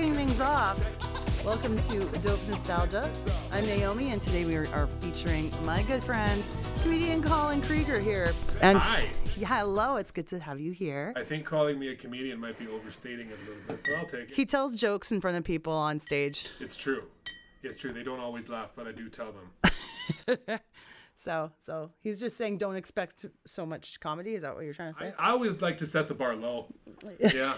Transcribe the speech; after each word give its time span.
kicking 0.00 0.14
things 0.14 0.40
off. 0.40 0.78
Welcome 1.44 1.78
to 1.78 2.00
Dope 2.20 2.40
Nostalgia. 2.48 3.10
I'm 3.52 3.66
Naomi, 3.66 4.12
and 4.12 4.22
today 4.22 4.46
we 4.46 4.56
are, 4.56 4.66
are 4.68 4.86
featuring 4.86 5.52
my 5.66 5.82
good 5.82 6.02
friend, 6.02 6.42
comedian 6.82 7.22
Colin 7.22 7.60
Krieger 7.60 8.00
here. 8.00 8.32
And 8.62 8.78
Hi. 8.78 9.10
Yeah, 9.36 9.48
hello, 9.48 9.96
it's 9.96 10.10
good 10.10 10.26
to 10.28 10.38
have 10.38 10.58
you 10.58 10.72
here. 10.72 11.12
I 11.16 11.22
think 11.22 11.44
calling 11.44 11.78
me 11.78 11.88
a 11.88 11.94
comedian 11.94 12.40
might 12.40 12.58
be 12.58 12.66
overstating 12.66 13.28
it 13.28 13.36
a 13.44 13.50
little 13.50 13.62
bit, 13.68 13.80
but 13.84 13.98
I'll 13.98 14.06
take 14.06 14.30
it. 14.30 14.34
He 14.34 14.46
tells 14.46 14.74
jokes 14.74 15.12
in 15.12 15.20
front 15.20 15.36
of 15.36 15.44
people 15.44 15.74
on 15.74 16.00
stage. 16.00 16.46
It's 16.60 16.76
true. 16.76 17.02
It's 17.62 17.76
true. 17.76 17.92
They 17.92 18.02
don't 18.02 18.20
always 18.20 18.48
laugh, 18.48 18.70
but 18.74 18.86
I 18.86 18.92
do 18.92 19.10
tell 19.10 19.34
them. 19.34 20.38
So, 21.22 21.50
so 21.66 21.90
he's 22.00 22.18
just 22.18 22.38
saying 22.38 22.56
don't 22.56 22.76
expect 22.76 23.26
so 23.44 23.66
much 23.66 24.00
comedy. 24.00 24.36
Is 24.36 24.42
that 24.42 24.54
what 24.54 24.64
you're 24.64 24.72
trying 24.72 24.94
to 24.94 25.00
I, 25.00 25.08
say? 25.08 25.14
I 25.18 25.30
always 25.30 25.60
like 25.60 25.76
to 25.78 25.86
set 25.86 26.08
the 26.08 26.14
bar 26.14 26.34
low. 26.34 26.66
Yeah. 27.34 27.54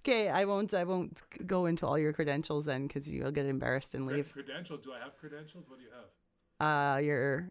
Okay, 0.00 0.28
I 0.28 0.44
won't. 0.44 0.74
I 0.74 0.84
won't 0.84 1.22
go 1.46 1.66
into 1.66 1.86
all 1.86 1.98
your 1.98 2.12
credentials 2.12 2.64
then, 2.64 2.86
because 2.86 3.08
you'll 3.08 3.30
get 3.30 3.46
embarrassed 3.46 3.94
and 3.94 4.06
leave. 4.06 4.32
Credentials. 4.32 4.80
Do 4.82 4.92
I 4.92 4.98
have 4.98 5.16
credentials? 5.18 5.64
What 5.68 5.78
do 5.78 5.84
you 5.84 5.90
have? 5.90 6.96
Uh, 6.96 6.98
you're 6.98 7.50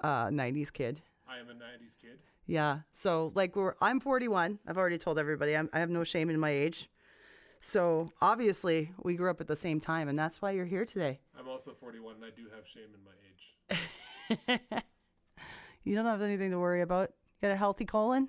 uh 0.00 0.26
'90s 0.26 0.72
kid. 0.72 1.00
I 1.28 1.38
am 1.38 1.48
a 1.48 1.54
90s 1.54 2.00
kid. 2.00 2.18
Yeah. 2.46 2.80
So 2.92 3.32
like 3.34 3.56
we're 3.56 3.74
I'm 3.80 3.98
41. 4.00 4.60
I've 4.66 4.78
already 4.78 4.98
told 4.98 5.18
everybody 5.18 5.56
I'm, 5.56 5.68
I 5.72 5.80
have 5.80 5.90
no 5.90 6.04
shame 6.04 6.30
in 6.30 6.38
my 6.38 6.50
age. 6.50 6.88
So 7.60 8.12
obviously 8.20 8.92
we 9.02 9.14
grew 9.14 9.30
up 9.30 9.40
at 9.40 9.48
the 9.48 9.56
same 9.56 9.80
time, 9.80 10.08
and 10.08 10.18
that's 10.18 10.40
why 10.40 10.52
you're 10.52 10.66
here 10.66 10.84
today. 10.84 11.20
I'm 11.38 11.48
also 11.48 11.72
41 11.78 12.16
and 12.16 12.24
I 12.24 12.30
do 12.30 12.44
have 12.54 12.64
shame 12.66 12.90
in 12.94 13.04
my 13.04 13.12
age. 13.28 13.80
You 15.86 15.94
don't 15.94 16.06
have 16.06 16.20
anything 16.20 16.50
to 16.50 16.58
worry 16.58 16.82
about. 16.82 17.10
You 17.40 17.48
got 17.48 17.54
a 17.54 17.56
healthy 17.56 17.84
colon. 17.84 18.28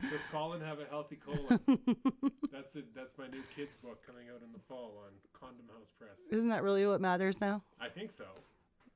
Does 0.00 0.20
Colin 0.32 0.62
have 0.62 0.78
a 0.80 0.86
healthy 0.86 1.16
colon? 1.16 1.60
that's 2.52 2.74
it. 2.74 2.94
That's 2.94 3.18
my 3.18 3.26
new 3.26 3.42
kids 3.54 3.74
book 3.82 3.98
coming 4.06 4.28
out 4.34 4.40
in 4.42 4.50
the 4.52 4.60
fall 4.66 5.04
on 5.04 5.12
Condom 5.38 5.66
House 5.68 5.90
Press. 5.98 6.20
Isn't 6.30 6.48
that 6.48 6.62
really 6.62 6.86
what 6.86 7.02
matters 7.02 7.42
now? 7.42 7.62
I 7.78 7.88
think 7.90 8.12
so. 8.12 8.24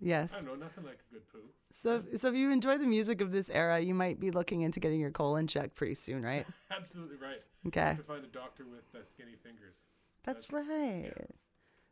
Yes. 0.01 0.33
I 0.33 0.37
don't 0.37 0.47
know. 0.47 0.55
Nothing 0.55 0.85
like 0.85 1.01
a 1.11 1.15
good 1.15 1.29
poo. 1.29 1.41
So, 1.73 2.03
so 2.19 2.29
if 2.29 2.35
you 2.35 2.51
enjoy 2.51 2.79
the 2.79 2.87
music 2.87 3.21
of 3.21 3.33
this 3.33 3.51
era, 3.51 3.79
you 3.79 3.95
might 3.95 4.19
be 4.19 4.31
looking 4.31 4.63
into 4.63 4.81
getting 4.81 4.99
your 4.99 5.11
colon 5.11 5.47
checked 5.47 5.75
pretty 5.75 5.95
soon, 5.95 6.23
right? 6.23 6.47
Absolutely 6.71 7.17
right. 7.17 7.43
Okay. 7.67 7.81
You 7.81 7.87
have 7.87 7.97
to 7.99 8.03
find 8.05 8.25
a 8.25 8.29
doctor 8.29 8.65
with 8.65 8.99
uh, 8.99 9.05
skinny 9.05 9.35
fingers. 9.43 9.85
That's 10.25 10.47
That's- 10.47 10.67
right. 10.67 11.13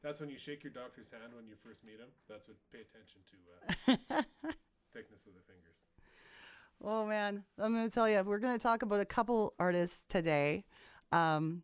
That's 0.03 0.19
when 0.21 0.31
you 0.31 0.39
shake 0.39 0.65
your 0.65 0.73
doctor's 0.73 1.11
hand 1.11 1.33
when 1.35 1.47
you 1.47 1.55
first 1.63 1.85
meet 1.85 2.01
him. 2.01 2.09
That's 2.29 2.49
what 2.49 2.57
pay 2.73 2.81
attention 2.81 3.21
to 3.31 3.37
uh, 4.17 4.23
thickness 4.95 5.21
of 5.27 5.35
the 5.35 5.43
fingers. 5.47 5.85
Oh 6.83 7.05
man, 7.07 7.45
I'm 7.59 7.75
gonna 7.75 7.91
tell 7.91 8.09
you, 8.09 8.23
we're 8.23 8.39
gonna 8.39 8.59
talk 8.59 8.83
about 8.83 9.01
a 9.01 9.05
couple 9.05 9.53
artists 9.59 10.03
today, 10.09 10.65
um, 11.13 11.63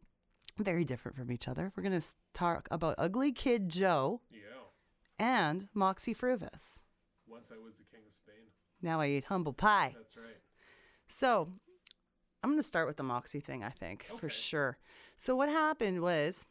very 0.58 0.84
different 0.84 1.16
from 1.16 1.32
each 1.32 1.48
other. 1.48 1.72
We're 1.74 1.82
gonna 1.82 2.02
talk 2.34 2.68
about 2.70 2.96
Ugly 2.98 3.32
Kid 3.32 3.70
Joe 3.70 4.20
Yeah. 4.30 4.38
and 5.18 5.68
Moxy 5.72 6.14
Früvous. 6.14 6.80
Once 7.26 7.50
I 7.50 7.56
was 7.64 7.78
the 7.78 7.84
king 7.84 8.00
of 8.06 8.12
Spain. 8.14 8.44
Now 8.82 9.00
I 9.00 9.08
eat 9.08 9.24
humble 9.24 9.54
pie. 9.54 9.94
That's 9.96 10.16
right. 10.18 10.36
So 11.08 11.48
I'm 12.42 12.50
gonna 12.50 12.62
start 12.62 12.86
with 12.86 12.98
the 12.98 13.02
Moxy 13.02 13.40
thing. 13.40 13.64
I 13.64 13.70
think 13.70 14.04
for 14.20 14.28
sure. 14.28 14.76
So 15.16 15.34
what 15.34 15.48
happened 15.48 16.02
was. 16.02 16.46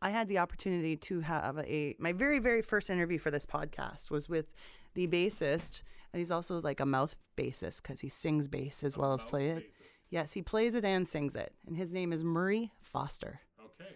I 0.00 0.10
had 0.10 0.28
the 0.28 0.38
opportunity 0.38 0.96
to 0.96 1.20
have 1.20 1.58
a 1.58 1.96
my 1.98 2.12
very 2.12 2.38
very 2.38 2.62
first 2.62 2.90
interview 2.90 3.18
for 3.18 3.30
this 3.30 3.46
podcast 3.46 4.10
was 4.10 4.28
with 4.28 4.52
the 4.94 5.06
bassist 5.06 5.82
and 6.12 6.18
he's 6.20 6.30
also 6.30 6.60
like 6.60 6.80
a 6.80 6.86
mouth 6.86 7.16
bassist 7.36 7.82
because 7.82 8.00
he 8.00 8.08
sings 8.08 8.48
bass 8.48 8.82
as 8.82 8.96
well 8.96 9.14
as 9.14 9.22
play 9.22 9.48
it. 9.50 9.58
bassist. 9.58 9.84
Yes, 10.10 10.32
he 10.32 10.42
plays 10.42 10.74
it 10.74 10.84
and 10.84 11.06
sings 11.06 11.36
it. 11.36 11.52
And 11.66 11.76
his 11.76 11.92
name 11.92 12.12
is 12.12 12.24
Murray 12.24 12.72
Foster. 12.80 13.40
Okay. 13.62 13.90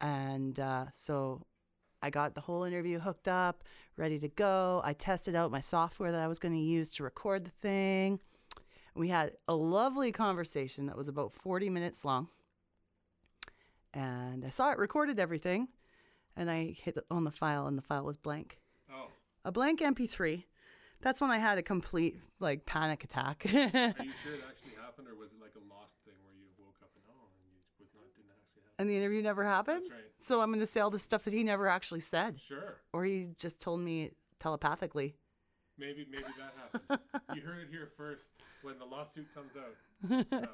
And 0.00 0.60
uh, 0.60 0.86
so 0.92 1.42
I 2.02 2.10
got 2.10 2.34
the 2.34 2.42
whole 2.42 2.64
interview 2.64 2.98
hooked 2.98 3.28
up, 3.28 3.64
ready 3.96 4.18
to 4.18 4.28
go. 4.28 4.82
I 4.84 4.92
tested 4.92 5.34
out 5.34 5.50
my 5.50 5.60
software 5.60 6.12
that 6.12 6.20
I 6.20 6.28
was 6.28 6.38
going 6.38 6.54
to 6.54 6.60
use 6.60 6.90
to 6.90 7.02
record 7.02 7.44
the 7.46 7.50
thing. 7.62 8.20
We 8.94 9.08
had 9.08 9.32
a 9.46 9.54
lovely 9.54 10.12
conversation 10.12 10.86
that 10.86 10.96
was 10.96 11.08
about 11.08 11.32
40 11.32 11.70
minutes 11.70 12.04
long. 12.04 12.28
And 13.94 14.44
I 14.44 14.50
saw 14.50 14.70
it 14.70 14.78
recorded 14.78 15.18
everything. 15.18 15.68
And 16.36 16.50
I 16.50 16.76
hit 16.80 16.96
on 17.10 17.24
the 17.24 17.32
file, 17.32 17.66
and 17.66 17.76
the 17.76 17.82
file 17.82 18.04
was 18.04 18.16
blank. 18.16 18.60
Oh, 18.92 19.08
A 19.44 19.50
blank 19.50 19.80
MP3. 19.80 20.44
That's 21.00 21.20
when 21.20 21.30
I 21.30 21.38
had 21.38 21.58
a 21.58 21.62
complete 21.62 22.16
like 22.40 22.64
panic 22.66 23.02
attack. 23.04 23.44
are 23.46 23.50
you 23.56 23.60
sure 23.60 23.64
it 24.34 24.44
actually 24.48 24.74
happened, 24.80 25.08
or 25.08 25.14
was 25.16 25.30
it 25.32 25.40
like 25.40 25.54
a 25.56 25.64
lost 25.72 25.94
thing 26.04 26.14
where 26.24 26.34
you 26.36 26.46
woke 26.58 26.76
up 26.82 26.90
and 26.94 27.04
oh, 27.10 27.26
and 27.34 27.42
you 27.50 27.58
was 27.80 27.88
not 27.94 28.02
didn't 28.16 28.30
actually 28.30 28.62
happen? 28.62 28.74
and 28.78 28.90
the 28.90 28.96
interview 28.96 29.22
never 29.22 29.44
happened. 29.44 29.82
That's 29.84 29.94
right. 29.94 30.04
So 30.20 30.40
I'm 30.40 30.50
going 30.50 30.60
to 30.60 30.66
say 30.66 30.80
all 30.80 30.90
the 30.90 30.98
stuff 30.98 31.24
that 31.24 31.32
he 31.32 31.42
never 31.44 31.68
actually 31.68 32.00
said, 32.00 32.40
Sure. 32.40 32.76
or 32.92 33.04
he 33.04 33.28
just 33.38 33.60
told 33.60 33.80
me 33.80 34.10
telepathically. 34.40 35.16
Maybe 35.76 36.04
maybe 36.10 36.24
that 36.38 36.52
happened. 36.60 37.00
you 37.34 37.42
heard 37.42 37.62
it 37.62 37.68
here 37.70 37.88
first. 37.96 38.30
When 38.62 38.78
the 38.80 38.84
lawsuit 38.84 39.26
comes 39.34 39.52
out, 39.56 39.74
that's 40.02 40.30
what 40.30 40.40
happened. 40.40 40.50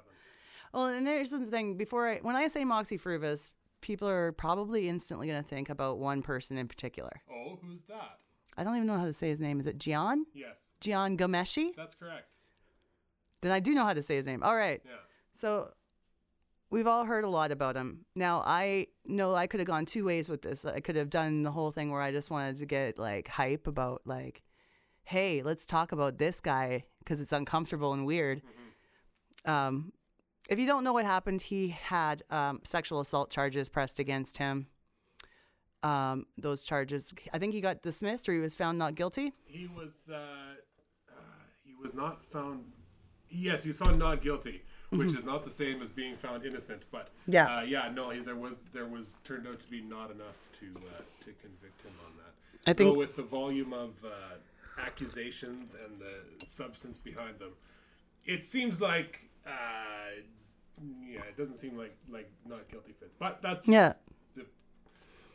Well, 0.75 0.87
and 0.87 1.07
there's 1.07 1.31
the 1.31 1.39
thing. 1.47 1.77
Before 1.77 2.09
I, 2.09 2.19
when 2.19 2.35
I 2.35 2.49
say 2.49 2.65
Moxy 2.65 2.99
Früvous, 2.99 3.53
people 3.81 4.09
are 4.09 4.33
probably 4.33 4.89
instantly 4.89 5.29
going 5.29 5.41
to 5.43 5.49
think 5.49 5.71
about 5.71 5.99
one 5.99 6.21
person 6.21 6.59
in 6.59 6.67
particular. 6.67 7.23
Oh, 7.31 7.59
who's 7.63 7.85
that? 7.89 8.19
I 8.57 8.65
don't 8.65 8.75
even 8.77 8.89
know 8.89 8.99
how 8.99 9.07
to 9.07 9.13
say 9.13 9.29
his 9.29 9.41
name. 9.41 9.61
Is 9.61 9.69
it 9.69 9.79
Jian? 9.79 10.23
Yes, 10.35 10.75
Jian 10.81 11.17
Ghomeshi? 11.17 11.77
that's 11.77 11.95
correct. 11.95 12.39
Then 13.41 13.53
I 13.53 13.61
do 13.61 13.75
know 13.75 13.85
how 13.85 13.93
to 13.93 14.03
say 14.03 14.17
his 14.17 14.27
name. 14.27 14.43
All 14.43 14.57
right. 14.57 14.81
Yeah. 14.85 14.93
So 15.33 15.71
we've 16.71 16.87
all 16.87 17.05
heard 17.05 17.25
a 17.25 17.29
lot 17.29 17.53
about 17.53 17.77
him. 17.77 18.07
Now 18.15 18.43
I 18.45 18.89
know 19.05 19.35
I 19.35 19.47
could 19.47 19.61
have 19.61 19.67
gone 19.67 19.87
two 19.87 20.05
ways 20.05 20.29
with 20.29 20.43
this. 20.43 20.65
I 20.65 20.81
could 20.81 20.97
have 20.97 21.11
done 21.11 21.43
the 21.43 21.51
whole 21.51 21.71
thing 21.71 21.91
where 21.91 22.01
I 22.01 22.11
just 22.11 22.31
wanted 22.31 22.57
to 22.59 22.67
get 22.67 22.99
like 22.99 23.29
hype 23.29 23.67
about 23.67 24.03
like, 24.07 24.43
hey, 25.05 25.43
let's 25.43 25.67
talk 25.67 25.93
about 25.93 26.19
this 26.19 26.41
guy 26.41 26.85
because 27.01 27.21
it's 27.21 27.33
uncomfortable 27.33 27.93
and 27.93 28.07
weird. 28.07 28.41
Um, 29.45 29.93
if 30.51 30.59
you 30.59 30.67
don't 30.67 30.85
know 30.85 30.93
what 30.93 31.05
happened, 31.05 31.43
he 31.43 31.69
had 31.69 32.23
um, 32.31 32.61
sexual 32.65 33.01
assault 33.01 33.31
charges 33.31 33.69
pressed 33.69 33.99
against 33.99 34.39
him. 34.39 34.67
Um, 35.83 36.27
those 36.39 36.63
charges, 36.63 37.13
I 37.33 37.39
think 37.39 37.53
he 37.53 37.61
got 37.61 37.83
dismissed 37.83 38.29
or 38.29 38.33
he 38.33 38.39
was 38.39 38.55
found 38.55 38.79
not 38.79 38.95
guilty. 38.95 39.33
He 39.45 39.67
was 39.67 39.93
uh, 40.11 40.15
uh, 40.15 41.13
he 41.65 41.75
was 41.75 41.93
not 41.95 42.25
found. 42.25 42.65
Yes, 43.31 43.63
he 43.65 43.69
was 43.69 43.79
found 43.79 43.99
not 43.99 44.23
guilty, 44.23 44.63
which 44.91 45.13
is 45.15 45.25
not 45.25 45.45
the 45.45 45.51
same 45.51 45.83
as 45.83 45.91
being 45.91 46.17
found 46.17 46.45
innocent. 46.47 46.85
But 46.91 47.09
Mm-hmm. 47.29 47.33
Yeah. 47.33 47.57
uh, 47.59 47.63
yeah, 47.63 47.91
no, 47.93 48.11
he, 48.11 48.21
there 48.21 48.37
was 48.37 48.65
there 48.73 48.87
was 48.87 49.17
turned 49.25 49.47
out 49.47 49.61
to 49.61 49.67
be 49.69 49.81
not 49.83 50.11
enough 50.11 50.37
to 50.61 50.67
uh, 50.77 51.03
to 51.21 51.33
convict 51.43 51.83
him 51.83 51.93
on 52.07 52.13
that. 52.17 52.71
I 52.71 52.73
Though 52.73 52.85
think- 52.85 52.97
with 52.97 53.17
the 53.17 53.23
volume 53.23 53.73
of 53.75 53.91
uh, 54.05 54.81
accusations 54.81 55.75
and 55.75 56.01
the 56.01 56.47
substance 56.47 56.97
behind 56.97 57.39
them, 57.39 57.53
it 58.25 58.43
seems 58.45 58.81
like 58.81 59.29
uh, 59.47 59.51
yeah, 61.07 61.21
it 61.29 61.37
doesn't 61.37 61.57
seem 61.57 61.77
like 61.77 61.97
like 62.11 62.31
not 62.47 62.69
guilty 62.69 62.93
fits. 62.99 63.15
But 63.19 63.43
that's 63.43 63.69
Yeah, 63.69 63.95
the 64.37 64.47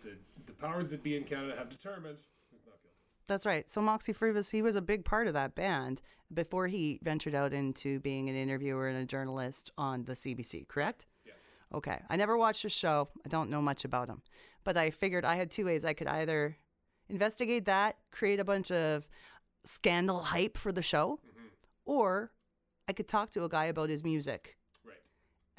the 0.04 0.12
the 0.46 0.54
powers 0.54 0.90
that 0.92 1.04
be 1.04 1.16
in 1.16 1.24
Canada 1.24 1.56
have 1.58 1.70
determined 1.70 2.18
he's 2.52 2.62
not 2.66 2.82
guilty. 2.82 2.96
That's 3.28 3.46
right. 3.46 3.70
So 3.72 3.82
Moxy 3.82 4.14
Früvous, 4.14 4.52
he 4.52 4.62
was 4.62 4.76
a 4.76 4.82
big 4.82 5.06
part 5.06 5.28
of 5.28 5.34
that 5.34 5.56
band 5.56 6.02
before 6.34 6.68
he 6.68 7.00
ventured 7.04 7.36
out 7.36 7.54
into 7.54 8.00
being 8.00 8.30
an 8.30 8.36
interviewer 8.36 8.88
and 8.88 8.98
a 8.98 9.06
journalist 9.06 9.72
on 9.78 10.06
the 10.06 10.14
CBC, 10.14 10.68
correct? 10.68 11.06
Yes. 11.26 11.36
Okay. 11.74 12.02
I 12.10 12.16
never 12.16 12.38
watched 12.38 12.64
the 12.64 12.70
show. 12.70 13.10
I 13.26 13.30
don't 13.30 13.50
know 13.50 13.62
much 13.62 13.86
about 13.86 14.10
him. 14.10 14.22
But 14.64 14.78
I 14.78 14.90
figured 14.90 15.26
I 15.26 15.36
had 15.36 15.50
two 15.52 15.66
ways. 15.66 15.86
I 15.86 15.94
could 15.94 16.08
either 16.08 16.58
investigate 17.08 17.66
that, 17.66 17.98
create 18.12 18.40
a 18.40 18.44
bunch 18.44 18.72
of 18.72 19.08
scandal 19.64 20.20
hype 20.20 20.58
for 20.58 20.72
the 20.72 20.84
show, 20.84 21.20
or 21.86 22.32
I 22.90 22.94
could 22.94 23.08
talk 23.08 23.30
to 23.32 23.44
a 23.44 23.50
guy 23.50 23.66
about 23.66 23.90
his 23.90 24.04
music 24.04 24.58
Right. 24.84 24.98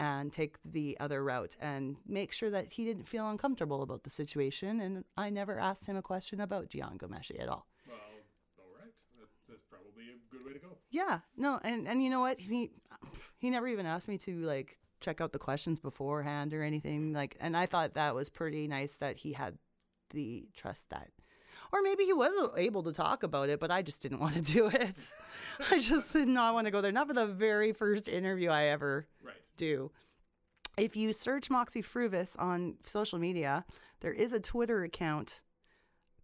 and 0.00 0.32
take 0.32 0.56
the 0.64 0.96
other 0.98 1.22
route 1.22 1.54
and 1.60 1.96
make 2.04 2.32
sure 2.32 2.50
that 2.50 2.72
he 2.72 2.84
didn't 2.84 3.08
feel 3.08 3.28
uncomfortable 3.30 3.82
about 3.82 4.02
the 4.02 4.10
situation. 4.10 4.80
And 4.80 5.04
I 5.16 5.30
never 5.30 5.56
asked 5.58 5.86
him 5.86 5.96
a 5.96 6.02
question 6.02 6.40
about 6.40 6.68
Jian 6.70 6.96
Ghomeshi 6.98 7.40
at 7.40 7.48
all. 7.48 7.66
Well, 7.86 7.96
all 8.58 8.72
right. 8.82 8.92
That's 9.48 9.62
probably 9.62 10.06
a 10.10 10.18
good 10.34 10.44
way 10.44 10.54
to 10.54 10.58
go. 10.58 10.76
Yeah, 10.90 11.20
no, 11.36 11.60
and 11.62 11.86
and 11.86 12.02
you 12.02 12.10
know 12.10 12.20
what? 12.20 12.40
He 12.40 12.70
he 13.38 13.48
never 13.50 13.68
even 13.68 13.86
asked 13.86 14.08
me 14.08 14.18
to 14.18 14.32
like 14.42 14.78
check 15.00 15.20
out 15.20 15.30
the 15.32 15.38
questions 15.38 15.78
beforehand 15.78 16.52
or 16.52 16.62
anything 16.64 17.12
like. 17.12 17.36
And 17.40 17.56
I 17.56 17.66
thought 17.66 17.94
that 17.94 18.14
was 18.16 18.28
pretty 18.28 18.66
nice 18.66 18.96
that 18.96 19.18
he 19.18 19.34
had 19.34 19.56
the 20.10 20.48
trust 20.52 20.90
that, 20.90 21.10
or 21.72 21.82
maybe 21.82 22.04
he 22.04 22.12
was 22.12 22.32
able 22.56 22.82
to 22.84 22.92
talk 22.92 23.22
about 23.22 23.48
it, 23.48 23.60
but 23.60 23.70
I 23.70 23.82
just 23.82 24.02
didn't 24.02 24.18
want 24.24 24.34
to 24.34 24.42
do 24.42 24.66
it. 24.68 25.12
I 25.70 25.78
just 25.78 26.12
did 26.12 26.28
not 26.28 26.54
want 26.54 26.66
to 26.66 26.70
go 26.70 26.80
there. 26.80 26.92
Not 26.92 27.06
for 27.08 27.14
the 27.14 27.26
very 27.26 27.72
first 27.72 28.08
interview 28.08 28.50
I 28.50 28.64
ever 28.66 29.06
Right. 29.22 29.34
do. 29.56 29.90
If 30.76 30.96
you 30.96 31.12
search 31.12 31.50
Moxy 31.50 31.82
Früvous 31.82 32.38
on 32.38 32.76
social 32.86 33.18
media, 33.18 33.64
there 34.00 34.12
is 34.12 34.32
a 34.32 34.40
Twitter 34.40 34.82
account 34.84 35.42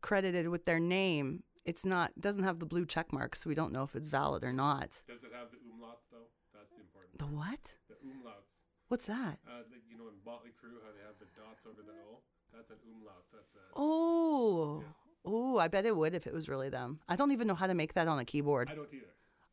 credited 0.00 0.48
with 0.48 0.64
their 0.64 0.81
name. 0.81 1.43
It's 1.64 1.84
not 1.84 2.12
doesn't 2.20 2.44
have 2.44 2.58
the 2.60 2.66
blue 2.66 2.87
check 2.87 3.12
mark, 3.12 3.34
so 3.37 3.49
we 3.50 3.54
don't 3.56 3.72
know 3.72 3.82
if 3.82 3.96
it's 3.96 4.06
valid 4.08 4.44
or 4.44 4.52
not. 4.52 5.02
Does 5.08 5.25
it 5.25 5.32
have 5.34 5.50
the 5.50 5.58
umlauts 5.58 6.06
though? 6.12 6.31
That's 6.54 6.70
the 6.70 6.81
important. 6.81 7.19
The 7.19 7.26
what? 7.26 7.60
The 7.88 7.96
umlauts. 8.06 8.62
What's 8.88 9.06
that? 9.06 9.40
Uh, 9.44 9.66
like, 9.69 9.82
you 9.90 9.99
know, 9.99 10.06
in 10.06 10.14
Motley 10.25 10.50
Crue, 10.54 10.78
how 10.87 10.92
they 10.94 11.02
have 11.04 11.19
the 11.19 11.26
dots 11.37 11.66
over 11.66 11.82
the 11.82 11.92
O. 12.06 12.22
That's 12.54 12.70
an 12.70 12.76
umlaut. 12.87 13.25
That's 13.34 13.50
a. 13.56 13.58
Oh. 13.75 14.84
Oh, 15.26 15.58
I 15.58 15.69
bet 15.69 15.84
it 15.87 15.96
would 15.96 16.14
if 16.14 16.26
it 16.26 16.32
was 16.32 16.49
really 16.49 16.69
them. 16.69 17.00
I 17.08 17.17
don't 17.17 17.32
even 17.32 17.46
know 17.49 17.55
how 17.55 17.67
to 17.67 17.75
make 17.75 17.94
that 17.94 18.06
on 18.08 18.19
a 18.19 18.25
keyboard. 18.25 18.70
I 18.70 18.75
don't 18.75 18.88
either. 18.93 19.06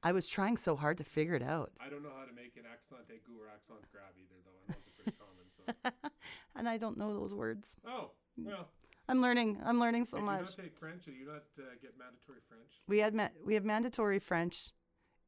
I 0.04 0.12
was 0.12 0.28
trying 0.28 0.58
so 0.58 0.75
hard 0.75 0.98
to 0.98 1.04
figure 1.04 1.34
it 1.34 1.42
out. 1.42 1.72
I 1.80 1.90
don't 1.90 2.04
know 2.04 2.12
how 2.16 2.25
to 2.25 2.34
make 2.34 2.56
an 2.58 2.64
accent 2.72 3.02
aigu 3.10 3.40
or 3.40 3.48
accent 3.48 3.80
grave 3.92 4.04
either, 4.18 4.36
though, 4.46 4.60
and 4.68 4.75
those 4.75 4.88
are 4.88 5.04
pretty 5.04 5.18
common. 5.18 5.92
So. 6.04 6.10
and 6.56 6.70
I 6.70 6.78
don't 6.78 6.98
know 6.98 7.14
those 7.14 7.34
words. 7.34 7.78
Oh 7.88 8.12
well. 8.38 8.68
I'm 9.10 9.22
learning. 9.22 9.60
I'm 9.66 9.80
learning 9.80 10.06
so 10.06 10.18
Did 10.18 10.25
much. 10.25 10.40
you 10.40 10.46
not 10.46 10.58
take 10.58 10.78
French? 10.78 11.06
Did 11.06 11.16
you 11.16 11.25
not 11.25 11.44
uh, 11.58 11.64
get 11.81 11.94
mandatory 11.98 12.40
French? 12.48 12.81
We 12.88 13.00
had 13.00 13.14
ma- 13.14 13.30
we 13.44 13.54
have 13.56 13.66
mandatory 13.66 14.20
French. 14.20 14.72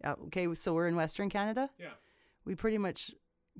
Uh, 0.03 0.15
okay, 0.27 0.53
so 0.55 0.73
we're 0.73 0.87
in 0.87 0.95
Western 0.95 1.29
Canada. 1.29 1.69
Yeah. 1.79 1.87
We 2.45 2.55
pretty 2.55 2.77
much 2.77 3.11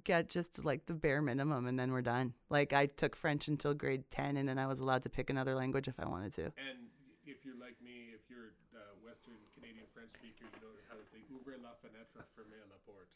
get 0.04 0.30
just 0.30 0.64
like 0.66 0.86
the 0.86 0.94
bare 0.94 1.22
minimum, 1.22 1.68
and 1.68 1.80
then 1.80 1.92
we're 1.92 2.02
done. 2.02 2.34
Like 2.50 2.74
I 2.74 2.86
took 2.88 3.16
French 3.16 3.48
until 3.48 3.74
grade 3.74 4.04
ten, 4.12 4.38
and 4.38 4.48
then 4.48 4.58
I 4.60 4.68
was 4.68 4.80
allowed 4.80 5.04
to 5.04 5.10
pick 5.10 5.30
another 5.30 5.56
language 5.56 5.88
if 5.88 6.00
I 6.00 6.06
wanted 6.08 6.34
to. 6.34 6.44
And 6.46 6.90
if 7.26 7.46
you're 7.46 7.60
like 7.60 7.76
me, 7.84 8.10
if 8.14 8.22
you're 8.30 8.54
uh, 8.76 8.80
Western 9.04 9.34
Canadian 9.56 9.86
French 9.94 10.10
speaker, 10.14 10.46
you 10.54 10.62
know 10.62 10.74
how 10.90 10.96
to 10.96 11.06
say 11.12 11.20
"Ouvrez 11.34 11.62
la 11.62 11.70
fenêtre, 11.82 12.24
fermez 12.36 12.66
la 12.70 12.78
porte." 12.86 13.10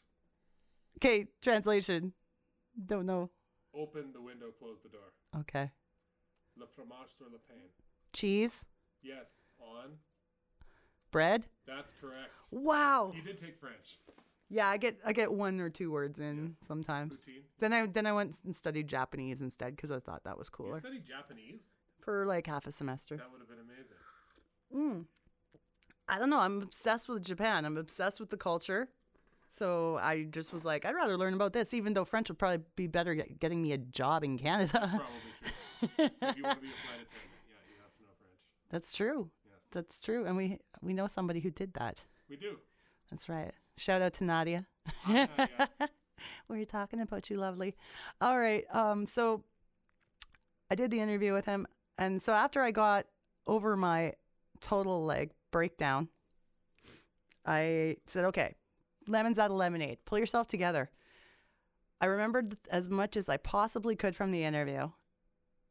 Okay, 0.98 1.26
translation. 1.42 2.12
Don't 2.86 3.06
know. 3.06 3.30
Open 3.74 4.12
the 4.12 4.20
window, 4.20 4.46
close 4.58 4.78
the 4.82 4.88
door. 4.88 5.12
Okay. 5.40 5.70
Le 6.56 6.66
fromage 6.66 7.08
sur 7.16 7.26
le 7.30 7.38
pain. 7.48 7.68
Cheese, 8.12 8.66
Yes, 9.02 9.44
on. 9.60 9.90
bread. 11.12 11.46
That's 11.66 11.92
correct. 12.00 12.42
Wow. 12.50 13.12
You 13.14 13.22
did 13.22 13.40
take 13.40 13.58
French. 13.60 13.98
Yeah, 14.52 14.68
I 14.68 14.76
get 14.78 14.98
I 15.06 15.12
get 15.12 15.32
one 15.32 15.60
or 15.60 15.70
two 15.70 15.90
words 15.92 16.18
in 16.18 16.48
Yes. 16.48 16.52
sometimes. 16.66 17.20
Poutine. 17.20 17.42
Then 17.60 17.72
I 17.72 17.86
then 17.86 18.06
I 18.06 18.12
went 18.12 18.34
and 18.44 18.54
studied 18.54 18.88
Japanese 18.88 19.40
instead 19.42 19.76
because 19.76 19.90
I 19.92 20.00
thought 20.00 20.24
that 20.24 20.36
was 20.36 20.48
You 20.48 20.64
cooler 20.64 20.80
studied 20.80 21.04
Japanese. 21.06 21.76
for 22.00 22.26
like 22.26 22.46
half 22.46 22.66
a 22.66 22.72
semester. 22.72 23.16
That 23.16 23.30
would 23.30 23.40
have 23.40 23.48
been 23.48 23.58
amazing. 23.60 23.96
Mm. 24.74 25.06
I 26.08 26.18
don't 26.18 26.30
know. 26.30 26.40
I'm 26.40 26.62
obsessed 26.62 27.08
with 27.08 27.22
Japan. 27.24 27.64
I'm 27.64 27.76
obsessed 27.76 28.18
with 28.18 28.30
the 28.30 28.36
culture. 28.36 28.88
So 29.48 29.96
I 30.02 30.24
just 30.24 30.52
was 30.52 30.64
like, 30.64 30.84
I'd 30.84 30.94
rather 30.94 31.16
learn 31.16 31.34
about 31.34 31.52
this, 31.52 31.72
even 31.74 31.92
though 31.92 32.04
French 32.04 32.28
would 32.28 32.38
probably 32.38 32.64
be 32.76 32.86
better 32.86 33.14
getting 33.14 33.62
me 33.62 33.72
a 33.72 33.78
job 33.78 34.22
in 34.24 34.38
Canada. 34.38 34.78
Probably 34.80 35.96
true. 35.96 36.28
if 36.28 36.36
you 36.36 36.42
want 36.44 36.58
to 36.58 36.62
be 36.62 36.68
a 36.68 36.80
flight 36.84 37.00
attendant, 37.02 37.40
yeah, 37.48 37.62
you 37.68 37.78
have 37.82 37.94
to 37.96 38.02
know 38.02 38.14
French. 38.18 38.70
That's 38.70 38.92
true. 38.92 39.30
Yes. 39.44 39.54
That's 39.72 40.00
true. 40.00 40.24
And 40.26 40.36
we 40.36 40.58
we 40.82 40.92
know 40.92 41.06
somebody 41.06 41.40
who 41.40 41.50
did 41.50 41.74
that. 41.74 42.02
we 42.28 42.36
do. 42.36 42.56
That's 43.10 43.28
right. 43.28 43.52
Shout 43.80 44.02
out 44.02 44.12
to 44.14 44.24
Nadia. 44.24 44.66
Hi, 45.04 45.26
Nadia. 45.38 45.68
we 46.50 46.58
were 46.58 46.64
talking 46.66 47.00
about 47.00 47.30
you, 47.30 47.38
lovely. 47.38 47.76
All 48.20 48.38
right. 48.38 48.64
Um. 48.74 49.06
So 49.06 49.42
I 50.70 50.74
did 50.74 50.90
the 50.90 51.00
interview 51.00 51.32
with 51.32 51.46
him, 51.46 51.66
and 51.96 52.20
so 52.20 52.34
after 52.34 52.60
I 52.60 52.72
got 52.72 53.06
over 53.46 53.78
my 53.78 54.12
total 54.60 55.06
like 55.06 55.30
breakdown, 55.50 56.08
I 57.46 57.96
said, 58.06 58.26
"Okay, 58.26 58.54
lemons 59.08 59.38
out 59.38 59.50
of 59.50 59.56
lemonade. 59.56 60.04
Pull 60.04 60.18
yourself 60.18 60.46
together." 60.46 60.90
I 62.02 62.06
remembered 62.06 62.58
as 62.70 62.90
much 62.90 63.16
as 63.16 63.30
I 63.30 63.38
possibly 63.38 63.96
could 63.96 64.14
from 64.14 64.30
the 64.30 64.44
interview, 64.44 64.90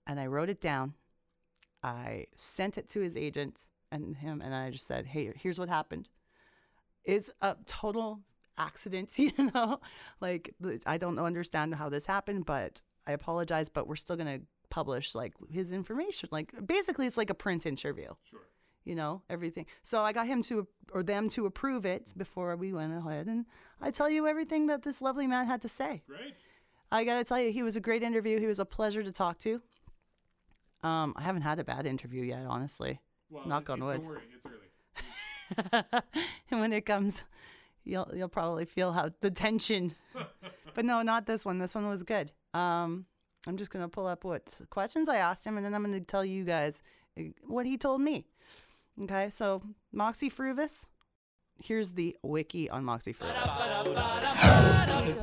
and 0.07 0.19
I 0.19 0.25
wrote 0.25 0.50
it 0.50 0.62
down. 0.62 0.95
I 1.83 2.25
sent 2.35 2.75
it 2.79 2.89
to 2.89 3.01
his 3.01 3.15
agent 3.15 3.59
and 3.91 4.17
him, 4.17 4.41
and 4.41 4.55
I 4.55 4.71
just 4.71 4.88
said, 4.88 5.05
"Hey, 5.05 5.31
here's 5.35 5.59
what 5.59 5.69
happened. 5.69 6.09
It's 7.04 7.30
a 7.42 7.56
total 7.66 8.22
accident, 8.57 9.18
you 9.19 9.31
know. 9.54 9.80
Like 10.22 10.54
I 10.86 10.98
don't 10.98 11.19
understand 11.19 11.75
how 11.75 11.90
this 11.90 12.06
happened, 12.06 12.46
but 12.46 12.81
I 13.07 13.12
apologize. 13.13 13.69
But 13.69 13.88
we're 13.88 13.96
still 13.96 14.16
gonna 14.16 14.40
publish 14.69 15.16
like 15.16 15.34
his 15.50 15.72
information. 15.72 16.30
Like 16.31 16.51
basically, 16.66 17.07
it's 17.07 17.18
like 17.18 17.30
a 17.30 17.34
print 17.36 17.66
interview, 17.66 18.10
Sure. 18.30 18.42
you 18.86 18.96
know, 18.96 19.22
everything. 19.30 19.66
So 19.81 20.01
I 20.04 20.12
got 20.13 20.28
him 20.28 20.42
to 20.44 20.68
or 20.94 21.04
them 21.04 21.30
to 21.30 21.46
approve 21.46 21.86
it 21.86 22.13
before 22.18 22.56
we 22.56 22.74
went 22.74 22.94
ahead, 22.94 23.28
and 23.28 23.46
I 23.81 23.92
tell 23.92 24.10
you 24.10 24.28
everything 24.28 24.68
that 24.68 24.84
this 24.84 25.01
lovely 25.01 25.28
man 25.28 25.48
had 25.48 25.62
to 25.63 25.69
say. 25.69 26.04
Great. 26.07 26.38
I 26.92 27.04
gotta 27.04 27.24
tell 27.24 27.40
you, 27.40 27.51
he 27.51 27.63
was 27.63 27.75
a 27.75 27.81
great 27.81 28.04
interview. 28.04 28.40
He 28.40 28.48
was 28.48 28.60
a 28.60 28.66
pleasure 28.66 29.04
to 29.04 29.12
talk 29.12 29.38
to. 29.40 29.62
Um, 30.81 31.13
I 31.18 31.24
haven't 31.24 31.42
had 31.44 31.60
a 31.60 31.63
bad 31.63 31.86
interview 31.86 32.24
yet, 32.24 32.46
honestly. 32.48 33.00
Well, 33.30 33.46
Knock 33.48 33.63
it- 33.63 33.69
on 33.74 33.84
wood. 33.84 33.98
Don't 33.98 34.06
worry, 34.06 34.22
it's 34.34 34.46
early. 34.46 34.69
And 36.51 36.60
when 36.60 36.74
it 36.74 36.86
comes, 36.86 37.24
you'll 37.84 38.10
you'll 38.13 38.30
probably 38.30 38.66
feel 38.66 38.92
how 38.92 39.12
the 39.22 39.31
tension. 39.31 39.96
but 40.74 40.86
no, 40.86 41.01
not 41.01 41.25
this 41.25 41.46
one. 41.46 41.60
This 41.60 41.75
one 41.75 41.88
was 41.88 42.04
good. 42.04 42.31
Um, 42.54 43.06
I'm 43.48 43.57
just 43.57 43.72
gonna 43.72 43.90
pull 43.90 44.07
up 44.07 44.24
what 44.24 44.44
questions 44.69 45.10
I 45.10 45.18
asked 45.18 45.46
him, 45.46 45.57
and 45.57 45.66
then 45.66 45.74
I'm 45.74 45.84
gonna 45.84 46.01
tell 46.01 46.25
you 46.25 46.44
guys 46.44 46.81
uh, 47.18 47.24
what 47.48 47.66
he 47.66 47.78
told 47.78 48.01
me. 48.01 48.25
Okay, 49.01 49.30
so 49.30 49.62
Moxy 49.94 50.30
Früvous. 50.30 50.88
Here's 51.61 51.91
the 51.91 52.15
wiki 52.23 52.69
on 52.69 52.85
Moxy 52.85 53.13
Früvous. 53.13 53.35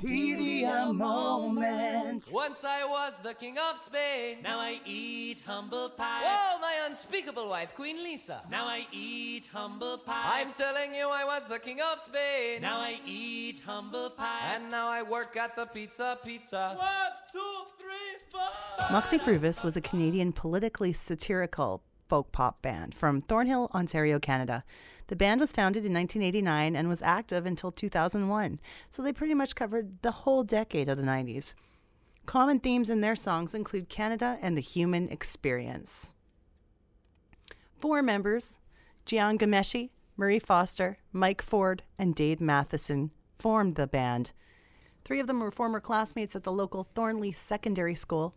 Wikipedia 0.02 0.94
moments. 0.94 2.30
Once 2.32 2.64
I 2.64 2.84
was 2.84 3.18
the 3.20 3.34
king 3.34 3.56
of 3.58 3.78
Spain. 3.78 4.38
Now 4.42 4.58
I 4.58 4.78
eat 4.84 5.42
humble 5.46 5.88
pie. 5.90 6.22
Whoa, 6.22 6.60
my 6.60 6.74
unspeakable 6.86 7.48
wife, 7.48 7.74
Queen 7.74 7.96
Lisa. 8.02 8.42
Now 8.50 8.66
I 8.66 8.86
eat 8.92 9.48
humble 9.52 9.98
pie. 9.98 10.40
I'm 10.40 10.52
telling 10.52 10.94
you, 10.94 11.08
I 11.08 11.24
was 11.24 11.48
the 11.48 11.58
king 11.58 11.80
of 11.80 12.00
Spain. 12.00 12.62
Now 12.62 12.78
I 12.78 12.98
eat 13.06 13.62
humble 13.66 14.10
pie. 14.10 14.54
And 14.54 14.70
now 14.70 14.88
I 14.88 15.02
work 15.02 15.36
at 15.36 15.56
the 15.56 15.66
Pizza 15.66 16.18
Pizza. 16.24 16.74
one, 16.76 16.86
two, 17.32 17.64
three, 17.78 18.18
four. 18.28 18.90
Moxy 18.90 19.18
Früvous 19.18 19.64
was 19.64 19.76
a 19.76 19.80
Canadian 19.80 20.32
politically 20.32 20.92
satirical 20.92 21.82
folk 22.08 22.30
pop 22.32 22.62
band 22.62 22.94
from 22.94 23.22
Thornhill, 23.22 23.70
Ontario, 23.74 24.18
Canada. 24.18 24.64
The 25.08 25.16
band 25.16 25.40
was 25.40 25.52
founded 25.52 25.84
in 25.84 25.92
1989 25.92 26.74
and 26.74 26.88
was 26.88 27.02
active 27.02 27.46
until 27.46 27.70
2001, 27.70 28.58
so 28.90 29.02
they 29.02 29.12
pretty 29.12 29.34
much 29.34 29.54
covered 29.54 30.02
the 30.02 30.10
whole 30.10 30.42
decade 30.42 30.88
of 30.88 30.98
the 30.98 31.04
90s. 31.04 31.54
Common 32.26 32.58
themes 32.58 32.90
in 32.90 33.00
their 33.00 33.14
songs 33.14 33.54
include 33.54 33.88
Canada 33.88 34.38
and 34.42 34.56
the 34.56 34.62
human 34.62 35.08
experience. 35.08 36.12
Four 37.78 38.02
members, 38.02 38.58
Jian 39.06 39.38
Ghomeshi, 39.38 39.90
Murray 40.16 40.40
Foster, 40.40 40.98
Mike 41.12 41.40
Ford, 41.40 41.84
and 41.98 42.14
Dave 42.14 42.40
Matheson, 42.40 43.12
formed 43.38 43.76
the 43.76 43.86
band. 43.86 44.32
Three 45.04 45.20
of 45.20 45.28
them 45.28 45.38
were 45.38 45.52
former 45.52 45.78
classmates 45.78 46.34
at 46.34 46.42
the 46.42 46.50
local 46.50 46.88
Thornlea 46.94 47.32
Secondary 47.32 47.94
School 47.94 48.34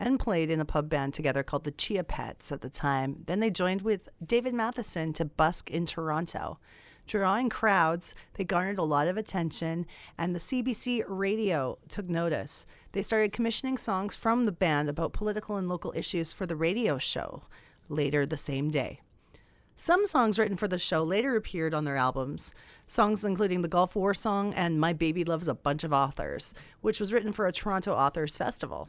and 0.00 0.18
played 0.18 0.50
in 0.50 0.58
a 0.58 0.64
pub 0.64 0.88
band 0.88 1.12
together 1.14 1.42
called 1.42 1.64
the 1.64 1.70
Chia 1.70 2.02
Pets 2.02 2.50
at 2.50 2.62
the 2.62 2.70
time. 2.70 3.22
Then 3.26 3.38
they 3.38 3.50
joined 3.50 3.82
with 3.82 4.08
David 4.24 4.54
Matheson 4.54 5.12
to 5.12 5.24
busk 5.26 5.70
in 5.70 5.84
Toronto. 5.84 6.58
Drawing 7.06 7.50
crowds, 7.50 8.14
they 8.34 8.44
garnered 8.44 8.78
a 8.78 8.82
lot 8.82 9.08
of 9.08 9.16
attention, 9.16 9.84
and 10.16 10.34
the 10.34 10.40
CBC 10.40 11.04
radio 11.06 11.78
took 11.88 12.08
notice. 12.08 12.66
They 12.92 13.02
started 13.02 13.32
commissioning 13.32 13.78
songs 13.78 14.16
from 14.16 14.44
the 14.44 14.52
band 14.52 14.88
about 14.88 15.12
political 15.12 15.56
and 15.56 15.68
local 15.68 15.92
issues 15.94 16.32
for 16.32 16.46
the 16.46 16.56
radio 16.56 16.98
show 16.98 17.42
later 17.88 18.24
the 18.24 18.38
same 18.38 18.70
day. 18.70 19.00
Some 19.76 20.06
songs 20.06 20.38
written 20.38 20.56
for 20.56 20.68
the 20.68 20.78
show 20.78 21.02
later 21.02 21.36
appeared 21.36 21.74
on 21.74 21.84
their 21.84 21.96
albums, 21.96 22.54
songs 22.86 23.24
including 23.24 23.62
the 23.62 23.68
Gulf 23.68 23.96
War 23.96 24.14
song 24.14 24.54
and 24.54 24.78
My 24.78 24.92
Baby 24.92 25.24
Loves 25.24 25.48
a 25.48 25.54
Bunch 25.54 25.84
of 25.84 25.92
Authors, 25.92 26.54
which 26.80 27.00
was 27.00 27.12
written 27.12 27.32
for 27.32 27.46
a 27.46 27.52
Toronto 27.52 27.94
Authors 27.94 28.36
Festival. 28.36 28.88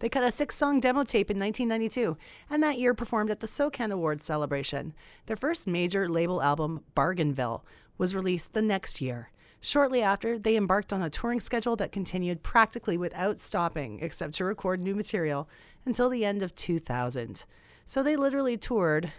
They 0.00 0.08
cut 0.08 0.24
a 0.24 0.30
six 0.30 0.56
song 0.56 0.80
demo 0.80 1.04
tape 1.04 1.30
in 1.30 1.38
1992, 1.38 2.16
and 2.48 2.62
that 2.62 2.78
year 2.78 2.94
performed 2.94 3.30
at 3.30 3.40
the 3.40 3.46
SOCAN 3.46 3.92
Awards 3.92 4.24
celebration. 4.24 4.94
Their 5.26 5.36
first 5.36 5.66
major 5.66 6.08
label 6.08 6.42
album, 6.42 6.82
Bargainville, 6.94 7.64
was 7.98 8.14
released 8.14 8.54
the 8.54 8.62
next 8.62 9.00
year. 9.00 9.30
Shortly 9.60 10.00
after, 10.00 10.38
they 10.38 10.56
embarked 10.56 10.90
on 10.90 11.02
a 11.02 11.10
touring 11.10 11.38
schedule 11.38 11.76
that 11.76 11.92
continued 11.92 12.42
practically 12.42 12.96
without 12.96 13.42
stopping, 13.42 14.00
except 14.00 14.32
to 14.34 14.44
record 14.46 14.80
new 14.80 14.94
material, 14.94 15.50
until 15.84 16.08
the 16.08 16.24
end 16.24 16.42
of 16.42 16.54
2000. 16.54 17.44
So 17.84 18.02
they 18.02 18.16
literally 18.16 18.56
toured 18.56 19.12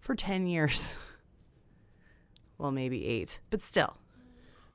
for 0.00 0.16
10 0.16 0.48
years. 0.48 0.98
well, 2.58 2.72
maybe 2.72 3.06
eight, 3.06 3.38
but 3.50 3.62
still. 3.62 3.96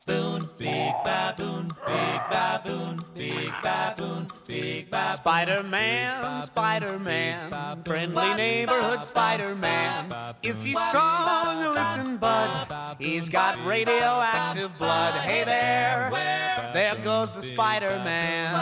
Baboon, 0.07 0.49
big 0.57 0.93
baboon, 1.03 1.67
big 1.85 2.21
baboon, 2.29 2.99
big 3.13 3.51
baboon, 3.61 4.27
big 4.47 4.89
baboon. 4.89 5.17
Spider 5.17 5.63
Man, 5.63 6.41
Spider 6.43 6.97
Man, 6.99 7.83
friendly 7.83 8.33
neighborhood 8.35 9.03
Spider 9.03 9.53
Man. 9.53 10.13
Is 10.41 10.63
he 10.63 10.75
strong? 10.75 11.73
Listen, 11.73 12.15
bud. 12.15 12.95
He's 12.99 13.27
got 13.27 13.57
radioactive 13.67 14.77
blood. 14.77 15.13
Hey 15.15 15.43
there, 15.43 16.09
There 16.77 16.95
goes 17.03 17.31
the 17.31 17.41
Spider 17.41 17.99
Man. 18.05 18.53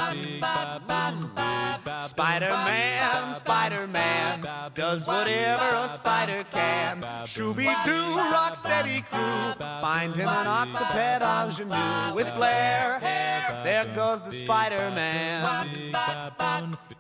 Spider 2.08 2.50
Man, 2.50 3.36
Spider 3.36 3.88
Man 3.88 4.48
does 4.74 5.06
whatever 5.06 5.66
a 5.76 5.90
spider 5.90 6.46
can. 6.50 7.02
Shooby 7.26 7.68
Doo, 7.86 8.16
rock 8.16 8.56
steady 8.56 9.02
crew. 9.02 9.54
Find 9.82 10.14
him 10.14 10.30
an 10.30 10.48
octoped 10.48 10.96
ingenue 10.96 12.16
with 12.16 12.30
flair. 12.36 13.00
There 13.66 13.94
goes 13.94 14.24
the 14.24 14.32
Spider 14.32 14.92
Man. 14.92 15.68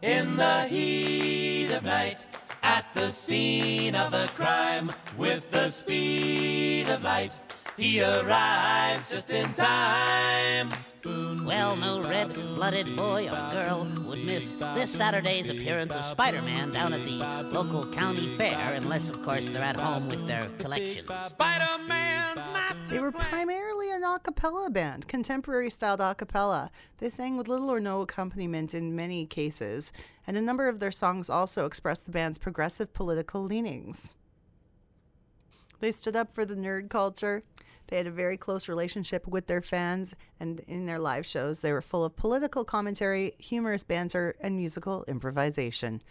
In 0.01 0.35
the 0.35 0.67
heat 0.67 1.71
of 1.71 1.85
night, 1.85 2.27
at 2.61 2.93
the 2.93 3.09
scene 3.09 3.95
of 3.95 4.11
the 4.11 4.29
crime, 4.35 4.91
with 5.17 5.49
the 5.49 5.69
speed 5.69 6.89
of 6.89 7.05
light, 7.05 7.31
he 7.77 8.01
arrives 8.01 9.09
just 9.09 9.29
in 9.29 9.53
time. 9.53 10.69
Well, 11.05 11.75
no 11.75 12.01
red 12.01 12.33
blooded 12.33 12.95
boy 12.95 13.27
or 13.27 13.51
girl 13.51 13.87
would 14.07 14.25
miss 14.25 14.53
this 14.53 14.89
Saturday's 14.89 15.49
appearance 15.49 15.93
of 15.93 16.03
Spider 16.03 16.41
Man 16.41 16.71
down 16.71 16.93
at 16.93 17.05
the 17.05 17.49
local 17.55 17.85
county 17.91 18.31
fair, 18.31 18.73
unless, 18.73 19.09
of 19.09 19.21
course, 19.23 19.49
they're 19.49 19.61
at 19.61 19.79
home 19.79 20.09
with 20.09 20.25
their 20.25 20.45
collections. 20.57 21.09
Spider 21.27 21.83
Man's 21.87 22.37
master. 22.37 22.87
They 22.87 22.99
were 22.99 23.11
primarily 23.11 23.91
an 23.91 24.03
a 24.03 24.19
cappella 24.19 24.69
band, 24.69 25.07
contemporary 25.07 25.69
styled 25.69 26.01
a 26.01 26.15
cappella. 26.15 26.71
They 26.97 27.09
sang 27.09 27.37
with 27.37 27.47
little 27.47 27.69
or 27.69 27.79
no 27.79 28.01
accompaniment 28.01 28.73
in 28.73 28.95
many 28.95 29.25
cases, 29.25 29.93
and 30.25 30.35
a 30.35 30.41
number 30.41 30.67
of 30.67 30.79
their 30.79 30.91
songs 30.91 31.29
also 31.29 31.65
expressed 31.65 32.05
the 32.05 32.11
band's 32.11 32.39
progressive 32.39 32.93
political 32.93 33.43
leanings. 33.43 34.15
They 35.81 35.91
stood 35.91 36.15
up 36.15 36.33
for 36.33 36.45
the 36.45 36.55
nerd 36.55 36.89
culture. 36.89 37.43
They 37.87 37.97
had 37.97 38.07
a 38.07 38.11
very 38.11 38.37
close 38.37 38.67
relationship 38.67 39.27
with 39.27 39.47
their 39.47 39.61
fans, 39.61 40.15
and 40.39 40.59
in 40.61 40.85
their 40.85 40.99
live 40.99 41.25
shows, 41.25 41.61
they 41.61 41.71
were 41.71 41.81
full 41.81 42.03
of 42.03 42.15
political 42.15 42.65
commentary, 42.65 43.35
humorous 43.37 43.83
banter, 43.83 44.35
and 44.41 44.55
musical 44.55 45.03
improvisation. 45.07 46.01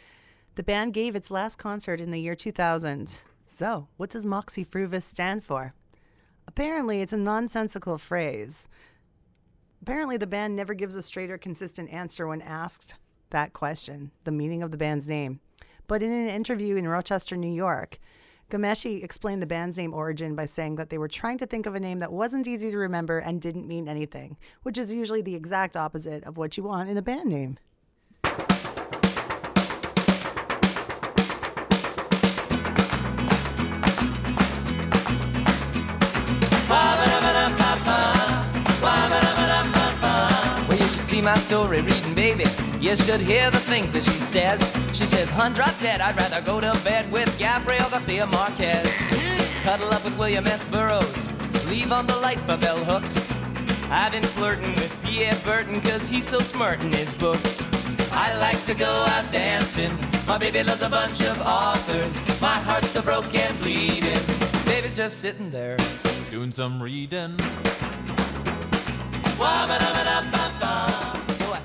The 0.55 0.63
band 0.63 0.95
gave 0.95 1.17
its 1.17 1.31
last 1.31 1.57
concert 1.57 2.01
in 2.01 2.11
the 2.11 2.21
year 2.21 2.37
2000. 2.37 3.23
So, 3.47 3.89
what 3.97 4.11
does 4.11 4.25
Moxy 4.25 4.65
Früvous 4.65 5.03
stand 5.03 5.45
for? 5.45 5.75
Apparently, 6.47 7.01
it's 7.01 7.13
a 7.13 7.19
nonsensical 7.19 7.99
phrase. 7.99 8.69
Apparently, 9.83 10.17
the 10.17 10.27
band 10.27 10.55
never 10.55 10.75
gives 10.75 10.95
a 10.95 11.03
straight 11.03 11.31
or 11.31 11.39
consistent 11.39 11.93
answer 11.93 12.27
when 12.27 12.41
asked 12.41 12.95
that 13.31 13.53
question, 13.53 14.13
the 14.25 14.33
meaning 14.33 14.63
of 14.63 14.71
the 14.71 14.77
band's 14.77 15.09
name. 15.09 15.41
But 15.87 16.03
in 16.03 16.11
an 16.11 16.29
interview 16.29 16.77
in 16.77 16.89
Rochester, 16.89 17.37
New 17.37 17.53
York, 17.53 17.99
Ghomeshi 18.55 19.03
explained 19.03 19.43
the 19.43 19.47
band's 19.47 19.77
name 19.77 19.93
origin 19.93 20.37
by 20.37 20.45
saying 20.45 20.77
that 20.77 20.89
they 20.89 20.97
were 20.97 21.09
trying 21.09 21.39
to 21.39 21.47
think 21.47 21.67
of 21.67 21.75
a 21.75 21.81
name 21.81 21.99
that 21.99 22.13
wasn't 22.13 22.47
easy 22.47 22.71
to 22.71 22.79
remember 22.79 23.19
and 23.19 23.41
didn't 23.41 23.67
mean 23.67 23.89
anything, 23.89 24.37
which 24.63 24.79
is 24.79 24.95
usually 24.95 25.23
the 25.23 25.35
exact 25.35 25.77
opposite 25.77 26.23
of 26.23 26.37
what 26.37 26.57
you 26.57 26.63
want 26.63 26.89
in 26.89 26.97
a 26.97 27.03
band 27.03 27.29
name. 27.29 27.59
Well, 40.69 40.79
you 40.79 40.89
should 40.91 41.07
see 41.09 41.21
my 41.21 41.35
story 41.35 41.83
baby. 42.25 42.45
You 42.81 42.97
should 42.97 43.21
hear 43.21 43.51
the 43.51 43.59
things 43.59 43.93
that 43.93 44.03
she 44.03 44.19
says. 44.19 44.59
She 44.99 45.05
says, 45.05 45.29
Hun, 45.29 45.53
drop 45.53 45.79
dead. 45.79 46.01
I'd 46.01 46.17
rather 46.17 46.41
go 46.41 46.59
to 46.59 46.73
bed 46.83 47.05
with 47.13 47.29
Gabriel 47.39 47.91
Garcia 47.91 48.25
Marquez. 48.27 48.91
Cuddle 49.63 49.91
up 49.93 50.03
with 50.05 50.17
William 50.17 50.47
S. 50.47 50.65
Burroughs. 50.65 51.21
Leave 51.69 51.93
on 51.93 52.07
the 52.07 52.17
light 52.17 52.41
for 52.41 52.57
bell 52.57 52.83
hooks. 52.83 53.17
I've 53.91 54.13
been 54.13 54.23
flirting 54.23 54.73
with 54.81 54.93
Pierre 55.05 55.39
Berton 55.45 55.83
cause 55.83 56.09
he's 56.09 56.27
so 56.27 56.39
smart 56.39 56.81
in 56.81 56.91
his 56.91 57.13
books. 57.13 57.63
I 58.11 58.35
like 58.39 58.65
to 58.65 58.75
go 58.75 58.93
out 59.15 59.31
dancing. 59.31 59.93
My 60.27 60.39
baby 60.39 60.63
loves 60.63 60.81
a 60.81 60.89
bunch 60.89 61.21
of 61.23 61.39
authors. 61.43 62.15
My 62.41 62.59
heart's 62.67 62.89
so 62.89 63.03
broken, 63.03 63.55
bleeding. 63.61 64.25
Baby's 64.65 64.95
just 64.95 65.19
sitting 65.19 65.51
there. 65.51 65.77
Doing 66.31 66.53
some 66.53 66.83
reading. 66.83 67.37
So 69.37 69.43
I 69.43 69.67
started 69.67 70.44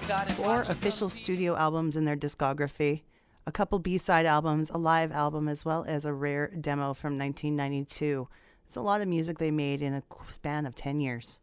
Four 0.09 0.61
official 0.61 1.07
studio 1.07 1.55
albums 1.55 1.95
in 1.95 2.03
their 2.03 2.17
discography, 2.17 3.03
a 3.45 3.51
couple 3.51 3.77
B 3.77 3.99
side 3.99 4.25
albums, 4.25 4.71
a 4.71 4.77
live 4.79 5.11
album, 5.11 5.47
as 5.47 5.63
well 5.63 5.85
as 5.87 6.03
a 6.03 6.11
rare 6.11 6.47
demo 6.47 6.95
from 6.95 7.15
1992. 7.15 8.27
It's 8.65 8.75
a 8.75 8.81
lot 8.81 9.01
of 9.01 9.07
music 9.07 9.37
they 9.37 9.51
made 9.51 9.83
in 9.83 9.93
a 9.93 10.01
span 10.31 10.65
of 10.65 10.73
10 10.73 10.99
years. 10.99 11.39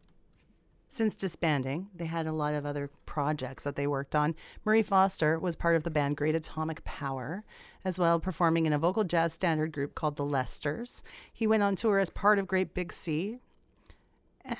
Since 0.89 1.15
disbanding, 1.15 1.91
they 1.95 2.07
had 2.07 2.27
a 2.27 2.33
lot 2.33 2.55
of 2.55 2.67
other 2.67 2.91
projects 3.07 3.63
that 3.63 3.77
they 3.77 3.87
worked 3.87 4.17
on. 4.17 4.35
Murray 4.65 4.83
Foster 4.83 5.39
was 5.39 5.55
part 5.55 5.77
of 5.77 5.85
the 5.85 5.91
band 5.91 6.17
Great 6.17 6.35
Atomic 6.35 6.83
Power, 6.83 7.45
as 7.85 8.01
well 8.01 8.19
performing 8.19 8.67
in 8.67 8.73
a 8.73 8.79
vocal 8.79 9.05
jazz 9.05 9.33
standard 9.33 9.71
group 9.71 9.95
called 9.95 10.17
the 10.17 10.25
Lesters. 10.25 11.05
He 11.33 11.47
went 11.47 11.63
on 11.63 11.77
tour 11.77 12.01
as 12.01 12.11
part 12.11 12.41
of 12.41 12.49
Great 12.49 12.75
Big 12.75 12.93
Sea, 12.93 13.39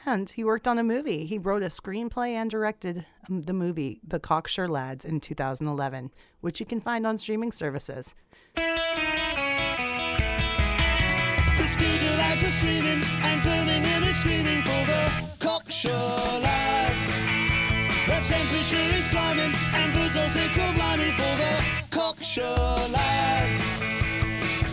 and 0.07 0.29
he 0.31 0.45
worked 0.45 0.69
on 0.69 0.79
a 0.79 0.85
movie. 0.85 1.27
He 1.27 1.39
wrote 1.39 1.63
a 1.63 1.67
screenplay 1.67 2.31
and 2.31 2.51
directed 2.51 3.07
um, 3.29 3.43
the 3.43 3.53
movie 3.53 4.01
The 4.07 4.21
Cocksure 4.21 4.69
Lads 4.69 5.05
in 5.05 5.21
2011, 5.21 6.11
which 6.41 6.61
you 6.61 6.67
can 6.67 6.81
find 6.81 7.07
on 7.07 7.19
streaming 7.19 7.53
services. 7.53 8.15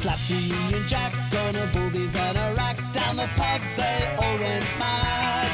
A 0.03 0.35
Union 0.35 0.83
Jack 0.87 1.13
on 1.33 1.55
a 1.55 1.65
a 2.35 2.55
rack 2.55 2.82
they 3.15 4.15
all 4.17 4.37
went 4.39 4.65
mad. 4.79 5.47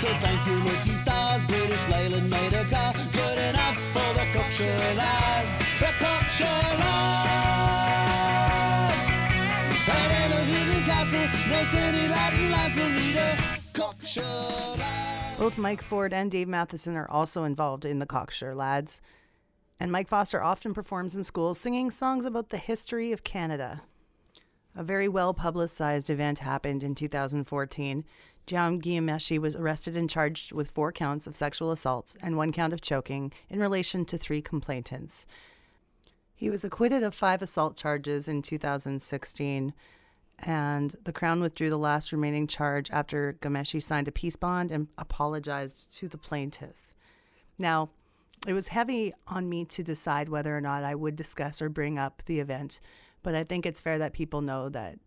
So 0.00 0.08
thank 0.24 0.40
you, 0.46 0.58
stars, 0.98 1.44
British 1.46 1.88
Leyland 1.88 2.28
made 2.30 2.52
a 2.54 2.64
car 2.64 2.92
good 2.92 3.38
enough 3.38 3.78
for 3.92 4.14
the 4.14 4.24
lads. 4.96 5.58
The 5.78 5.90
lads. 6.78 7.52
In 9.88 10.32
a 10.32 10.42
hidden 10.50 10.82
castle, 10.84 11.26
no 11.50 11.60
Latin 12.10 12.50
will 12.76 12.90
need 12.90 13.16
a 13.16 13.36
cocksure 13.72 14.76
lad. 14.78 15.12
Both 15.38 15.58
Mike 15.58 15.82
Ford 15.82 16.12
and 16.14 16.30
Dave 16.30 16.48
Matheson 16.48 16.96
are 16.96 17.10
also 17.10 17.44
involved 17.44 17.84
in 17.84 17.98
the 17.98 18.06
Cocksure 18.06 18.54
Lads. 18.54 19.02
And 19.80 19.90
Mike 19.90 20.08
Foster 20.08 20.40
often 20.40 20.72
performs 20.72 21.16
in 21.16 21.24
schools 21.24 21.58
singing 21.58 21.90
songs 21.90 22.24
about 22.24 22.50
the 22.50 22.58
history 22.58 23.10
of 23.10 23.24
Canada. 23.24 23.82
A 24.74 24.82
very 24.82 25.08
well 25.08 25.34
publicized 25.34 26.08
event 26.08 26.38
happened 26.38 26.82
in 26.82 26.94
2014. 26.94 28.04
John 28.46 28.80
Ghomeshi 28.80 29.38
was 29.38 29.54
arrested 29.54 29.96
and 29.96 30.08
charged 30.08 30.52
with 30.52 30.70
four 30.70 30.92
counts 30.92 31.26
of 31.26 31.36
sexual 31.36 31.70
assault 31.70 32.16
and 32.22 32.36
one 32.36 32.52
count 32.52 32.72
of 32.72 32.80
choking 32.80 33.32
in 33.48 33.60
relation 33.60 34.04
to 34.06 34.18
three 34.18 34.42
complainants. 34.42 35.26
He 36.34 36.50
was 36.50 36.64
acquitted 36.64 37.04
of 37.04 37.14
five 37.14 37.40
assault 37.40 37.76
charges 37.76 38.26
in 38.26 38.42
2016, 38.42 39.74
and 40.40 40.96
the 41.04 41.12
Crown 41.12 41.40
withdrew 41.40 41.70
the 41.70 41.78
last 41.78 42.10
remaining 42.10 42.48
charge 42.48 42.90
after 42.90 43.34
Ghomeshi 43.40 43.80
signed 43.80 44.08
a 44.08 44.12
peace 44.12 44.34
bond 44.34 44.72
and 44.72 44.88
apologized 44.98 45.96
to 45.98 46.08
the 46.08 46.18
plaintiff. 46.18 46.92
Now, 47.58 47.90
it 48.44 48.54
was 48.54 48.68
heavy 48.68 49.12
on 49.28 49.48
me 49.48 49.64
to 49.66 49.84
decide 49.84 50.28
whether 50.28 50.56
or 50.56 50.60
not 50.60 50.82
I 50.82 50.96
would 50.96 51.14
discuss 51.14 51.62
or 51.62 51.68
bring 51.68 51.96
up 51.96 52.22
the 52.26 52.40
event, 52.40 52.80
but 53.22 53.34
I 53.34 53.44
think 53.44 53.66
it's 53.66 53.80
fair 53.80 53.98
that 53.98 54.12
people 54.12 54.40
know 54.40 54.68
that 54.70 54.98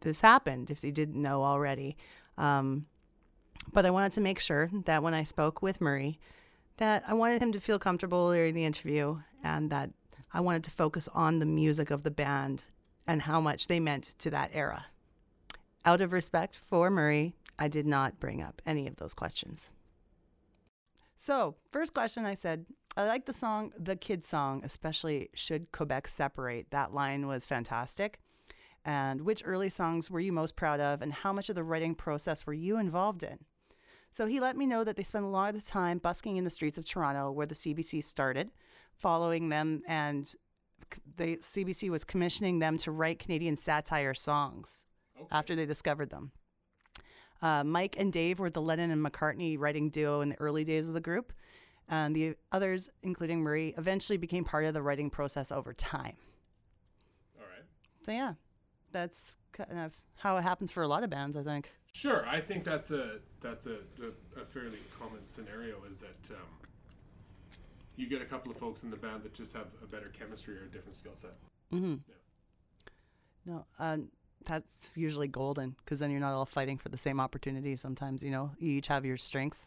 this 0.00 0.20
happened 0.20 0.70
if 0.70 0.80
they 0.80 0.90
didn't 0.90 1.20
know 1.20 1.42
already. 1.42 1.96
Um, 2.36 2.86
but 3.72 3.84
I 3.84 3.90
wanted 3.90 4.12
to 4.12 4.20
make 4.20 4.40
sure 4.40 4.70
that 4.84 5.02
when 5.02 5.14
I 5.14 5.24
spoke 5.24 5.62
with 5.62 5.80
Murray, 5.80 6.18
that 6.76 7.02
I 7.06 7.14
wanted 7.14 7.42
him 7.42 7.52
to 7.52 7.60
feel 7.60 7.78
comfortable 7.78 8.32
during 8.32 8.54
the 8.54 8.64
interview 8.64 9.18
and 9.42 9.70
that 9.70 9.90
I 10.32 10.40
wanted 10.40 10.64
to 10.64 10.70
focus 10.70 11.08
on 11.12 11.38
the 11.38 11.46
music 11.46 11.90
of 11.90 12.02
the 12.02 12.10
band 12.10 12.64
and 13.06 13.22
how 13.22 13.40
much 13.40 13.66
they 13.66 13.80
meant 13.80 14.14
to 14.18 14.30
that 14.30 14.50
era. 14.52 14.86
Out 15.84 16.00
of 16.00 16.12
respect 16.12 16.56
for 16.56 16.90
Murray, 16.90 17.34
I 17.58 17.68
did 17.68 17.86
not 17.86 18.20
bring 18.20 18.42
up 18.42 18.62
any 18.64 18.86
of 18.86 18.96
those 18.96 19.14
questions. 19.14 19.72
So, 21.16 21.56
first 21.72 21.94
question 21.94 22.24
I 22.24 22.34
said, 22.34 22.66
I 22.98 23.04
like 23.04 23.26
the 23.26 23.32
song, 23.32 23.72
the 23.78 23.94
kids' 23.94 24.26
song, 24.26 24.62
especially 24.64 25.30
Should 25.32 25.70
Quebec 25.70 26.08
Separate. 26.08 26.72
That 26.72 26.92
line 26.92 27.28
was 27.28 27.46
fantastic. 27.46 28.18
And 28.84 29.20
which 29.20 29.40
early 29.44 29.68
songs 29.68 30.10
were 30.10 30.18
you 30.18 30.32
most 30.32 30.56
proud 30.56 30.80
of, 30.80 31.00
and 31.00 31.12
how 31.12 31.32
much 31.32 31.48
of 31.48 31.54
the 31.54 31.62
writing 31.62 31.94
process 31.94 32.44
were 32.44 32.54
you 32.54 32.76
involved 32.76 33.22
in? 33.22 33.38
So 34.10 34.26
he 34.26 34.40
let 34.40 34.56
me 34.56 34.66
know 34.66 34.82
that 34.82 34.96
they 34.96 35.04
spent 35.04 35.24
a 35.24 35.28
lot 35.28 35.54
of 35.54 35.64
time 35.64 35.98
busking 35.98 36.38
in 36.38 36.44
the 36.44 36.50
streets 36.50 36.76
of 36.76 36.84
Toronto, 36.84 37.30
where 37.30 37.46
the 37.46 37.54
CBC 37.54 38.02
started, 38.02 38.50
following 38.94 39.48
them, 39.48 39.82
and 39.86 40.34
the 41.18 41.36
CBC 41.36 41.90
was 41.90 42.02
commissioning 42.02 42.58
them 42.58 42.78
to 42.78 42.90
write 42.90 43.20
Canadian 43.20 43.56
satire 43.56 44.14
songs 44.14 44.80
after 45.30 45.54
they 45.54 45.66
discovered 45.66 46.10
them. 46.10 46.32
Uh, 47.40 47.62
Mike 47.62 47.94
and 47.96 48.12
Dave 48.12 48.40
were 48.40 48.50
the 48.50 48.60
Lennon 48.60 48.90
and 48.90 49.06
McCartney 49.06 49.56
writing 49.56 49.88
duo 49.88 50.20
in 50.20 50.30
the 50.30 50.40
early 50.40 50.64
days 50.64 50.88
of 50.88 50.94
the 50.94 51.00
group. 51.00 51.32
And 51.88 52.14
the 52.14 52.36
others, 52.52 52.90
including 53.02 53.40
Murray, 53.40 53.74
eventually 53.78 54.18
became 54.18 54.44
part 54.44 54.64
of 54.66 54.74
the 54.74 54.82
writing 54.82 55.08
process 55.08 55.50
over 55.50 55.72
time. 55.72 56.16
All 57.38 57.46
right. 57.46 57.64
So, 58.04 58.12
yeah, 58.12 58.34
that's 58.92 59.38
kind 59.52 59.78
of 59.78 59.94
how 60.16 60.36
it 60.36 60.42
happens 60.42 60.70
for 60.70 60.82
a 60.82 60.88
lot 60.88 61.02
of 61.02 61.10
bands, 61.10 61.36
I 61.36 61.42
think. 61.42 61.70
Sure, 61.92 62.26
I 62.28 62.40
think 62.40 62.64
that's 62.64 62.90
a 62.90 63.18
that's 63.40 63.66
a, 63.66 63.78
a, 64.02 64.40
a 64.40 64.44
fairly 64.44 64.78
common 65.00 65.24
scenario. 65.24 65.76
Is 65.90 66.00
that 66.00 66.34
um, 66.34 66.68
you 67.96 68.06
get 68.06 68.22
a 68.22 68.24
couple 68.24 68.52
of 68.52 68.58
folks 68.58 68.84
in 68.84 68.90
the 68.90 68.96
band 68.96 69.22
that 69.24 69.34
just 69.34 69.52
have 69.54 69.66
a 69.82 69.86
better 69.86 70.12
chemistry 70.16 70.56
or 70.56 70.64
a 70.64 70.68
different 70.68 70.94
skill 70.94 71.14
set. 71.14 71.32
Mm-hmm. 71.72 71.96
No, 73.46 73.64
um, 73.78 74.08
that's 74.44 74.92
usually 74.94 75.28
golden 75.28 75.74
because 75.84 75.98
then 75.98 76.10
you're 76.10 76.20
not 76.20 76.34
all 76.34 76.44
fighting 76.44 76.78
for 76.78 76.90
the 76.90 76.98
same 76.98 77.18
opportunity. 77.18 77.74
Sometimes, 77.74 78.22
you 78.22 78.30
know, 78.30 78.52
you 78.58 78.72
each 78.72 78.86
have 78.88 79.04
your 79.04 79.16
strengths. 79.16 79.66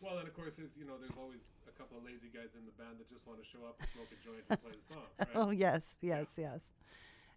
Well, 0.00 0.18
and 0.18 0.28
of 0.28 0.34
course, 0.34 0.56
there's 0.56 0.70
you 0.78 0.86
know 0.86 0.94
there's 0.98 1.12
always 1.18 1.42
couple 1.78 1.98
of 1.98 2.04
lazy 2.04 2.28
guys 2.32 2.54
in 2.58 2.64
the 2.64 2.72
band 2.72 2.98
that 2.98 3.08
just 3.08 3.26
want 3.26 3.38
to 3.40 3.46
show 3.46 3.64
up, 3.66 3.76
and 3.80 3.88
smoke 3.94 4.08
a 4.12 4.24
joint, 4.24 4.44
and 4.48 4.62
play 4.62 4.72
the 4.72 4.94
song. 4.94 5.02
Right? 5.18 5.28
Oh, 5.34 5.50
yes, 5.50 5.82
yes, 6.00 6.26
yes. 6.36 6.60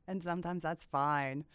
And 0.08 0.24
sometimes 0.24 0.64
that's 0.64 0.86
fine. 0.86 1.46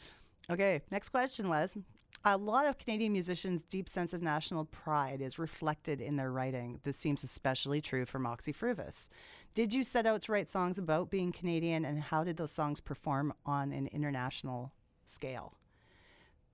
Okay, 0.51 0.83
next 0.91 1.09
question 1.09 1.49
was 1.49 1.77
a 2.25 2.37
lot 2.37 2.67
of 2.67 2.79
Canadian 2.79 3.13
musicians' 3.13 3.63
deep 3.63 3.89
sense 3.89 4.15
of 4.15 4.23
national 4.23 4.65
pride 4.67 5.21
is 5.21 5.39
reflected 5.39 6.01
in 6.01 6.17
their 6.17 6.31
writing. 6.31 6.81
This 6.83 6.97
seems 6.97 7.23
especially 7.23 7.81
true 7.81 8.07
for 8.07 8.19
Moxy 8.19 8.53
Früvous. 8.53 9.09
Did 9.55 9.73
you 9.73 9.85
set 9.85 10.07
out 10.07 10.23
to 10.23 10.33
write 10.33 10.51
songs 10.51 10.79
about 10.79 11.11
being 11.11 11.33
Canadian, 11.33 11.85
and 11.85 12.01
how 12.01 12.25
did 12.25 12.37
those 12.37 12.53
songs 12.53 12.81
perform 12.81 13.35
on 13.45 13.73
an 13.73 13.89
international 13.89 14.73
scale? 15.05 15.55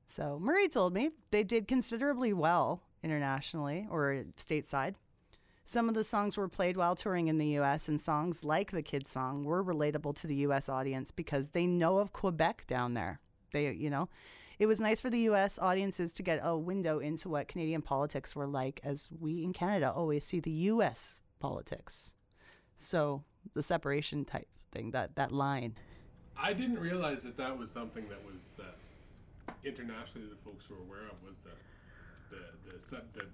So 0.06 0.38
Murray 0.40 0.68
told 0.68 0.92
me 0.92 1.10
they 1.30 1.44
did 1.44 1.68
considerably 1.68 2.32
well 2.32 2.82
internationally 3.04 3.87
or 3.88 4.25
stateside. 4.37 4.94
Some 5.71 5.89
of 5.89 5.95
the 5.95 6.03
songs 6.03 6.37
were 6.37 6.49
played 6.49 6.77
while 6.77 6.97
touring 6.97 7.29
in 7.29 7.39
the 7.39 7.57
US, 7.61 7.89
and 7.89 8.00
songs 8.00 8.43
like 8.43 8.73
the 8.73 8.83
Kid 8.83 9.07
song 9.07 9.45
were 9.45 9.62
relatable 9.62 10.17
to 10.17 10.27
the 10.27 10.35
US 10.47 10.69
audience 10.69 11.12
because 11.12 11.50
they 11.50 11.65
know 11.65 11.99
of 11.99 12.12
Quebec 12.12 12.65
down 12.67 12.95
there. 12.95 13.21
They, 13.53 13.71
you 13.71 13.89
know, 13.89 14.09
it 14.59 14.67
was 14.67 14.81
nice 14.81 15.00
for 15.00 15.11
the 15.11 15.29
US 15.31 15.61
audiences 15.61 16.11
to 16.15 16.25
get 16.25 16.41
a 16.43 16.59
window 16.59 16.99
into 16.99 17.29
what 17.29 17.47
Canadian 17.47 17.83
politics 17.83 18.35
were 18.35 18.49
like, 18.49 18.81
as 18.83 19.09
we 19.21 19.45
in 19.45 19.53
Canada 19.53 19.93
always 19.93 20.25
see 20.25 20.41
the 20.41 20.50
US 20.50 21.21
politics. 21.39 22.11
So 22.77 23.23
the 23.55 23.62
separation 23.62 24.25
type 24.25 24.49
thing, 24.73 24.91
that, 24.91 25.15
that 25.15 25.31
line. 25.31 25.77
I 26.37 26.53
didn't 26.53 26.81
realize 26.81 27.23
that 27.23 27.37
that 27.37 27.57
was 27.57 27.71
something 27.71 28.09
that 28.09 28.25
was 28.27 28.59
uh, 28.61 29.53
internationally 29.62 30.27
the 30.27 30.45
folks 30.45 30.69
were 30.69 30.79
aware 30.79 31.07
of 31.07 31.23
was 31.25 31.37
the 31.45 32.35
the 32.35 32.97
the, 32.97 33.03
the 33.12 33.27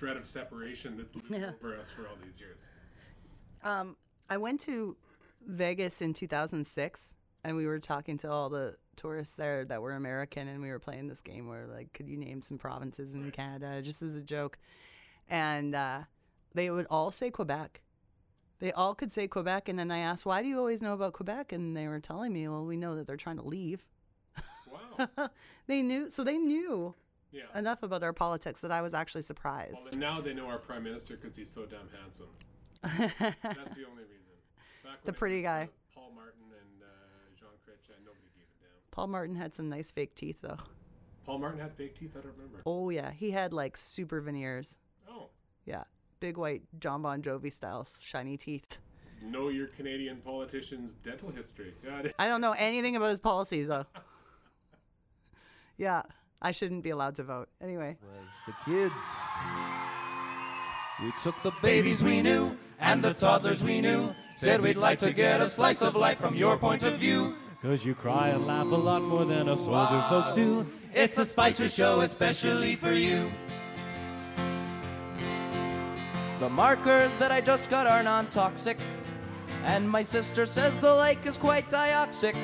threat 0.00 0.16
of 0.16 0.26
separation 0.26 0.96
that 0.96 1.14
loomed 1.14 1.42
Yeah. 1.42 1.52
over 1.62 1.76
us 1.76 1.90
for 1.90 2.08
all 2.08 2.16
these 2.24 2.40
years. 2.40 2.58
Um, 3.62 3.96
I 4.30 4.38
went 4.38 4.60
to 4.60 4.96
Vegas 5.46 6.00
in 6.00 6.14
2006, 6.14 7.16
and 7.44 7.54
we 7.54 7.66
were 7.66 7.78
talking 7.78 8.16
to 8.18 8.30
all 8.30 8.48
the 8.48 8.78
tourists 8.96 9.34
there 9.36 9.66
that 9.66 9.82
were 9.82 9.92
American, 9.92 10.48
and 10.48 10.62
we 10.62 10.70
were 10.70 10.78
playing 10.78 11.08
this 11.08 11.20
game 11.20 11.48
where, 11.48 11.66
like, 11.66 11.92
could 11.92 12.08
you 12.08 12.16
name 12.16 12.40
some 12.40 12.56
provinces 12.56 13.14
in 13.14 13.30
Canada, 13.30 13.82
just 13.82 14.00
as 14.02 14.14
a 14.14 14.22
joke? 14.22 14.56
And 15.28 15.74
uh, 15.74 16.04
they 16.54 16.70
would 16.70 16.86
all 16.88 17.10
say 17.10 17.30
Quebec. 17.30 17.82
They 18.58 18.72
all 18.72 18.94
could 18.94 19.12
say 19.12 19.28
Quebec, 19.28 19.68
and 19.68 19.78
then 19.78 19.90
I 19.90 19.98
asked, 19.98 20.24
"Why 20.26 20.42
do 20.42 20.48
you 20.48 20.58
always 20.58 20.80
know 20.82 20.94
about 20.94 21.12
Quebec?" 21.12 21.52
And 21.52 21.76
they 21.76 21.88
were 21.88 22.00
telling 22.00 22.32
me, 22.32 22.46
"Well, 22.48 22.64
we 22.64 22.76
know 22.76 22.94
that 22.96 23.06
they're 23.06 23.16
trying 23.16 23.36
to 23.38 23.42
leave." 23.46 23.84
Wow. 24.70 25.28
they 25.66 25.82
knew, 25.82 26.10
so 26.10 26.24
they 26.24 26.36
knew 26.38 26.94
Yeah. 27.32 27.42
enough 27.58 27.82
about 27.82 28.02
our 28.02 28.12
politics 28.12 28.60
that 28.62 28.70
I 28.72 28.82
was 28.82 28.92
actually 28.94 29.22
surprised. 29.22 29.90
Well, 29.92 30.00
now 30.00 30.20
they 30.20 30.34
know 30.34 30.46
our 30.46 30.58
prime 30.58 30.82
minister 30.82 31.16
because 31.16 31.36
he's 31.36 31.50
so 31.50 31.64
damn 31.66 31.88
handsome. 32.02 32.26
That's 32.82 33.74
the 33.76 33.86
only 33.88 34.02
reason. 34.04 34.34
Back 34.84 35.04
The 35.04 35.12
pretty 35.12 35.42
guy. 35.42 35.64
Uh, 35.64 35.94
Paul 35.94 36.12
Martin 36.14 36.42
and 36.50 36.82
uh, 36.82 36.86
Jean 37.38 37.48
Chrétien, 37.64 38.04
nobody 38.04 38.26
gave 38.34 38.44
a 38.44 38.64
damn. 38.64 38.70
Paul 38.90 39.08
Martin 39.08 39.36
had 39.36 39.54
some 39.54 39.68
nice 39.68 39.90
fake 39.92 40.14
teeth, 40.14 40.38
though. 40.40 40.56
Paul 41.24 41.38
Martin 41.38 41.60
had 41.60 41.72
fake 41.74 41.94
teeth. 41.98 42.12
I 42.18 42.22
don't 42.22 42.32
remember. 42.32 42.62
Oh 42.66 42.90
yeah, 42.90 43.12
he 43.12 43.30
had 43.30 43.52
like 43.52 43.76
super 43.76 44.20
veneers. 44.20 44.78
Oh, 45.08 45.28
Yeah, 45.66 45.84
big 46.18 46.36
white 46.36 46.62
John 46.80 47.02
Bon 47.02 47.22
Jovi 47.22 47.52
style 47.52 47.86
shiny 48.02 48.36
teeth. 48.36 48.78
know 49.22 49.48
your 49.48 49.68
Canadian 49.68 50.16
politician's 50.16 50.92
dental 51.04 51.30
history. 51.30 51.74
I 52.18 52.26
don't 52.26 52.40
know 52.40 52.54
anything 52.58 52.96
about 52.96 53.10
his 53.10 53.18
policies 53.20 53.68
though. 53.68 53.86
yeah, 55.76 56.02
I 56.42 56.52
shouldn't 56.52 56.82
be 56.82 56.90
allowed 56.90 57.16
to 57.16 57.22
vote. 57.22 57.48
Anyway, 57.62 57.96
was 58.02 58.32
the 58.46 58.54
kids. 58.64 59.06
We 61.02 61.12
took 61.22 61.40
the 61.42 61.52
Babies 61.62 62.02
we 62.02 62.22
knew 62.22 62.56
and 62.78 63.02
the 63.02 63.12
toddlers 63.12 63.62
we 63.62 63.80
knew 63.80 64.14
said 64.28 64.60
we'd 64.60 64.76
like 64.76 64.98
to 65.00 65.12
get 65.12 65.40
a 65.40 65.48
slice 65.48 65.82
of 65.82 65.96
life 65.96 66.18
from 66.18 66.34
your 66.34 66.56
point 66.56 66.82
of 66.82 66.94
view. 66.94 67.34
Cause 67.62 67.84
you 67.84 67.94
cry 67.94 68.28
and 68.28 68.46
laugh 68.46 68.70
a 68.72 68.76
lot 68.76 69.02
more 69.02 69.26
than 69.26 69.48
us 69.48 69.66
older 69.68 70.04
folks 70.08 70.32
do. 70.32 70.66
It's 70.94 71.18
a 71.18 71.26
Spicer 71.26 71.68
show 71.68 72.00
especially 72.00 72.74
for 72.74 72.92
you. 72.92 73.30
The 76.38 76.48
markers 76.48 77.14
that 77.18 77.30
I 77.30 77.42
just 77.42 77.68
got 77.68 77.86
are 77.86 78.02
non 78.02 78.26
toxic. 78.28 78.78
And 79.64 79.88
my 79.88 80.00
sister 80.00 80.46
says 80.46 80.74
the 80.78 80.94
lake 80.94 81.26
is 81.26 81.36
quite 81.36 81.68
dioxic. 81.68 82.34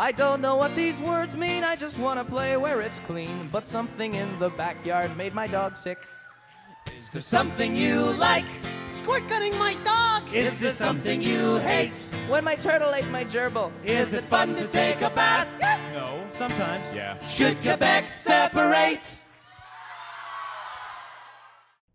I 0.00 0.12
don't 0.12 0.40
know 0.40 0.56
what 0.56 0.74
these 0.74 1.02
words 1.02 1.36
mean, 1.36 1.62
I 1.62 1.76
just 1.76 1.98
wanna 1.98 2.24
play 2.24 2.56
where 2.56 2.80
it's 2.80 3.00
clean. 3.00 3.50
But 3.52 3.66
something 3.66 4.14
in 4.14 4.38
the 4.38 4.48
backyard 4.48 5.14
made 5.14 5.34
my 5.34 5.46
dog 5.46 5.76
sick. 5.76 5.98
Is 6.96 7.10
there 7.10 7.20
something 7.20 7.76
you 7.76 8.04
like? 8.12 8.46
Squirt 8.88 9.28
gunning 9.28 9.52
my 9.58 9.76
dog! 9.84 10.22
Is 10.32 10.58
there 10.58 10.72
something 10.72 11.20
you 11.20 11.58
hate? 11.58 11.98
When 12.30 12.44
my 12.44 12.56
turtle 12.56 12.94
ate 12.94 13.10
my 13.10 13.24
gerbil, 13.26 13.70
Is 13.84 14.14
it 14.14 14.24
fun 14.24 14.54
to 14.54 14.66
take 14.66 15.02
a 15.02 15.10
bath? 15.10 15.46
Yes! 15.60 15.94
No, 15.94 16.24
sometimes. 16.30 16.94
Yeah. 16.94 17.14
Should 17.26 17.60
Quebec 17.60 18.08
separate? 18.08 19.18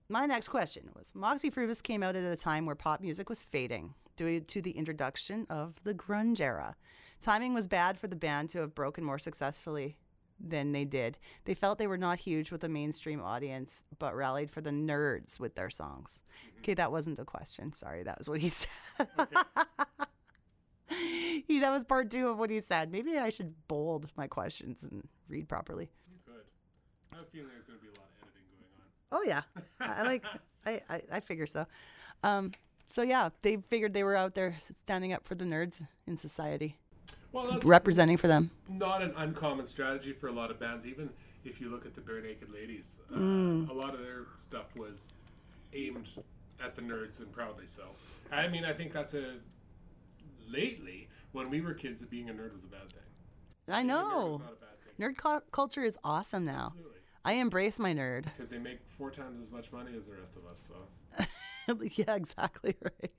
my 0.09 0.27
next 0.27 0.49
question 0.49 0.91
was: 0.95 1.11
Moxy 1.15 1.49
Früvous 1.49 1.81
came 1.81 2.03
out 2.03 2.15
at 2.15 2.31
a 2.31 2.37
time 2.37 2.67
where 2.67 2.75
pop 2.75 3.01
music 3.01 3.29
was 3.29 3.41
fading 3.41 3.95
due 4.15 4.41
to 4.41 4.61
the 4.61 4.77
introduction 4.77 5.47
of 5.49 5.73
the 5.83 5.95
grunge 5.95 6.39
era. 6.39 6.75
Timing 7.21 7.53
was 7.53 7.67
bad 7.67 7.97
for 7.97 8.07
the 8.07 8.15
band 8.15 8.49
to 8.49 8.59
have 8.59 8.75
broken 8.75 9.03
more 9.03 9.19
successfully 9.19 9.97
than 10.39 10.71
they 10.71 10.85
did. 10.85 11.17
They 11.45 11.53
felt 11.53 11.77
they 11.77 11.87
were 11.87 11.97
not 11.97 12.19
huge 12.19 12.51
with 12.51 12.61
the 12.61 12.69
mainstream 12.69 13.21
audience, 13.21 13.83
but 13.99 14.15
rallied 14.15 14.51
for 14.51 14.61
the 14.61 14.69
nerds 14.71 15.39
with 15.39 15.55
their 15.55 15.69
songs. 15.69 16.23
Okay, 16.59 16.73
that 16.73 16.91
wasn't 16.91 17.19
a 17.19 17.25
question. 17.25 17.71
Sorry, 17.73 18.03
that 18.03 18.17
was 18.17 18.27
what 18.29 18.41
he 18.41 18.49
said. 18.49 18.67
he, 21.47 21.59
that 21.59 21.71
was 21.71 21.83
part 21.83 22.09
two 22.11 22.27
of 22.27 22.37
what 22.37 22.49
he 22.49 22.59
said. 22.59 22.91
Maybe 22.91 23.17
I 23.17 23.29
should 23.29 23.53
bold 23.67 24.07
my 24.15 24.27
questions 24.27 24.83
and 24.83 25.07
read 25.29 25.47
properly. 25.47 25.89
You 26.11 26.19
could. 26.25 26.43
I 27.13 27.17
have 27.17 27.25
a 27.25 27.29
feeling 27.29 27.49
there's 27.53 27.65
going 27.65 27.79
to 27.79 27.83
be 27.83 27.89
a 27.89 27.99
lot 27.99 28.09
of 28.21 28.27
editing 28.27 28.45
going 28.59 28.71
on. 28.77 28.85
Oh 29.11 29.23
yeah, 29.25 29.41
I 29.79 30.01
I 30.01 30.03
like. 30.07 30.25
I, 30.65 30.81
I 30.89 31.01
I 31.17 31.19
figure 31.21 31.47
so. 31.47 31.65
Um. 32.23 32.51
So 32.87 33.01
yeah, 33.01 33.29
they 33.41 33.57
figured 33.57 33.93
they 33.93 34.03
were 34.03 34.15
out 34.15 34.35
there 34.35 34.55
standing 34.83 35.11
up 35.11 35.25
for 35.25 35.33
the 35.33 35.45
nerds 35.45 35.85
in 36.05 36.17
society, 36.17 36.77
Well, 37.31 37.51
that's 37.51 37.65
representing 37.65 38.17
for 38.17 38.27
them. 38.27 38.51
not 38.69 39.01
an 39.01 39.13
uncommon 39.17 39.65
strategy 39.65 40.13
for 40.13 40.27
a 40.27 40.31
lot 40.31 40.51
of 40.51 40.59
bands. 40.59 40.85
Even 40.85 41.09
if 41.43 41.59
you 41.59 41.69
look 41.69 41.85
at 41.85 41.93
the 41.93 42.01
Barenaked 42.01 42.51
Ladies, 42.53 42.97
uh, 43.13 43.17
Mm. 43.17 43.69
a 43.69 43.73
lot 43.73 43.93
of 43.93 43.99
their 44.01 44.25
stuff 44.37 44.73
was 44.77 45.25
aimed 45.73 46.07
at 46.63 46.75
the 46.75 46.81
nerds, 46.81 47.19
and 47.19 47.31
proudly 47.31 47.67
so. 47.67 47.83
I 48.31 48.47
mean, 48.47 48.63
I 48.63 48.71
think 48.73 48.93
that's 48.93 49.13
a 49.13 49.35
lately 50.49 51.07
when 51.33 51.49
we 51.49 51.59
were 51.61 51.73
kids, 51.73 52.01
being 52.03 52.29
a 52.29 52.33
nerd 52.33 52.53
was 52.53 52.63
a 52.63 52.67
bad 52.67 52.89
thing. 52.89 53.01
I 53.67 53.81
Being 53.83 53.85
nerd 53.85 53.87
know. 53.87 54.37
not 54.37 54.53
a 54.53 54.55
bad 54.55 54.79
thing. 54.97 55.13
Nerd 55.13 55.17
cu- 55.17 55.45
culture 55.51 55.83
is 55.83 55.97
awesome 56.03 56.45
now. 56.45 56.67
Absolutely. 56.67 56.99
I 57.25 57.33
embrace 57.33 57.79
my 57.79 57.93
nerd. 57.93 58.23
Because 58.25 58.49
they 58.51 58.59
make 58.59 58.79
four 58.97 59.11
times 59.11 59.39
as 59.39 59.49
much 59.51 59.71
money 59.71 59.91
as 59.97 60.07
the 60.07 60.13
rest 60.15 60.35
of 60.37 60.45
us. 60.45 60.59
So 60.59 61.75
yeah, 61.95 62.15
exactly 62.15 62.75
right. 62.83 63.11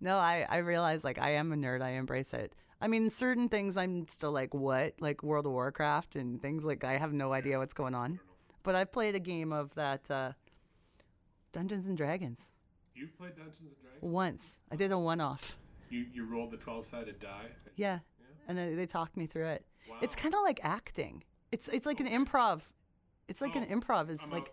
No, 0.00 0.16
I 0.16 0.46
I 0.48 0.58
realize 0.58 1.04
like 1.04 1.18
I 1.18 1.32
am 1.32 1.52
a 1.52 1.56
nerd. 1.56 1.82
I 1.82 1.90
embrace 1.90 2.32
it. 2.34 2.52
I 2.80 2.88
mean, 2.88 3.08
certain 3.10 3.48
things 3.48 3.76
I'm 3.76 4.06
still 4.08 4.32
like, 4.32 4.52
what? 4.54 4.94
Like 5.00 5.22
World 5.22 5.46
of 5.46 5.52
Warcraft 5.52 6.16
and 6.16 6.40
things 6.40 6.64
like 6.64 6.84
I 6.84 6.98
have 6.98 7.12
no 7.12 7.32
idea 7.32 7.58
what's 7.58 7.74
going 7.74 7.94
on. 7.94 8.20
But 8.62 8.74
I've 8.74 8.92
played 8.92 9.14
a 9.14 9.20
game 9.20 9.52
of 9.52 9.74
that 9.76 10.10
uh, 10.10 10.32
Dungeons 11.52 11.86
and 11.86 11.96
Dragons 11.96 12.40
you've 12.94 13.16
played 13.18 13.36
Dungeons 13.36 13.60
and 13.60 13.70
Dragons. 13.82 14.02
once. 14.02 14.56
I 14.72 14.76
did 14.76 14.90
a 14.90 14.98
one-off. 14.98 15.56
You 15.90 16.06
you 16.12 16.24
rolled 16.24 16.50
the 16.50 16.56
twelve 16.56 16.86
sided 16.86 17.20
die. 17.20 17.48
Yeah. 17.76 17.98
And 18.48 18.56
then 18.56 18.76
they 18.76 18.86
talked 18.86 19.16
me 19.16 19.26
through 19.26 19.46
it. 19.48 19.64
It's 20.02 20.16
kind 20.16 20.34
of 20.34 20.40
like 20.42 20.60
acting. 20.62 21.22
It's 21.52 21.68
it's 21.68 21.86
like 21.86 22.00
an 22.00 22.06
improv. 22.08 22.62
It's 23.28 23.40
like 23.40 23.54
an 23.54 23.66
Oh, 23.70 23.74
improv. 23.74 24.08
It's 24.08 24.24
I'm 24.24 24.30
like 24.30 24.52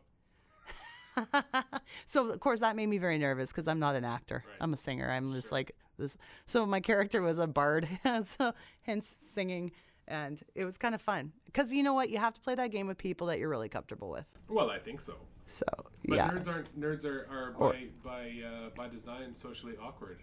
so 2.06 2.30
of 2.30 2.40
course 2.40 2.60
that 2.62 2.76
made 2.76 2.88
me 2.88 2.98
very 2.98 3.18
nervous 3.18 3.52
because 3.52 3.68
I'm 3.68 3.80
not 3.80 3.96
an 3.96 4.04
actor. 4.06 4.44
Right. 4.46 4.58
I'm 4.62 4.74
a 4.74 4.78
singer. 4.78 5.10
I'm 5.10 5.34
just 5.34 5.52
like 5.52 5.76
this. 5.97 6.17
So 6.45 6.65
my 6.65 6.79
character 6.79 7.21
was 7.21 7.39
a 7.39 7.47
bard, 7.47 7.88
so 8.38 8.53
hence 8.82 9.13
singing. 9.36 9.71
and 10.08 10.41
it 10.56 10.65
was 10.65 10.77
kind 10.77 10.93
of 10.95 11.01
fun 11.01 11.32
because 11.45 11.71
you 11.71 11.82
know 11.84 11.93
what, 11.93 12.10
you 12.10 12.17
have 12.17 12.34
to 12.34 12.41
play 12.41 12.56
that 12.56 12.71
game 12.71 12.88
with 12.88 12.97
people 12.97 13.27
that 13.27 13.39
you're 13.39 13.49
really 13.49 13.69
comfortable 13.69 14.10
with. 14.10 14.27
Well, 14.49 14.69
I 14.69 14.79
think 14.79 14.99
so. 15.01 15.13
So 15.45 15.65
But 16.08 16.15
yeah, 16.15 16.29
nerds 16.29 16.47
aren't 16.47 16.79
nerds 16.79 17.06
are, 17.06 17.27
are 17.29 17.53
Or- 17.58 17.73
by 17.73 17.88
by 18.03 18.32
uh, 18.45 18.69
by 18.75 18.88
design 18.88 19.34
socially 19.34 19.73
awkward. 19.82 20.19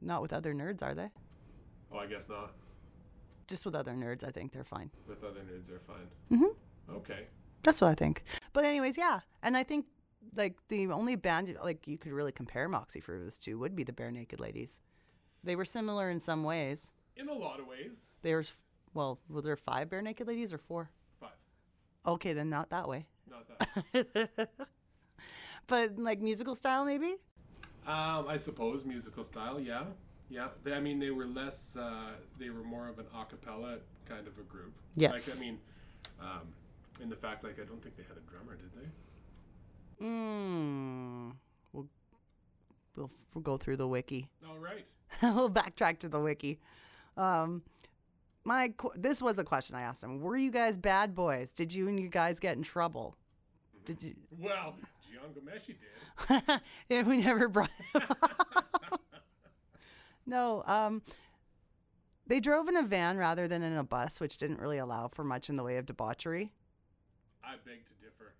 not 0.00 0.22
with 0.22 0.32
other 0.32 0.52
nerds, 0.54 0.82
are 0.82 0.94
they? 0.94 1.08
Oh, 1.92 1.98
I 1.98 2.06
guess 2.06 2.28
not. 2.28 2.52
Just 3.46 3.64
with 3.64 3.76
other 3.76 3.92
nerds, 3.92 4.24
I 4.26 4.30
think 4.32 4.52
they're 4.52 4.64
fine. 4.64 4.90
With 5.06 5.22
other 5.22 5.40
nerds, 5.40 5.68
they're 5.68 5.78
fine. 5.78 6.08
Mm-hmm. 6.32 6.96
Okay. 6.96 7.26
That's 7.62 7.80
what 7.80 7.90
I 7.90 7.94
think. 7.94 8.24
But 8.52 8.64
anyways, 8.64 8.98
yeah, 8.98 9.20
and 9.42 9.56
I 9.56 9.62
think 9.62 9.86
like 10.34 10.56
the 10.68 10.88
only 10.88 11.14
band 11.14 11.56
like 11.62 11.86
you 11.86 11.96
could 11.96 12.12
really 12.12 12.32
compare 12.32 12.68
Moxy 12.68 13.00
Früvous 13.00 13.38
to 13.44 13.54
would 13.54 13.76
be 13.76 13.84
the 13.84 13.92
Barenaked 13.92 14.40
Ladies. 14.40 14.80
They 15.44 15.56
were 15.56 15.64
similar 15.64 16.10
in 16.10 16.20
some 16.20 16.42
ways. 16.44 16.90
In 17.16 17.28
a 17.28 17.32
lot 17.32 17.60
of 17.60 17.66
ways, 17.66 18.10
There's 18.22 18.52
well, 18.94 19.18
was 19.28 19.44
there 19.44 19.56
five 19.56 19.88
Barenaked 19.88 20.26
Ladies 20.26 20.52
or 20.52 20.58
four? 20.58 20.90
five. 21.20 21.30
Okay, 22.06 22.32
then 22.32 22.48
not 22.50 22.70
that 22.70 22.88
way. 22.88 23.06
Not 23.30 23.46
that. 23.94 24.48
But 25.68 25.98
like 25.98 26.20
musical 26.20 26.54
style, 26.54 26.84
maybe. 26.84 27.16
um, 27.86 28.26
I 28.28 28.36
suppose 28.36 28.84
musical 28.84 29.24
style. 29.24 29.58
Yeah, 29.58 29.82
yeah. 30.28 30.48
They, 30.62 30.72
I 30.72 30.80
mean, 30.80 30.98
they 31.00 31.10
were 31.10 31.26
less. 31.26 31.76
Uh, 31.76 32.10
they 32.38 32.50
were 32.50 32.62
more 32.62 32.86
of 32.88 32.98
an 33.00 33.06
a 33.12 33.24
cappella 33.24 33.78
kind 34.08 34.28
of 34.28 34.38
a 34.38 34.42
group. 34.42 34.72
Yes. 34.94 35.12
Like 35.12 35.36
I 35.36 35.40
mean, 35.40 35.58
um, 36.20 36.42
in 37.02 37.08
the 37.08 37.16
fact, 37.16 37.42
like 37.42 37.58
I 37.60 37.64
don't 37.64 37.82
think 37.82 37.96
they 37.96 38.04
had 38.04 38.16
a 38.16 38.30
drummer, 38.30 38.54
did 38.56 38.70
they? 38.80 40.06
Mm. 40.06 41.32
We'll, 42.96 43.10
we'll 43.34 43.42
go 43.42 43.56
through 43.56 43.76
the 43.76 43.88
wiki. 43.88 44.28
All 44.48 44.58
right. 44.58 44.86
we'll 45.22 45.50
backtrack 45.50 45.98
to 46.00 46.08
the 46.08 46.20
wiki. 46.20 46.58
Um, 47.16 47.62
my 48.44 48.72
this 48.94 49.20
was 49.20 49.38
a 49.38 49.44
question 49.44 49.74
I 49.74 49.82
asked 49.82 50.02
him. 50.02 50.20
Were 50.20 50.36
you 50.36 50.50
guys 50.50 50.78
bad 50.78 51.14
boys? 51.14 51.50
Did 51.52 51.72
you 51.72 51.88
and 51.88 51.98
you 51.98 52.08
guys 52.08 52.38
get 52.38 52.56
in 52.56 52.62
trouble? 52.62 53.16
Did 53.84 54.02
you? 54.02 54.14
Well, 54.38 54.76
Jian 55.02 55.32
Ghomeshi 55.32 55.74
did. 55.78 56.60
yeah, 56.88 57.02
we 57.02 57.18
never 57.22 57.48
brought. 57.48 57.70
him 57.94 58.02
up. 58.08 59.00
no. 60.26 60.62
Um, 60.66 61.02
they 62.26 62.40
drove 62.40 62.68
in 62.68 62.76
a 62.76 62.82
van 62.82 63.16
rather 63.16 63.48
than 63.48 63.62
in 63.62 63.72
a 63.76 63.84
bus, 63.84 64.20
which 64.20 64.36
didn't 64.36 64.60
really 64.60 64.78
allow 64.78 65.08
for 65.08 65.24
much 65.24 65.48
in 65.48 65.56
the 65.56 65.62
way 65.62 65.76
of 65.78 65.86
debauchery. 65.86 66.52
I 67.42 67.54
beg 67.64 67.84
to 67.86 67.92
differ. 68.02 68.34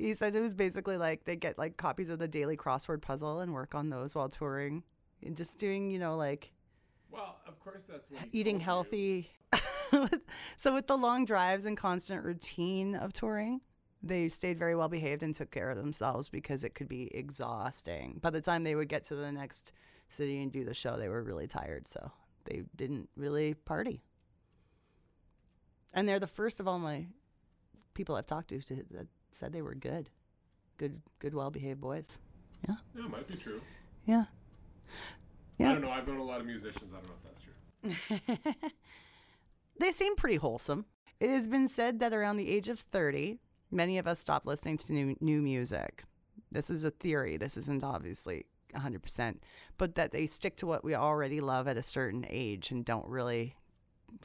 He 0.00 0.14
said 0.14 0.34
it 0.34 0.40
was 0.40 0.54
basically 0.54 0.96
like 0.96 1.24
they 1.24 1.36
get 1.36 1.58
like 1.58 1.76
copies 1.76 2.08
of 2.08 2.18
the 2.18 2.26
daily 2.26 2.56
crossword 2.56 3.02
puzzle 3.02 3.40
and 3.40 3.52
work 3.52 3.74
on 3.74 3.90
those 3.90 4.14
while 4.14 4.30
touring 4.30 4.82
and 5.22 5.36
just 5.36 5.58
doing, 5.58 5.90
you 5.90 5.98
know, 5.98 6.16
like 6.16 6.52
Well, 7.10 7.36
of 7.46 7.60
course 7.60 7.82
that's 7.84 8.10
what 8.10 8.22
eating 8.32 8.60
healthy. 8.60 9.30
so 10.56 10.74
with 10.74 10.86
the 10.86 10.96
long 10.96 11.26
drives 11.26 11.66
and 11.66 11.76
constant 11.76 12.24
routine 12.24 12.94
of 12.94 13.12
touring, 13.12 13.60
they 14.02 14.28
stayed 14.28 14.58
very 14.58 14.74
well 14.74 14.88
behaved 14.88 15.22
and 15.22 15.34
took 15.34 15.50
care 15.50 15.68
of 15.68 15.76
themselves 15.76 16.30
because 16.30 16.64
it 16.64 16.74
could 16.74 16.88
be 16.88 17.14
exhausting. 17.14 18.20
By 18.22 18.30
the 18.30 18.40
time 18.40 18.64
they 18.64 18.74
would 18.74 18.88
get 18.88 19.04
to 19.04 19.14
the 19.14 19.30
next 19.30 19.70
city 20.08 20.42
and 20.42 20.50
do 20.50 20.64
the 20.64 20.72
show, 20.72 20.96
they 20.96 21.10
were 21.10 21.22
really 21.22 21.46
tired, 21.46 21.88
so 21.88 22.10
they 22.46 22.62
didn't 22.74 23.10
really 23.16 23.52
party. 23.52 24.02
And 25.92 26.08
they're 26.08 26.18
the 26.18 26.26
first 26.26 26.58
of 26.58 26.66
all 26.66 26.78
my 26.78 27.04
people 27.92 28.16
I've 28.16 28.26
talked 28.26 28.48
to, 28.48 28.62
to 28.62 28.76
that 28.92 29.08
said 29.32 29.52
they 29.52 29.62
were 29.62 29.74
good, 29.74 30.10
good, 30.78 31.00
good, 31.18 31.34
well 31.34 31.50
behaved 31.50 31.80
boys. 31.80 32.18
Yeah, 32.68 32.76
Yeah, 32.96 33.04
it 33.06 33.10
might 33.10 33.26
be 33.28 33.36
true. 33.36 33.60
yeah, 34.06 34.24
Yeah. 35.58 35.70
I 35.70 35.72
don't 35.72 35.82
know. 35.82 35.90
I've 35.90 36.06
known 36.06 36.18
a 36.18 36.24
lot 36.24 36.40
of 36.40 36.46
musicians. 36.46 36.92
I 36.92 36.98
don't 36.98 37.08
know 37.08 37.14
if 37.16 38.14
that's 38.14 38.36
true. 38.54 38.60
they 39.78 39.92
seem 39.92 40.14
pretty 40.16 40.36
wholesome. 40.36 40.84
It 41.20 41.30
has 41.30 41.48
been 41.48 41.68
said 41.68 42.00
that 42.00 42.12
around 42.12 42.36
the 42.36 42.48
age 42.50 42.68
of 42.68 42.80
30, 42.80 43.38
many 43.70 43.98
of 43.98 44.06
us 44.06 44.18
stop 44.18 44.46
listening 44.46 44.76
to 44.78 44.92
new, 44.92 45.16
new 45.20 45.42
music. 45.42 46.02
This 46.52 46.70
is 46.70 46.84
a 46.84 46.90
theory. 46.90 47.36
This 47.36 47.56
isn't 47.56 47.84
obviously 47.84 48.46
100%, 48.74 49.36
but 49.78 49.94
that 49.94 50.10
they 50.12 50.26
stick 50.26 50.56
to 50.56 50.66
what 50.66 50.84
we 50.84 50.94
already 50.94 51.40
love 51.40 51.68
at 51.68 51.76
a 51.76 51.82
certain 51.82 52.26
age 52.28 52.70
and 52.70 52.84
don't 52.84 53.06
really 53.06 53.54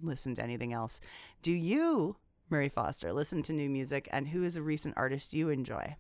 listen 0.02 0.36
to 0.36 0.44
anything 0.44 0.74
else. 0.74 1.00
Do 1.42 1.52
you, 1.52 2.16
Murray 2.50 2.70
Foster, 2.70 3.12
listen 3.12 3.42
to 3.44 3.54
new 3.54 3.70
music 3.70 4.08
and 4.12 4.28
who 4.28 4.44
is 4.44 4.56
a 4.56 4.62
recent 4.62 4.96
artist 4.98 5.34
you 5.34 5.50
enjoy? 5.50 5.96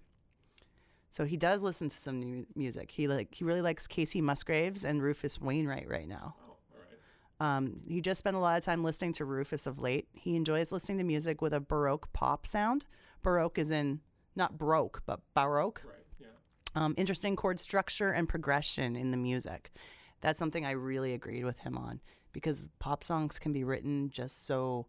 So 1.09 1.23
he 1.23 1.37
does 1.37 1.63
listen 1.63 1.89
to 1.89 1.97
some 1.97 2.19
new 2.19 2.45
music. 2.55 2.91
He 2.91 3.07
like 3.07 3.33
he 3.33 3.45
really 3.45 3.61
likes 3.61 3.87
Kacey 3.87 4.21
Musgraves 4.21 4.83
and 4.83 5.01
Rufus 5.01 5.39
Wainwright 5.39 5.87
right 5.87 6.07
now. 6.07 6.35
Oh, 6.41 6.57
all 6.73 6.81
right. 6.81 7.55
Um, 7.55 7.79
he 7.87 8.01
just 8.01 8.19
spent 8.19 8.35
a 8.35 8.39
lot 8.39 8.57
of 8.57 8.65
time 8.65 8.83
listening 8.83 9.13
to 9.13 9.25
Rufus 9.25 9.65
of 9.65 9.79
late. 9.79 10.09
He 10.11 10.35
enjoys 10.35 10.73
listening 10.73 10.97
to 10.97 11.03
music 11.05 11.41
with 11.41 11.53
a 11.53 11.61
Baroque 11.61 12.11
pop 12.11 12.45
sound. 12.45 12.85
Baroque 13.23 13.57
is 13.57 13.71
in 13.71 14.01
not 14.35 14.57
broke, 14.57 15.03
but 15.05 15.21
Baroque. 15.33 15.81
Right. 15.85 15.95
Yeah. 16.19 16.27
Um, 16.75 16.93
interesting 16.97 17.37
chord 17.37 17.61
structure 17.61 18.11
and 18.11 18.27
progression 18.27 18.97
in 18.97 19.11
the 19.11 19.17
music. 19.17 19.71
That's 20.19 20.37
something 20.37 20.65
I 20.65 20.71
really 20.71 21.13
agreed 21.13 21.45
with 21.45 21.59
him 21.59 21.77
on 21.77 22.01
because 22.33 22.67
pop 22.79 23.05
songs 23.05 23.39
can 23.39 23.53
be 23.53 23.63
written 23.63 24.09
just 24.09 24.45
so 24.45 24.87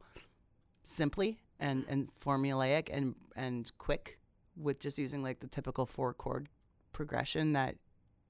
simply 0.85 1.39
and, 1.61 1.85
and 1.89 2.09
formulaic 2.23 2.89
and, 2.93 3.15
and 3.35 3.71
quick 3.79 4.19
with 4.57 4.81
just 4.81 4.99
using 4.99 5.23
like 5.23 5.41
the 5.41 5.47
typical 5.47 5.87
four 5.87 6.15
chord 6.15 6.49
progression 6.93 7.53
that 7.53 7.77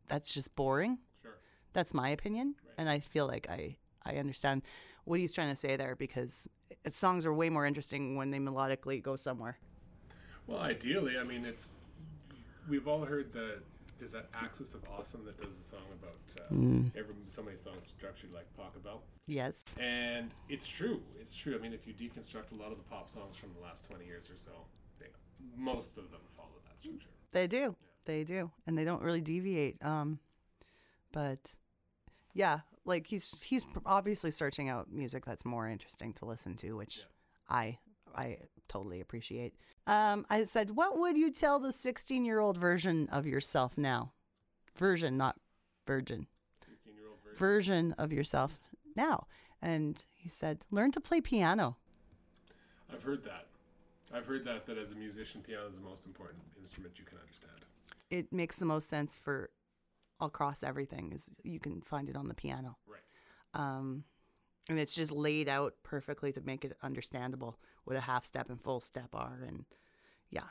that's 0.08 0.32
just 0.32 0.54
boring. 0.56 0.98
Sure. 1.22 1.36
That's 1.72 1.94
my 1.94 2.10
opinion, 2.10 2.54
and 2.78 2.88
I 2.88 3.00
feel 3.00 3.26
like 3.26 3.48
I 3.48 3.76
I 4.04 4.16
understand 4.16 4.62
what 5.04 5.20
he's 5.20 5.32
trying 5.32 5.50
to 5.50 5.56
say 5.56 5.76
there 5.76 5.96
because 5.96 6.48
it, 6.84 6.94
songs 6.94 7.26
are 7.26 7.34
way 7.34 7.50
more 7.50 7.66
interesting 7.66 8.16
when 8.16 8.30
they 8.30 8.38
melodically 8.38 9.02
go 9.02 9.16
somewhere. 9.16 9.58
Well, 10.46 10.58
ideally, 10.58 11.18
I 11.18 11.24
mean, 11.24 11.44
it's 11.44 11.68
we've 12.68 12.86
all 12.88 13.04
heard 13.04 13.32
the 13.32 13.58
there's 13.98 14.12
that 14.12 14.26
Axis 14.34 14.74
of 14.74 14.82
Awesome 14.96 15.24
that 15.24 15.40
does 15.40 15.58
a 15.58 15.62
song 15.62 15.80
about 16.00 16.44
uh, 16.44 16.54
Mm. 16.54 16.90
every 16.96 17.14
so 17.30 17.42
many 17.42 17.56
songs 17.56 17.86
structured 17.96 18.32
like 18.32 18.46
Pachelbel, 18.56 19.00
Yes. 19.26 19.62
and 19.80 20.30
it's 20.48 20.66
true. 20.66 21.02
It's 21.20 21.34
true. 21.34 21.54
I 21.54 21.58
mean, 21.58 21.72
if 21.72 21.86
you 21.86 21.94
deconstruct 21.94 22.52
a 22.52 22.54
lot 22.54 22.70
of 22.72 22.78
the 22.78 22.84
pop 22.84 23.10
songs 23.10 23.36
from 23.36 23.50
the 23.54 23.60
last 23.60 23.84
twenty 23.86 24.04
years 24.06 24.28
or 24.30 24.36
so, 24.36 24.52
they, 24.98 25.06
most 25.56 25.96
of 25.98 26.10
them 26.10 26.20
follow 26.36 26.48
that 26.68 26.78
structure. 26.78 27.08
They 27.32 27.46
do. 27.46 27.74
They 28.04 28.22
do. 28.24 28.50
And 28.66 28.76
they 28.78 28.84
don't 28.84 29.02
really 29.02 29.20
deviate. 29.20 29.82
Um 29.84 30.18
but 31.12 31.38
yeah, 32.34 32.60
like 32.84 33.06
he's 33.06 33.34
he's 33.42 33.64
obviously 33.86 34.30
searching 34.30 34.68
out 34.68 34.92
music 34.92 35.24
that's 35.24 35.44
more 35.44 35.68
interesting 35.68 36.12
to 36.14 36.24
listen 36.26 36.54
to, 36.56 36.72
which 36.76 37.00
I 37.48 37.78
I 38.14 38.38
totally 38.68 39.00
appreciate. 39.00 39.54
Um 39.86 40.26
I 40.30 40.44
said, 40.44 40.70
"What 40.76 40.98
would 40.98 41.16
you 41.16 41.30
tell 41.30 41.58
the 41.58 41.72
16-year-old 41.72 42.56
version 42.58 43.08
of 43.10 43.26
yourself 43.26 43.76
now?" 43.78 44.12
Version, 44.76 45.16
not 45.16 45.36
virgin. 45.86 46.26
Sixteen-year-old 46.66 47.18
version. 47.22 47.38
Version 47.38 47.92
of 47.98 48.12
yourself 48.12 48.58
now. 48.94 49.26
And 49.62 50.04
he 50.12 50.28
said, 50.28 50.64
"Learn 50.70 50.92
to 50.92 51.00
play 51.00 51.20
piano." 51.20 51.76
I've 52.92 53.02
heard 53.02 53.24
that. 53.24 53.46
I've 54.14 54.26
heard 54.26 54.44
that 54.44 54.66
that 54.66 54.78
as 54.78 54.92
a 54.92 54.94
musician, 54.94 55.42
piano 55.42 55.66
is 55.66 55.74
the 55.74 55.80
most 55.80 56.06
important 56.06 56.42
instrument 56.60 56.98
you 56.98 57.04
can 57.04 57.18
understand. 57.18 57.64
It 58.10 58.32
makes 58.32 58.56
the 58.56 58.64
most 58.64 58.88
sense 58.88 59.16
for 59.16 59.50
across 60.20 60.62
everything 60.62 61.12
is 61.12 61.28
you 61.42 61.58
can 61.58 61.80
find 61.82 62.08
it 62.08 62.16
on 62.16 62.28
the 62.28 62.34
piano. 62.34 62.76
Right. 62.86 63.00
um, 63.54 64.04
and 64.68 64.78
it's 64.78 64.94
just 64.94 65.12
laid 65.12 65.48
out 65.48 65.74
perfectly 65.82 66.32
to 66.32 66.40
make 66.40 66.64
it 66.64 66.76
understandable 66.82 67.58
what 67.84 67.96
a 67.96 68.00
half 68.00 68.24
step 68.24 68.48
and 68.50 68.60
full 68.60 68.80
step 68.80 69.08
are 69.14 69.40
and 69.46 69.64
yeah 70.30 70.42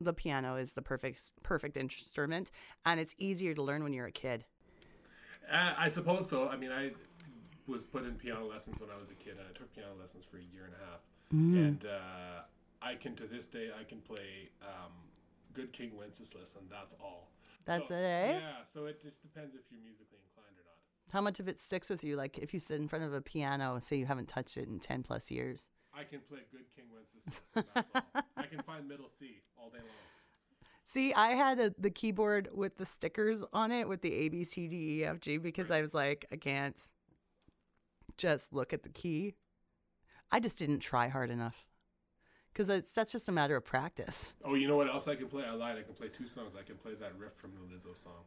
the 0.00 0.12
piano 0.12 0.56
is 0.56 0.72
the 0.72 0.82
perfect 0.82 1.32
perfect 1.42 1.76
instrument 1.76 2.50
and 2.84 2.98
it's 3.00 3.14
easier 3.18 3.54
to 3.54 3.62
learn 3.62 3.82
when 3.82 3.92
you're 3.92 4.06
a 4.06 4.12
kid 4.12 4.44
Uh, 5.50 5.74
I 5.76 5.88
suppose 5.88 6.28
so. 6.28 6.48
I 6.48 6.56
mean, 6.56 6.70
I 6.70 6.92
was 7.66 7.82
put 7.82 8.04
in 8.04 8.14
piano 8.14 8.46
lessons 8.46 8.80
when 8.80 8.90
I 8.90 8.96
was 8.96 9.10
a 9.10 9.14
kid, 9.14 9.32
and 9.38 9.46
I 9.50 9.52
took 9.58 9.74
piano 9.74 9.90
lessons 10.00 10.24
for 10.24 10.36
a 10.38 10.46
year 10.54 10.64
and 10.66 10.74
a 10.80 10.82
half. 10.86 11.00
And 11.32 11.84
uh, 11.84 12.42
I 12.80 12.94
can, 12.94 13.16
to 13.16 13.26
this 13.26 13.46
day, 13.46 13.70
I 13.78 13.82
can 13.82 13.98
play 14.00 14.50
um, 14.62 14.92
"Good 15.52 15.72
King 15.72 15.90
Wenceslas," 15.98 16.54
and 16.58 16.70
that's 16.70 16.94
all. 17.02 17.32
That's 17.64 17.88
So- 17.88 17.94
it, 17.94 18.04
eh? 18.04 18.38
Yeah. 18.38 18.62
So 18.64 18.86
it 18.86 19.02
just 19.02 19.20
depends 19.20 19.54
if 19.56 19.62
you're 19.70 19.80
musically 19.82 20.18
inclined. 20.22 20.31
How 21.12 21.20
much 21.20 21.40
of 21.40 21.48
it 21.48 21.60
sticks 21.60 21.88
with 21.88 22.02
you 22.02 22.16
like 22.16 22.38
if 22.38 22.52
you 22.52 22.60
sit 22.60 22.80
in 22.80 22.88
front 22.88 23.04
of 23.04 23.12
a 23.12 23.20
piano 23.20 23.74
and 23.74 23.84
say 23.84 23.96
you 23.96 24.06
haven't 24.06 24.28
touched 24.28 24.56
it 24.56 24.68
in 24.68 24.80
10 24.80 25.02
plus 25.02 25.30
years 25.30 25.70
I 25.94 26.04
can 26.04 26.20
play 26.20 26.38
"Good 26.50 26.64
King 26.74 26.86
Wenceslas," 26.90 27.42
that's 27.54 27.66
all. 27.94 28.22
I 28.36 28.46
can 28.46 28.62
find 28.62 28.88
middle 28.88 29.08
C 29.08 29.42
all 29.58 29.68
day 29.68 29.78
long. 29.78 29.86
See, 30.84 31.14
I 31.14 31.28
had 31.28 31.60
a, 31.60 31.74
the 31.78 31.90
keyboard 31.90 32.48
with 32.52 32.76
the 32.76 32.86
stickers 32.86 33.44
on 33.52 33.70
it 33.70 33.88
with 33.88 34.02
the 34.02 34.12
A, 34.12 34.28
B, 34.28 34.44
C, 34.44 34.68
D, 34.68 35.00
E, 35.00 35.04
F, 35.04 35.20
G 35.20 35.38
because 35.38 35.70
I 35.70 35.80
was 35.80 35.94
like, 35.94 36.26
I 36.32 36.36
can't 36.36 36.76
just 38.18 38.52
look 38.52 38.72
at 38.72 38.82
the 38.82 38.88
key. 38.88 39.34
I 40.30 40.40
just 40.40 40.58
didn't 40.58 40.80
try 40.80 41.08
hard 41.08 41.30
enough 41.30 41.66
because 42.52 42.68
that's 42.68 43.12
just 43.12 43.28
a 43.28 43.32
matter 43.32 43.56
of 43.56 43.64
practice. 43.64 44.34
Oh, 44.44 44.54
you 44.54 44.66
know 44.66 44.76
what 44.76 44.88
else 44.88 45.08
I 45.08 45.14
can 45.14 45.28
play? 45.28 45.44
I 45.44 45.52
lied. 45.52 45.78
I 45.78 45.82
can 45.82 45.94
play 45.94 46.08
two 46.08 46.26
songs. 46.26 46.54
I 46.58 46.62
can 46.62 46.76
play 46.76 46.94
that 46.94 47.18
riff 47.18 47.34
from 47.34 47.52
the 47.52 47.74
Lizzo 47.74 47.96
song. 47.96 48.24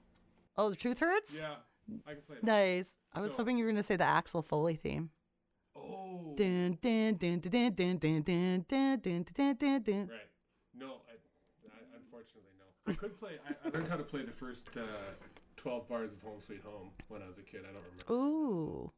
Oh, 0.57 0.69
the 0.69 0.75
truth 0.75 0.99
hurts? 0.99 1.35
Yeah, 1.35 1.55
I 2.07 2.13
can 2.13 2.21
play 2.21 2.35
that. 2.41 2.43
Nice. 2.45 2.87
I 3.13 3.21
was 3.21 3.31
So- 3.31 3.37
hoping 3.37 3.57
you 3.57 3.65
were 3.65 3.71
going 3.71 3.81
to 3.81 3.83
say 3.83 3.95
the 3.95 4.03
Axel 4.03 4.41
Foley 4.41 4.75
theme. 4.75 5.09
Oh. 5.75 6.33
Dun, 6.35 6.77
dun, 6.81 7.15
dun, 7.15 7.39
dun, 7.39 7.49
dun, 7.49 7.97
dun, 7.97 8.21
dun, 8.21 8.65
dun, 8.67 8.97
dun, 9.01 9.23
dun, 9.33 9.55
dun, 9.57 9.81
dun. 9.83 10.07
Right. 10.07 10.19
No, 10.77 11.01
I, 11.07 11.13
I 11.67 11.79
unfortunately 11.95 12.51
no. 12.57 12.91
I 12.91 12.95
could 12.95 13.17
play. 13.19 13.33
I, 13.47 13.67
I 13.67 13.71
learned 13.71 13.87
how 13.89 13.97
to 13.97 14.03
play 14.03 14.23
the 14.23 14.31
first 14.31 14.67
uh, 14.75 14.81
twelve 15.57 15.87
bars 15.87 16.11
of 16.13 16.21
Home 16.23 16.39
Sweet 16.45 16.61
Home 16.65 16.89
when 17.07 17.21
I 17.21 17.27
was 17.27 17.37
a 17.37 17.41
kid. 17.41 17.61
I 17.69 17.73
don't 17.73 17.83
remember. 17.83 18.13
Ooh. 18.13 18.91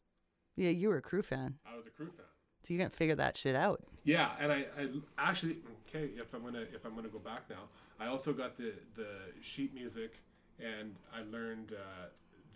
Yeah, 0.55 0.69
you 0.69 0.89
were 0.89 0.97
a 0.97 1.01
crew 1.01 1.21
fan. 1.21 1.55
I 1.71 1.75
was 1.75 1.85
a 1.85 1.91
crew 1.91 2.07
fan. 2.07 2.25
So 2.63 2.73
you 2.73 2.79
didn't 2.79 2.93
figure 2.93 3.15
that 3.15 3.37
shit 3.37 3.55
out. 3.55 3.83
Yeah, 4.03 4.31
and 4.39 4.51
I, 4.51 4.65
I 4.77 4.87
actually 5.17 5.57
okay. 5.87 6.09
If 6.17 6.33
I'm 6.33 6.43
gonna 6.43 6.65
if 6.73 6.85
I'm 6.85 6.95
gonna 6.95 7.07
go 7.07 7.19
back 7.19 7.43
now, 7.49 7.69
I 7.99 8.07
also 8.07 8.33
got 8.33 8.57
the 8.57 8.73
the 8.95 9.07
sheet 9.41 9.73
music, 9.73 10.21
and 10.59 10.95
I 11.15 11.21
learned 11.23 11.73
uh, 11.73 12.07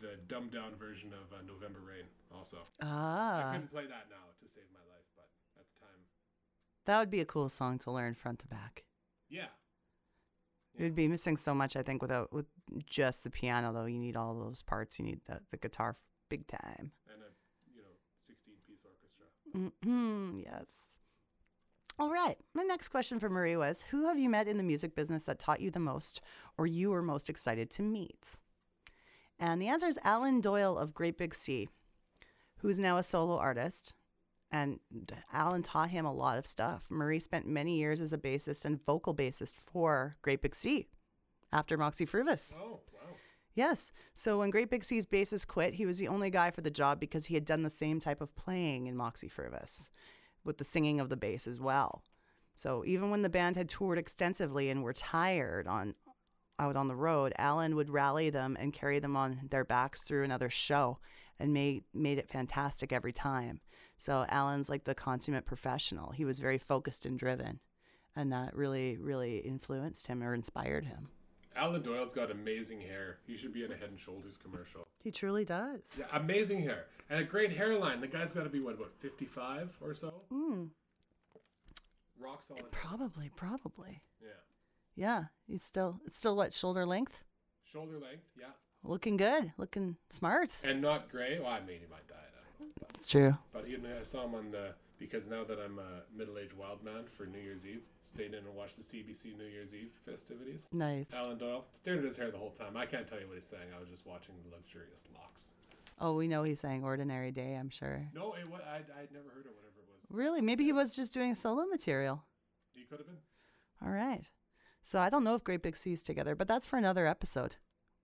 the 0.02 0.18
dumbed 0.28 0.52
down 0.52 0.76
version 0.78 1.14
of 1.14 1.32
uh, 1.32 1.42
November 1.48 1.80
Rain. 1.88 2.06
Also, 2.36 2.58
ah, 2.82 3.50
I 3.50 3.54
couldn't 3.54 3.72
play 3.72 3.84
that 3.84 4.08
now 4.10 4.26
to 4.42 4.48
save 4.50 4.64
my 4.74 4.80
life, 4.94 5.06
but 5.16 5.30
at 5.60 5.66
the 5.68 5.86
time, 5.86 6.02
That 6.86 7.00
would 7.00 7.12
be 7.12 7.22
a 7.22 7.26
cool 7.26 7.50
song 7.50 7.78
to 7.80 7.92
learn 7.92 8.16
front 8.16 8.40
to 8.40 8.48
back. 8.48 8.84
yeah, 9.30 9.48
It 10.78 10.84
would 10.84 10.96
be 10.96 11.08
missing 11.08 11.38
so 11.38 11.54
much, 11.54 11.76
I 11.76 11.84
think, 11.84 12.02
without 12.02 12.32
with 12.34 12.46
just 12.86 13.24
the 13.24 13.30
piano 13.30 13.72
though. 13.74 13.86
You 13.86 14.00
need 14.00 14.16
all 14.16 14.34
those 14.34 14.64
parts. 14.64 14.98
You 15.00 15.06
need 15.06 15.20
the, 15.28 15.40
the 15.52 15.58
guitar 15.58 15.98
big 16.30 16.48
time. 16.48 16.92
and 17.12 17.22
a 17.22 17.30
you 17.76 17.82
know 17.82 17.94
16 18.28 18.54
piece 18.68 18.80
orchestra. 18.86 19.26
hmm 19.82 20.40
Yes. 20.44 20.66
All 22.00 22.10
right. 22.10 22.38
My 22.56 22.64
next 22.64 22.88
question 22.88 23.20
for 23.20 23.30
Murray 23.30 23.58
was 23.58 23.84
Who 23.92 24.08
have 24.08 24.18
you 24.18 24.30
met 24.30 24.48
in 24.48 24.58
the 24.58 24.64
music 24.64 24.96
business 24.96 25.24
that 25.24 25.40
taught 25.40 25.60
you 25.62 25.70
the 25.70 25.80
most 25.80 26.22
or 26.58 26.66
you 26.66 26.90
were 26.92 27.02
most 27.04 27.30
excited 27.30 27.70
to 27.72 27.82
meet? 27.84 28.40
And 29.42 29.60
the 29.60 29.68
answer 29.70 29.88
is 29.88 29.98
Alan 30.04 30.40
Doyle 30.40 30.78
of 30.78 30.94
Great 30.94 31.18
Big 31.18 31.34
Sea, 31.34 31.68
who 32.60 32.70
is 32.70 32.78
now 32.78 32.98
a 32.98 33.04
solo 33.04 33.38
artist. 33.38 33.96
And 34.52 34.80
Alan 35.34 35.64
taught 35.64 35.90
him 35.90 36.06
a 36.06 36.14
lot 36.14 36.38
of 36.38 36.46
stuff. 36.46 36.84
Murray 36.90 37.20
spent 37.20 37.48
many 37.48 37.80
years 37.80 38.02
as 38.02 38.14
a 38.14 38.20
bassist 38.20 38.66
and 38.66 38.86
vocal 38.86 39.16
bassist 39.16 39.56
for 39.58 40.18
Great 40.22 40.44
Big 40.44 40.54
Sea 40.54 40.88
after 41.52 41.76
Moxy 41.76 42.06
Früvous. 42.06 42.54
Oh 42.56 42.82
wow, 42.94 43.16
Yes. 43.56 43.92
So 44.14 44.38
when 44.38 44.52
Great 44.52 44.70
Big 44.70 44.84
Sea's 44.84 45.08
bassist 45.08 45.48
quit, 45.48 45.74
he 45.74 45.88
was 45.88 45.98
the 45.98 46.08
only 46.08 46.30
guy 46.30 46.52
for 46.52 46.62
the 46.62 46.70
job 46.70 47.00
because 47.00 47.26
he 47.26 47.34
had 47.34 47.46
done 47.46 47.64
the 47.64 47.70
same 47.72 48.00
type 48.00 48.22
of 48.22 48.36
playing 48.36 48.86
in 48.86 48.96
Moxy 48.96 49.30
Früvous 49.30 49.90
with 50.44 50.60
the 50.60 50.66
singing 50.66 51.00
of 51.00 51.10
the 51.10 51.18
bass 51.18 51.48
as 51.48 51.60
well. 51.60 52.04
So 52.56 52.84
even 52.86 53.10
when 53.10 53.24
the 53.24 53.30
band 53.30 53.56
had 53.56 53.70
toured 53.70 53.98
extensively 53.98 54.70
and 54.70 54.84
were 54.84 54.94
tired 54.94 55.66
on 55.68 55.96
out 56.62 56.76
on 56.76 56.88
the 56.88 56.96
road, 56.96 57.34
Alan 57.38 57.76
would 57.76 57.90
rally 57.90 58.30
them 58.30 58.56
and 58.60 58.72
carry 58.72 59.00
them 59.00 59.18
on 59.18 59.40
their 59.50 59.66
backs 59.66 60.04
through 60.08 60.24
another 60.24 60.50
show 60.50 61.00
and 61.40 61.52
made 61.52 61.84
made 61.94 62.20
it 62.20 62.30
fantastic 62.30 62.94
every 62.94 63.12
time. 63.12 63.60
So 63.98 64.26
Alan's 64.30 64.70
like 64.70 64.84
the 64.84 64.96
consummate 64.96 65.46
professional. 65.46 66.12
He 66.12 66.24
was 66.24 66.40
very 66.40 66.58
focused 66.58 67.06
and 67.06 67.18
driven. 67.18 67.60
And 68.16 68.32
that 68.32 68.56
really, 68.56 68.98
really 68.98 69.38
influenced 69.38 70.08
him 70.08 70.22
or 70.22 70.34
inspired 70.34 70.86
him. 70.86 71.10
Alan 71.56 71.82
Doyle's 71.82 72.14
got 72.14 72.32
amazing 72.32 72.82
hair. 72.82 73.18
He 73.26 73.38
should 73.38 73.54
be 73.54 73.64
in 73.64 73.72
a 73.72 73.76
Head 73.76 73.90
and 73.90 74.00
Shoulders 74.00 74.38
commercial. 74.38 74.88
He 75.04 75.12
truly 75.12 75.46
does. 75.46 75.82
Yeah, 76.00 76.06
amazing 76.14 76.62
hair 76.62 76.86
and 77.10 77.20
a 77.20 77.24
great 77.24 77.52
hairline. 77.52 78.02
The 78.02 78.08
guy's 78.08 78.32
got 78.32 78.44
to 78.44 78.50
be 78.50 78.60
what 78.60 78.76
about 78.76 78.92
55 79.00 79.78
or 79.82 79.94
so? 79.94 80.14
Mm. 80.32 80.70
Rock 82.20 82.44
solid. 82.48 82.72
Probably, 82.72 83.32
probably. 83.36 84.02
Yeah, 84.96 85.26
it's 85.50 85.66
still 85.68 86.00
it's 86.06 86.18
still 86.20 86.36
what 86.36 86.54
shoulder 86.54 86.86
length, 86.86 87.24
shoulder 87.72 87.94
length. 88.00 88.24
Yeah, 88.38 88.48
looking 88.84 89.18
good, 89.18 89.52
looking 89.58 89.96
smart. 90.12 90.52
and 90.66 90.82
not 90.82 91.10
gray. 91.10 91.40
Well, 91.40 91.50
I 91.50 91.60
mean, 91.62 91.80
he 91.80 91.88
might 91.90 92.08
die. 92.08 92.16
I 92.16 92.60
don't 92.60 92.68
know. 92.68 92.74
But, 92.80 92.90
It's 92.96 93.08
true. 93.08 93.38
but 93.54 93.66
he, 93.66 93.76
I 93.76 94.04
saw 94.04 94.26
him 94.26 94.36
on 94.36 94.52
the 94.52 94.74
because 95.00 95.26
now 95.28 95.44
that 95.44 95.58
I'm 95.60 95.80
a 95.80 96.04
middle-aged 96.16 96.54
wild 96.54 96.84
man 96.84 97.06
for 97.18 97.26
New 97.26 97.40
Year's 97.40 97.66
Eve, 97.66 97.82
stayed 98.04 98.36
in 98.36 98.46
and 98.46 98.56
watched 98.56 98.78
the 98.78 98.84
CBC 98.84 99.36
New 99.36 99.46
Year's 99.46 99.74
Eve 99.74 99.92
festivities. 100.06 100.68
Nice. 100.72 101.08
Alan 101.12 101.40
Doyle 101.40 101.66
stared 101.82 102.00
at 102.00 102.06
his 102.06 102.18
hair 102.18 102.30
the 102.30 102.38
whole 102.38 102.52
time. 102.52 102.78
I 102.78 102.86
can't 102.86 103.08
tell 103.08 103.20
you 103.20 103.28
what 103.28 103.36
he's 103.36 103.46
saying. 103.48 103.64
I 103.76 103.80
was 103.80 103.90
just 103.90 104.06
watching 104.06 104.36
the 104.44 104.56
luxurious 104.56 105.06
locks. 105.16 105.56
Oh, 106.00 106.16
we 106.16 106.28
know 106.28 106.44
he's 106.44 106.60
saying 106.60 106.84
"Ordinary 106.84 107.32
Day." 107.32 107.56
I'm 107.56 107.70
sure. 107.70 108.08
No, 108.14 108.34
it 108.34 108.48
was, 108.50 108.62
I'd, 108.68 108.86
I'd 109.00 109.12
never 109.12 109.30
heard 109.30 109.46
of 109.46 109.54
whatever 109.56 109.80
it 109.80 109.88
was. 109.90 109.98
Really, 110.10 110.42
maybe 110.42 110.64
he 110.64 110.74
was 110.74 110.96
just 110.96 111.14
doing 111.14 111.34
solo 111.36 111.66
material. 111.66 112.24
He 112.74 112.84
could 112.84 113.00
have 113.00 113.08
been. 113.08 113.18
All 113.84 113.92
right. 113.92 114.24
So 114.84 115.00
I 115.00 115.10
don't 115.10 115.24
know 115.24 115.36
if 115.36 115.44
Great 115.44 115.62
Big 115.62 115.78
Sea's 115.78 116.02
together, 116.02 116.36
but 116.36 116.48
that's 116.48 116.66
for 116.68 116.78
another 116.78 117.06
episode. 117.08 117.56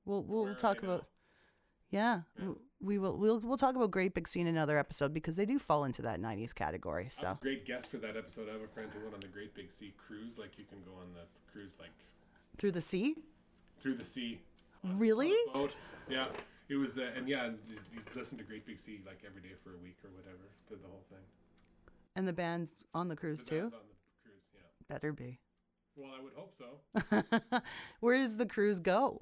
We'll 0.06 0.24
we'll 0.24 0.48
are 0.48 0.56
talk 0.56 0.84
about. 0.84 1.08
Yeah, 1.90 2.22
Yeah. 2.40 2.50
we 2.82 2.98
will. 2.98 3.18
We'll 3.18 3.40
we'll 3.40 3.58
talk 3.58 3.76
about 3.76 3.92
Great 3.92 4.14
Big 4.14 4.28
Sea 4.28 4.42
in 4.42 4.48
another 4.48 4.78
episode 4.78 5.14
because 5.14 5.36
they 5.38 5.46
do 5.46 5.58
fall 5.58 5.86
into 5.86 6.02
that 6.04 6.20
'90s 6.20 6.54
category. 6.54 7.08
So 7.10 7.28
a 7.32 7.38
great 7.42 7.66
guest 7.66 7.88
for 7.88 7.98
that 7.98 8.16
episode. 8.18 8.50
I 8.50 8.54
have 8.54 8.62
a 8.62 8.68
friend 8.68 8.90
who 8.94 9.02
went 9.02 9.14
on 9.16 9.22
the 9.22 9.28
Great 9.28 9.54
Big 9.56 9.72
Sea 9.72 9.94
cruise. 9.98 10.38
Like 10.38 10.58
you 10.58 10.66
can 10.66 10.80
go 10.84 10.92
on 11.02 11.14
the 11.14 11.22
cruise 11.52 11.78
like 11.80 11.92
through 12.58 12.74
the 12.74 12.82
sea, 12.82 13.16
through 13.80 13.96
the 13.96 14.04
sea. 14.04 14.40
really? 14.84 15.32
on 15.54 15.54
boat. 15.54 15.76
Yeah, 16.10 16.28
it 16.70 16.76
was, 16.76 16.98
uh, 16.98 17.10
and 17.16 17.28
yeah, 17.28 17.46
and 17.46 17.58
you 17.70 18.00
listen 18.16 18.38
to 18.38 18.44
Great 18.44 18.66
Big 18.66 18.80
Sea 18.80 19.00
like 19.06 19.24
every 19.26 19.42
day 19.42 19.56
for 19.64 19.74
a 19.74 19.78
week 19.78 19.98
or 20.04 20.10
whatever. 20.12 20.44
Did 20.70 20.84
the 20.84 20.88
whole 20.88 21.04
thing. 21.10 21.24
And 22.16 22.28
the 22.28 22.34
band's 22.34 22.72
on 22.94 23.08
the 23.08 23.16
cruise 23.16 23.44
The 23.44 23.50
too. 23.50 23.62
band's 23.62 23.76
on 23.76 23.80
the 23.90 24.30
cruise. 24.30 24.52
Yeah. 24.54 24.62
Better 24.90 25.14
be. 25.14 25.40
Well, 25.98 26.12
I 26.18 26.22
would 26.24 26.34
hope 26.36 26.54
so. 26.56 27.60
Where 28.02 28.18
does 28.18 28.38
the 28.38 28.46
cruise 28.46 28.80
go? 28.80 29.22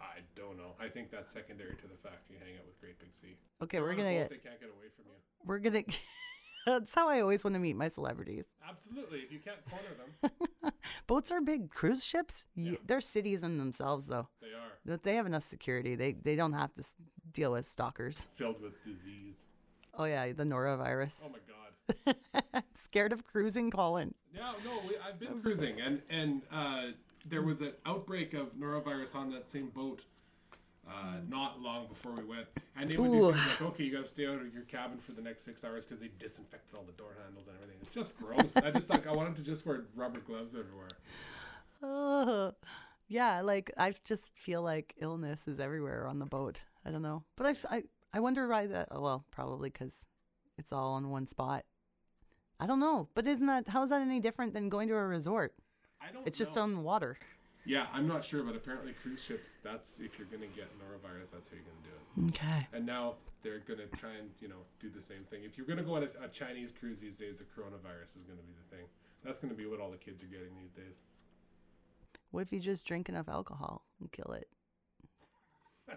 I 0.00 0.20
don't 0.36 0.56
know. 0.56 0.72
I 0.80 0.88
think 0.88 1.10
that's 1.10 1.28
secondary 1.28 1.74
to 1.74 1.86
the 1.88 1.96
fact 2.08 2.30
you 2.30 2.36
hang 2.38 2.56
out 2.56 2.64
with 2.66 2.80
Great 2.80 2.98
Big 3.00 3.12
Sea. 3.12 3.36
Okay, 3.62 3.80
we're 3.80 3.94
gonna 3.94 4.12
get. 4.14 4.30
They 4.30 4.36
can't 4.36 4.60
get 4.60 4.68
away 4.68 4.86
from 4.94 5.06
you. 5.06 5.16
We're 5.44 5.58
gonna. 5.58 5.82
That's 6.66 6.94
how 6.94 7.08
I 7.08 7.20
always 7.20 7.44
want 7.44 7.54
to 7.54 7.60
meet 7.60 7.76
my 7.76 7.88
celebrities. 7.88 8.44
Absolutely. 8.68 9.20
If 9.20 9.32
you 9.32 9.38
can't 9.38 9.56
corner 9.70 9.88
them, 10.60 10.72
Boats 11.06 11.30
are 11.32 11.40
big. 11.40 11.70
Cruise 11.70 12.04
ships, 12.04 12.46
Yeah. 12.56 12.76
they're 12.86 13.00
cities 13.00 13.42
in 13.42 13.56
themselves, 13.58 14.06
though. 14.06 14.28
they 14.42 14.48
are 14.48 14.76
That 14.84 15.02
they 15.02 15.14
have 15.14 15.24
enough 15.26 15.44
security. 15.44 15.94
They 15.96 16.12
they 16.12 16.36
don't 16.36 16.52
have 16.52 16.72
to 16.74 16.84
deal 17.32 17.52
with 17.52 17.66
stalkers. 17.66 18.28
filled 18.34 18.60
with 18.62 18.74
disease. 18.84 19.44
Oh 19.96 20.04
yeah, 20.04 20.30
the 20.32 20.44
norovirus. 20.44 21.20
Oh 21.24 21.30
my 21.30 21.38
god. 21.48 22.16
Scared 22.74 23.12
of 23.12 23.24
cruising, 23.24 23.70
Colin. 23.70 24.14
No, 24.34 24.52
no, 24.64 24.80
we, 24.88 24.96
I've 24.98 25.18
been 25.18 25.40
cruising, 25.40 25.80
and 25.80 26.00
and 26.10 26.42
uh, 26.52 26.82
there 27.26 27.42
was 27.42 27.60
an 27.60 27.72
outbreak 27.86 28.34
of 28.34 28.54
norovirus 28.56 29.14
on 29.14 29.30
that 29.32 29.48
same 29.48 29.68
boat. 29.68 30.02
Uh, 30.88 31.16
not 31.28 31.60
long 31.60 31.86
before 31.86 32.12
we 32.12 32.24
went, 32.24 32.46
and 32.74 32.90
they 32.90 32.96
would 32.96 33.12
do 33.12 33.32
things 33.32 33.46
like, 33.46 33.60
"Okay, 33.62 33.84
you 33.84 33.92
got 33.92 34.04
to 34.04 34.08
stay 34.08 34.26
out 34.26 34.40
of 34.40 34.54
your 34.54 34.62
cabin 34.62 34.96
for 34.98 35.12
the 35.12 35.20
next 35.20 35.44
six 35.44 35.62
hours 35.62 35.84
because 35.84 36.00
they 36.00 36.08
disinfected 36.18 36.74
all 36.74 36.82
the 36.84 36.92
door 36.92 37.10
handles 37.22 37.46
and 37.46 37.56
everything." 37.56 37.76
It's 37.82 37.94
just 37.94 38.16
gross. 38.16 38.56
I 38.56 38.70
just 38.70 38.88
like 38.88 39.06
I 39.06 39.12
wanted 39.12 39.36
to 39.36 39.42
just 39.42 39.66
wear 39.66 39.84
rubber 39.94 40.20
gloves 40.20 40.54
everywhere. 40.54 40.88
Oh, 41.82 42.52
yeah, 43.06 43.40
like 43.42 43.70
I 43.76 43.92
just 44.04 44.34
feel 44.36 44.62
like 44.62 44.94
illness 44.98 45.46
is 45.46 45.60
everywhere 45.60 46.06
on 46.06 46.18
the 46.18 46.26
boat. 46.26 46.62
I 46.86 46.90
don't 46.90 47.02
know, 47.02 47.22
but 47.36 47.46
I 47.70 47.76
I 47.76 47.82
I 48.14 48.20
wonder 48.20 48.48
why 48.48 48.66
that. 48.68 48.88
oh, 48.90 49.00
Well, 49.02 49.24
probably 49.30 49.68
because 49.68 50.06
it's 50.56 50.72
all 50.72 50.94
on 50.94 51.10
one 51.10 51.26
spot. 51.26 51.64
I 52.60 52.66
don't 52.66 52.80
know, 52.80 53.08
but 53.14 53.26
isn't 53.26 53.46
that 53.46 53.68
how 53.68 53.82
is 53.84 53.90
that 53.90 54.02
any 54.02 54.20
different 54.20 54.52
than 54.52 54.68
going 54.68 54.88
to 54.88 54.94
a 54.94 55.06
resort? 55.06 55.54
I 56.00 56.12
don't. 56.12 56.26
It's 56.26 56.38
just 56.38 56.56
on 56.56 56.74
the 56.74 56.80
water. 56.80 57.18
Yeah, 57.64 57.86
I'm 57.92 58.08
not 58.08 58.24
sure, 58.24 58.42
but 58.42 58.56
apparently 58.56 58.94
cruise 59.02 59.22
ships. 59.22 59.58
That's 59.62 60.00
if 60.00 60.18
you're 60.18 60.28
gonna 60.30 60.50
get 60.56 60.68
norovirus, 60.78 61.30
that's 61.32 61.48
how 61.50 61.56
you're 61.56 61.64
gonna 61.64 61.84
do 61.84 62.26
it. 62.26 62.34
Okay. 62.34 62.66
And 62.72 62.86
now 62.86 63.14
they're 63.42 63.60
gonna 63.60 63.86
try 63.98 64.14
and 64.18 64.30
you 64.40 64.48
know 64.48 64.62
do 64.80 64.88
the 64.88 65.02
same 65.02 65.24
thing. 65.30 65.42
If 65.44 65.56
you're 65.58 65.66
gonna 65.66 65.82
go 65.82 65.96
on 65.96 66.04
a, 66.04 66.24
a 66.24 66.28
Chinese 66.28 66.70
cruise 66.78 66.98
these 66.98 67.16
days, 67.16 67.38
the 67.38 67.44
coronavirus 67.44 68.16
is 68.16 68.22
gonna 68.22 68.42
be 68.42 68.54
the 68.54 68.76
thing. 68.76 68.86
That's 69.24 69.38
gonna 69.38 69.54
be 69.54 69.66
what 69.66 69.80
all 69.80 69.90
the 69.90 69.98
kids 69.98 70.22
are 70.22 70.26
getting 70.26 70.50
these 70.60 70.72
days. 70.72 71.04
What 72.30 72.42
if 72.42 72.52
you 72.52 72.60
just 72.60 72.86
drink 72.86 73.08
enough 73.08 73.28
alcohol 73.28 73.82
and 74.00 74.10
kill 74.10 74.32
it? 74.32 74.48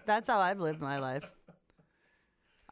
That's 0.06 0.28
how 0.28 0.40
I've 0.40 0.60
lived 0.60 0.80
my 0.80 0.98
life. 0.98 1.24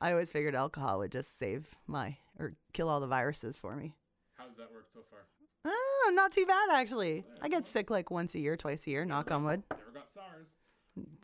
I 0.00 0.12
always 0.12 0.30
figured 0.30 0.54
alcohol 0.54 0.98
would 0.98 1.12
just 1.12 1.38
save 1.38 1.74
my 1.86 2.16
or 2.38 2.54
kill 2.72 2.88
all 2.88 3.00
the 3.00 3.06
viruses 3.06 3.56
for 3.56 3.76
me. 3.76 3.94
How's 4.34 4.56
that 4.56 4.72
worked 4.72 4.92
so 4.92 5.00
far? 5.10 5.20
Oh, 5.64 6.10
not 6.14 6.32
too 6.32 6.46
bad 6.46 6.70
actually. 6.72 7.24
I 7.42 7.48
get 7.48 7.66
sick 7.66 7.90
like 7.90 8.10
once 8.10 8.34
a 8.34 8.38
year, 8.38 8.56
twice 8.56 8.86
a 8.86 8.90
year. 8.90 9.04
Knock 9.04 9.26
Never 9.26 9.36
on 9.36 9.44
wood. 9.44 9.62
Never 9.70 9.90
got 9.92 10.10
SARS. 10.10 10.54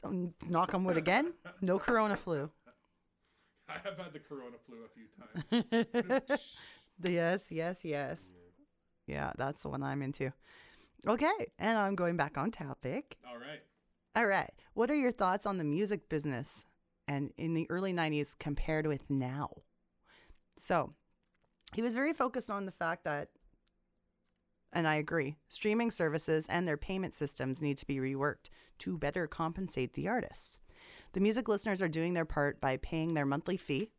Um, 0.05 0.35
Knock 0.49 0.75
on 0.75 0.85
wood 0.85 0.99
again. 0.99 1.33
No 1.63 1.79
corona 1.79 2.17
flu. 2.17 2.51
I 3.69 3.79
have 3.83 3.97
had 3.97 4.13
the 4.13 4.19
corona 4.21 4.57
flu 4.67 4.85
a 4.85 4.89
few 4.89 6.23
times. 6.23 6.41
Yes, 7.03 7.51
yes, 7.51 7.85
yes. 7.85 8.29
Yeah, 9.07 9.33
that's 9.37 9.63
the 9.63 9.69
one 9.69 9.83
I'm 9.83 10.03
into. 10.03 10.33
Okay, 11.07 11.47
and 11.59 11.79
I'm 11.79 11.95
going 11.95 12.17
back 12.17 12.37
on 12.37 12.51
topic. 12.51 13.17
all 13.27 13.39
right. 13.39 13.61
All 14.15 14.27
right. 14.27 14.51
What 14.75 14.91
are 14.91 14.95
your 14.95 15.13
thoughts 15.13 15.47
on 15.47 15.59
the 15.59 15.65
music 15.65 16.09
business 16.09 16.65
and 17.09 17.33
in 17.37 17.55
the 17.55 17.67
early 17.71 17.93
90s 17.93 18.35
compared 18.39 18.87
with 18.87 19.09
now? 19.09 19.51
So, 20.59 20.95
he 21.75 21.83
was 21.83 21.95
very 21.95 22.13
focused 22.13 22.51
on 22.51 22.67
the 22.67 22.73
fact 22.73 23.05
that, 23.05 23.29
and 24.73 24.87
I 24.87 24.97
agree, 24.97 25.37
streaming 25.49 25.91
services 25.91 26.47
and 26.49 26.67
their 26.67 26.77
payment 26.77 27.15
systems 27.15 27.63
need 27.63 27.79
to 27.79 27.87
be 27.87 27.97
reworked 27.97 28.51
to 28.79 28.99
better 28.99 29.27
compensate 29.27 29.95
the 29.95 30.09
artists. 30.09 30.59
The 31.13 31.21
music 31.21 31.49
listeners 31.49 31.81
are 31.81 31.89
doing 31.89 32.15
their 32.15 32.25
part 32.25 32.61
by 32.61 32.77
paying 32.77 33.15
their 33.15 33.27
monthly 33.27 33.57
fee 33.57 33.91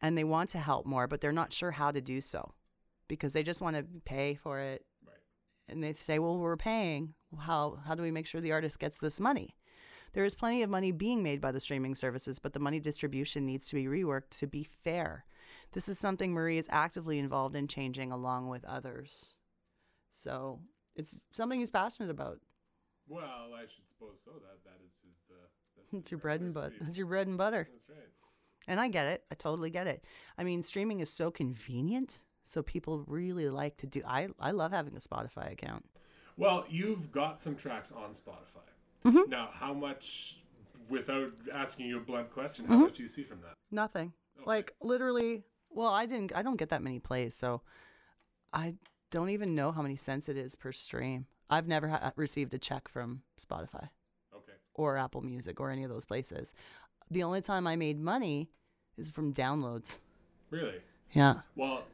and 0.00 0.16
they 0.16 0.24
want 0.24 0.50
to 0.50 0.58
help 0.58 0.86
more, 0.86 1.06
but 1.06 1.20
they're 1.20 1.32
not 1.32 1.52
sure 1.52 1.70
how 1.70 1.90
to 1.90 2.00
do 2.00 2.20
so 2.20 2.52
because 3.08 3.32
they 3.32 3.42
just 3.42 3.60
want 3.60 3.76
to 3.76 3.84
pay 4.04 4.34
for 4.34 4.60
it. 4.60 4.84
Right. 5.06 5.16
And 5.68 5.82
they 5.82 5.94
say, 5.94 6.18
"Well, 6.18 6.38
we're 6.38 6.56
paying. 6.56 7.14
How 7.38 7.76
how 7.84 7.94
do 7.94 8.02
we 8.02 8.10
make 8.10 8.26
sure 8.26 8.40
the 8.40 8.52
artist 8.52 8.78
gets 8.78 8.98
this 8.98 9.20
money?" 9.20 9.54
There 10.12 10.24
is 10.24 10.34
plenty 10.34 10.62
of 10.62 10.70
money 10.70 10.92
being 10.92 11.22
made 11.22 11.40
by 11.40 11.52
the 11.52 11.60
streaming 11.60 11.94
services, 11.94 12.38
but 12.38 12.52
the 12.52 12.60
money 12.60 12.80
distribution 12.80 13.44
needs 13.44 13.68
to 13.68 13.74
be 13.74 13.84
reworked 13.84 14.30
to 14.38 14.46
be 14.46 14.64
fair. 14.64 15.24
This 15.72 15.88
is 15.88 15.98
something 15.98 16.32
Murray 16.32 16.58
is 16.58 16.68
actively 16.70 17.18
involved 17.18 17.56
in 17.56 17.68
changing 17.68 18.12
along 18.12 18.48
with 18.48 18.64
others. 18.64 19.34
So 20.12 20.60
it's 20.94 21.14
something 21.32 21.60
he's 21.60 21.70
passionate 21.70 22.10
about. 22.10 22.38
Well, 23.08 23.52
I 23.54 23.62
should 23.62 23.86
suppose 23.88 24.16
so. 24.24 24.32
That 24.32 24.64
that 24.64 24.80
is 24.86 24.94
his. 25.04 25.14
Uh, 25.30 25.34
that's 25.76 25.92
It's 25.92 26.06
his 26.06 26.10
your 26.12 26.20
bread 26.20 26.40
and 26.40 26.54
butter. 26.54 26.74
That's 26.80 26.96
your 26.98 27.06
bread 27.06 27.26
and 27.26 27.38
butter. 27.38 27.68
That's 27.70 27.88
right. 27.88 28.08
And 28.68 28.80
I 28.80 28.88
get 28.88 29.06
it. 29.06 29.24
I 29.30 29.34
totally 29.34 29.70
get 29.70 29.86
it. 29.86 30.04
I 30.36 30.42
mean, 30.44 30.62
streaming 30.62 31.00
is 31.00 31.10
so 31.10 31.30
convenient. 31.30 32.22
So 32.42 32.62
people 32.62 33.04
really 33.06 33.48
like 33.48 33.76
to 33.78 33.86
do. 33.86 34.02
I 34.06 34.28
I 34.40 34.52
love 34.52 34.72
having 34.72 34.96
a 34.96 35.00
Spotify 35.00 35.52
account. 35.52 35.84
Well, 36.36 36.64
you've 36.68 37.10
got 37.12 37.40
some 37.40 37.56
tracks 37.56 37.92
on 37.92 38.14
Spotify. 38.14 38.66
Mm-hmm. 39.04 39.30
Now, 39.30 39.48
how 39.52 39.72
much, 39.72 40.38
without 40.88 41.30
asking 41.52 41.86
you 41.86 41.98
a 41.98 42.00
blunt 42.00 42.30
question, 42.30 42.64
Mm-hmm. 42.64 42.74
how 42.74 42.80
much 42.80 42.94
do 42.96 43.02
you 43.02 43.08
see 43.08 43.22
from 43.22 43.40
that? 43.42 43.54
Nothing. 43.70 44.12
Okay. 44.38 44.46
Like 44.46 44.74
literally. 44.80 45.44
Well, 45.70 45.92
I 45.92 46.06
didn't. 46.06 46.34
I 46.34 46.42
don't 46.42 46.56
get 46.56 46.70
that 46.70 46.82
many 46.82 46.98
plays, 47.00 47.34
so 47.34 47.60
I 48.52 48.74
don't 49.10 49.30
even 49.30 49.54
know 49.54 49.72
how 49.72 49.82
many 49.82 49.96
cents 49.96 50.28
it 50.28 50.36
is 50.36 50.54
per 50.54 50.72
stream. 50.72 51.26
I've 51.50 51.68
never 51.68 51.88
ha- 51.88 52.12
received 52.16 52.54
a 52.54 52.58
check 52.58 52.88
from 52.88 53.22
Spotify 53.40 53.88
Okay. 54.34 54.52
or 54.74 54.96
Apple 54.96 55.20
Music 55.20 55.60
or 55.60 55.70
any 55.70 55.84
of 55.84 55.90
those 55.90 56.04
places. 56.06 56.52
The 57.10 57.22
only 57.22 57.40
time 57.40 57.66
I 57.66 57.76
made 57.76 58.00
money 58.00 58.50
is 58.96 59.08
from 59.08 59.32
downloads. 59.34 59.98
Really? 60.50 60.80
Yeah. 61.12 61.40
Well, 61.54 61.84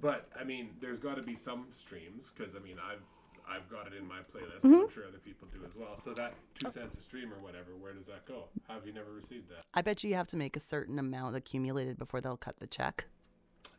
but 0.00 0.28
I 0.38 0.44
mean, 0.44 0.70
there's 0.80 0.98
got 1.00 1.16
to 1.16 1.22
be 1.22 1.36
some 1.36 1.66
streams 1.70 2.32
because 2.34 2.54
I 2.54 2.60
mean, 2.60 2.76
I've 2.78 3.02
I've 3.48 3.68
got 3.68 3.86
it 3.86 3.92
in 3.94 4.06
my 4.06 4.20
playlist. 4.20 4.60
Mm-hmm. 4.62 4.74
I'm 4.74 4.90
sure 4.90 5.04
other 5.06 5.18
people 5.18 5.48
do 5.52 5.64
as 5.66 5.76
well. 5.76 5.96
So 5.96 6.12
that 6.14 6.34
two 6.54 6.70
cents 6.70 6.96
a 6.96 7.00
stream 7.00 7.32
or 7.32 7.38
whatever, 7.40 7.76
where 7.78 7.92
does 7.92 8.06
that 8.06 8.24
go? 8.26 8.44
How 8.68 8.74
have 8.74 8.86
you 8.86 8.92
never 8.92 9.12
received 9.12 9.48
that? 9.50 9.62
I 9.74 9.82
bet 9.82 10.02
you 10.02 10.10
you 10.10 10.16
have 10.16 10.26
to 10.28 10.36
make 10.36 10.56
a 10.56 10.60
certain 10.60 10.98
amount 10.98 11.36
accumulated 11.36 11.98
before 11.98 12.20
they'll 12.20 12.36
cut 12.36 12.58
the 12.58 12.66
check. 12.66 13.06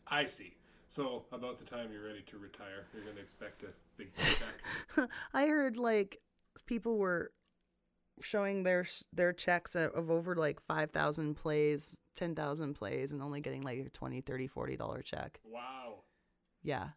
I 0.07 0.25
see. 0.27 0.55
So 0.87 1.25
about 1.31 1.57
the 1.57 1.65
time 1.65 1.89
you're 1.91 2.05
ready 2.05 2.21
to 2.27 2.37
retire, 2.37 2.85
you're 2.93 3.03
going 3.03 3.15
to 3.15 3.21
expect 3.21 3.63
a 3.63 3.67
big 3.97 4.13
check. 4.95 5.09
I 5.33 5.47
heard 5.47 5.77
like 5.77 6.21
people 6.65 6.97
were 6.97 7.31
showing 8.21 8.63
their 8.63 8.85
their 9.11 9.33
checks 9.33 9.75
of 9.75 9.91
of 9.91 10.09
over 10.11 10.35
like 10.35 10.61
5,000 10.61 11.35
plays, 11.35 11.99
10,000 12.15 12.73
plays 12.75 13.11
and 13.11 13.21
only 13.21 13.41
getting 13.41 13.61
like 13.63 13.79
a 13.79 13.89
20, 13.89 14.21
30, 14.21 14.47
40 14.47 14.77
dollar 14.77 15.01
check. 15.01 15.39
wow. 15.43 15.95
Yeah. 16.63 16.89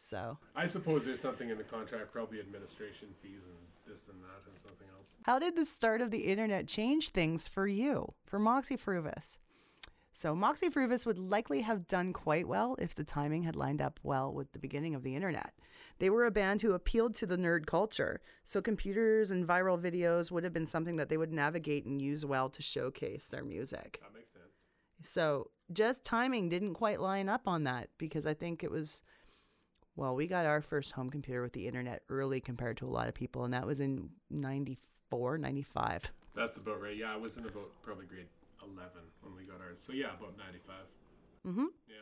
So, 0.00 0.38
I 0.56 0.66
suppose 0.66 1.04
there's 1.04 1.20
something 1.20 1.50
in 1.50 1.58
the 1.58 1.64
contract, 1.64 2.12
probably 2.12 2.40
administration 2.40 3.08
fees 3.22 3.42
and 3.44 3.56
this 3.86 4.08
and 4.08 4.18
that 4.22 4.48
and 4.48 4.58
something 4.58 4.86
else. 4.96 5.16
how 5.22 5.38
did 5.38 5.56
the 5.56 5.64
start 5.64 6.00
of 6.00 6.10
the 6.10 6.18
internet 6.20 6.66
change 6.66 7.10
things 7.10 7.48
for 7.48 7.66
you? 7.66 8.14
For 8.24 8.38
Moxy 8.38 8.76
Früvous. 8.76 9.38
So, 10.12 10.34
Moxy 10.34 10.68
Früvous 10.68 11.06
would 11.06 11.18
likely 11.18 11.60
have 11.60 11.86
done 11.86 12.12
quite 12.12 12.48
well 12.48 12.74
if 12.80 12.92
the 12.94 13.04
timing 13.04 13.44
had 13.44 13.54
lined 13.54 13.80
up 13.80 14.00
well 14.02 14.32
with 14.32 14.50
the 14.50 14.58
beginning 14.58 14.96
of 14.96 15.04
the 15.04 15.14
internet. 15.14 15.52
They 16.00 16.10
were 16.10 16.26
a 16.26 16.30
band 16.32 16.62
who 16.62 16.72
appealed 16.72 17.14
to 17.16 17.26
the 17.26 17.36
nerd 17.36 17.66
culture, 17.66 18.20
so 18.42 18.60
computers 18.60 19.30
and 19.30 19.46
viral 19.46 19.80
videos 19.80 20.32
would 20.32 20.42
have 20.42 20.52
been 20.52 20.66
something 20.66 20.96
that 20.96 21.08
they 21.08 21.16
would 21.16 21.32
navigate 21.32 21.84
and 21.86 22.02
use 22.02 22.24
well 22.24 22.48
to 22.50 22.62
showcase 22.62 23.26
their 23.26 23.44
music. 23.44 24.00
That 24.02 24.12
makes 24.12 24.32
sense. 24.32 24.64
So, 25.04 25.50
just 25.72 26.02
timing 26.02 26.48
didn't 26.48 26.74
quite 26.74 27.00
line 27.00 27.28
up 27.28 27.46
on 27.46 27.62
that 27.64 27.88
because 27.96 28.26
I 28.26 28.34
think 28.34 28.64
it 28.64 28.72
was 28.72 29.02
well, 29.98 30.14
we 30.14 30.28
got 30.28 30.46
our 30.46 30.62
first 30.62 30.92
home 30.92 31.10
computer 31.10 31.42
with 31.42 31.52
the 31.52 31.66
internet 31.66 32.02
early 32.08 32.40
compared 32.40 32.76
to 32.78 32.86
a 32.86 32.88
lot 32.88 33.08
of 33.08 33.14
people, 33.14 33.44
and 33.44 33.52
that 33.52 33.66
was 33.66 33.80
in 33.80 34.10
94, 34.30 35.38
95. 35.38 36.12
That's 36.36 36.56
about 36.56 36.80
right. 36.80 36.96
Yeah, 36.96 37.12
I 37.12 37.16
was 37.16 37.36
in 37.36 37.44
about 37.44 37.70
probably 37.82 38.06
grade 38.06 38.26
11 38.62 38.78
when 39.22 39.34
we 39.34 39.42
got 39.42 39.60
ours. 39.60 39.80
So 39.84 39.92
yeah, 39.92 40.14
about 40.18 40.38
95. 40.38 40.74
Mm-hmm. 41.48 41.64
Yeah. 41.88 41.94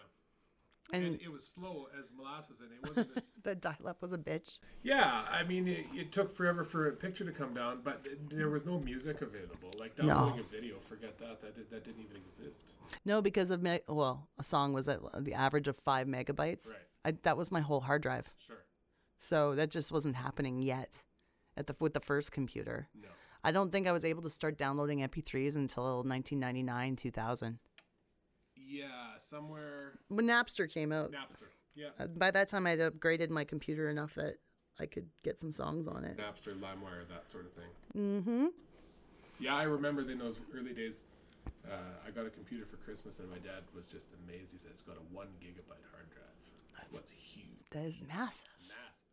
And, 0.93 1.05
And 1.05 1.21
it 1.23 1.33
was 1.33 1.45
slow 1.45 1.89
as 1.99 2.05
molasses, 2.17 2.57
and 2.61 2.71
it 2.71 2.89
wasn't. 2.89 3.17
A, 3.17 3.23
the 3.49 3.55
dial 3.55 3.89
up 3.89 4.03
was 4.03 4.13
a 4.13 4.19
bitch. 4.19 4.59
yeah, 4.85 5.25
I 5.31 5.43
mean, 5.43 5.67
it, 5.67 5.87
it 5.95 6.13
took 6.13 6.37
forever 6.37 6.63
for 6.65 6.87
a 6.89 6.93
picture 6.93 7.25
to 7.25 7.33
come 7.33 7.55
down, 7.55 7.81
but 7.83 8.07
there 8.31 8.51
was 8.51 8.65
no 8.67 8.79
music 8.81 9.21
available. 9.23 9.73
Like 9.81 9.99
No. 9.99 10.07
downloading 10.07 10.41
a 10.41 10.43
video, 10.45 10.77
forget 10.89 11.19
that. 11.19 11.41
That 11.41 11.57
did, 11.57 11.71
that 11.71 11.85
didn't 11.85 12.03
even 12.05 12.17
exist. 12.19 12.63
No, 13.05 13.21
because 13.23 13.51
of, 13.51 13.63
me- 13.63 13.81
well, 13.89 14.29
a 14.39 14.45
song 14.45 14.75
was 14.75 14.87
at 14.87 15.01
the 15.25 15.35
average 15.35 15.67
of 15.67 15.77
five 15.79 16.07
megabytes. 16.07 16.69
Right. 16.69 16.77
I, 17.07 17.13
that 17.23 17.37
was 17.37 17.53
my 17.53 17.61
whole 17.61 17.81
hard 17.81 18.03
drive. 18.03 18.29
Sure. 18.45 18.65
So 19.19 19.55
that 19.55 19.71
just 19.71 19.93
wasn't 19.93 20.17
happening 20.17 20.59
yet 20.61 21.05
at 21.57 21.69
the 21.69 21.77
with 21.79 21.95
the 21.95 22.01
first 22.01 22.33
computer. 22.33 22.89
No. 23.01 23.09
I 23.45 23.53
don't 23.53 23.71
think 23.71 23.87
I 23.87 23.93
was 23.93 24.05
able 24.05 24.23
to 24.25 24.31
start 24.31 24.59
downloading 24.59 24.99
MP3s 24.99 25.55
until 25.55 26.03
1999, 26.03 26.97
2000. 26.97 27.59
Yeah, 28.57 28.87
somewhere 29.21 29.93
When 30.09 30.27
Napster 30.27 30.69
came 30.69 30.91
out. 30.91 31.13
Napster. 31.13 31.47
Yeah. 31.77 31.91
Uh, 32.01 32.07
By 32.07 32.33
that 32.33 32.49
time, 32.49 32.67
I'd 32.67 32.81
upgraded 32.81 33.31
my 33.31 33.45
computer 33.45 33.89
enough 33.89 34.15
that 34.15 34.39
I 34.81 34.87
could 34.87 35.07
get 35.23 35.41
some 35.41 35.53
songs 35.53 35.87
on 35.87 36.05
it. 36.05 36.17
Napster, 36.17 36.59
LimeWire, 36.59 37.07
that 37.09 37.31
sort 37.31 37.47
of 37.47 37.53
thing. 37.53 37.71
Mm-hmm. 37.97 38.47
Yeah, 39.39 39.55
I 39.55 39.63
remember 39.65 40.11
in 40.11 40.19
those 40.19 40.37
early 40.57 40.73
days, 40.73 41.05
uh, 41.71 41.77
I 42.07 42.11
got 42.11 42.27
a 42.27 42.31
computer 42.31 42.65
for 42.67 42.79
Christmas, 42.79 43.21
and 43.21 43.31
my 43.31 43.39
dad 43.39 43.63
was 43.75 43.87
just 43.87 44.07
amazed. 44.25 44.53
He 44.53 44.59
said 44.59 44.71
it's 44.73 44.83
got 44.83 44.97
a 44.97 45.15
one 45.15 45.29
gigabyte 45.41 45.87
hard 45.93 46.11
drive. 46.11 46.36
That's 46.93 47.11
huge, 47.11 47.47
That 47.73 47.85
is 47.85 47.95
massive. 48.09 48.43
massive. 48.63 49.05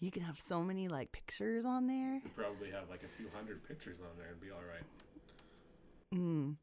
You 0.00 0.10
can 0.10 0.22
have 0.22 0.38
so 0.38 0.62
many 0.62 0.88
like 0.88 1.12
pictures 1.12 1.64
on 1.64 1.86
there. 1.86 2.14
You 2.24 2.30
probably 2.36 2.70
have 2.70 2.88
like 2.90 3.02
a 3.02 3.16
few 3.16 3.26
hundred 3.34 3.66
pictures 3.66 4.00
on 4.00 4.16
there 4.18 4.28
and 4.32 4.40
be 4.40 4.50
all 4.50 4.58
right. 4.58 4.84
Mm. 6.14 6.56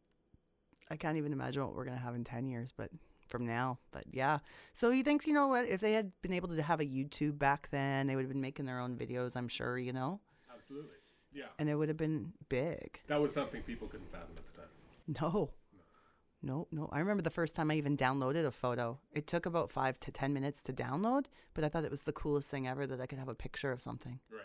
I 0.90 0.96
can't 0.98 1.18
even 1.18 1.34
imagine 1.34 1.64
what 1.64 1.76
we're 1.76 1.86
gonna 1.86 1.98
have 1.98 2.16
in 2.16 2.24
ten 2.24 2.48
years, 2.48 2.70
but 2.76 2.90
from 3.28 3.46
now. 3.46 3.80
But 3.92 4.04
yeah. 4.12 4.40
So 4.74 4.92
he 4.92 5.04
thinks, 5.04 5.26
you 5.26 5.34
know 5.34 5.48
what? 5.48 5.66
If 5.68 5.80
they 5.82 5.94
had 5.94 6.12
been 6.22 6.34
able 6.34 6.50
to 6.50 6.62
have 6.62 6.80
a 6.82 6.86
YouTube 6.86 7.38
back 7.40 7.70
then, 7.72 8.08
they 8.08 8.16
would 8.16 8.24
have 8.24 8.32
been 8.32 8.42
making 8.42 8.66
their 8.66 8.80
own 8.80 8.96
videos. 8.98 9.36
I'm 9.36 9.48
sure, 9.48 9.78
you 9.78 9.94
know, 9.94 10.20
Absolutely. 10.54 10.98
Yeah. 11.34 11.46
and 11.60 11.70
it 11.70 11.76
would 11.76 11.88
have 11.88 11.98
been 11.98 12.34
big. 12.50 13.00
That 13.08 13.22
was 13.22 13.34
something 13.34 13.62
people 13.64 13.88
couldn't 13.88 14.12
fathom 14.12 14.36
at 14.38 14.46
the 14.54 14.62
time. 14.62 14.68
No. 15.22 15.52
No, 16.44 16.68
no. 16.72 16.90
I 16.92 17.00
remember 17.00 17.22
the 17.22 17.30
first 17.30 17.56
time 17.56 17.70
I 17.70 17.76
even 17.76 17.96
downloaded 17.96 18.46
a 18.46 18.52
photo. 18.52 19.00
It 19.14 19.28
took 19.28 19.46
about 19.46 19.72
five 19.72 20.00
to 20.02 20.12
10 20.12 20.34
minutes 20.34 20.64
to 20.64 20.74
download, 20.74 21.26
but 21.54 21.64
I 21.64 21.70
thought 21.70 21.86
it 21.86 21.92
was 21.92 22.02
the 22.02 22.12
coolest 22.14 22.50
thing 22.50 22.68
ever 22.68 22.88
that 22.88 23.00
I 23.00 23.06
could 23.06 23.20
have 23.20 23.28
a 23.30 23.36
picture 23.36 23.72
of 23.72 23.82
something 23.82 24.20
Right. 24.32 24.42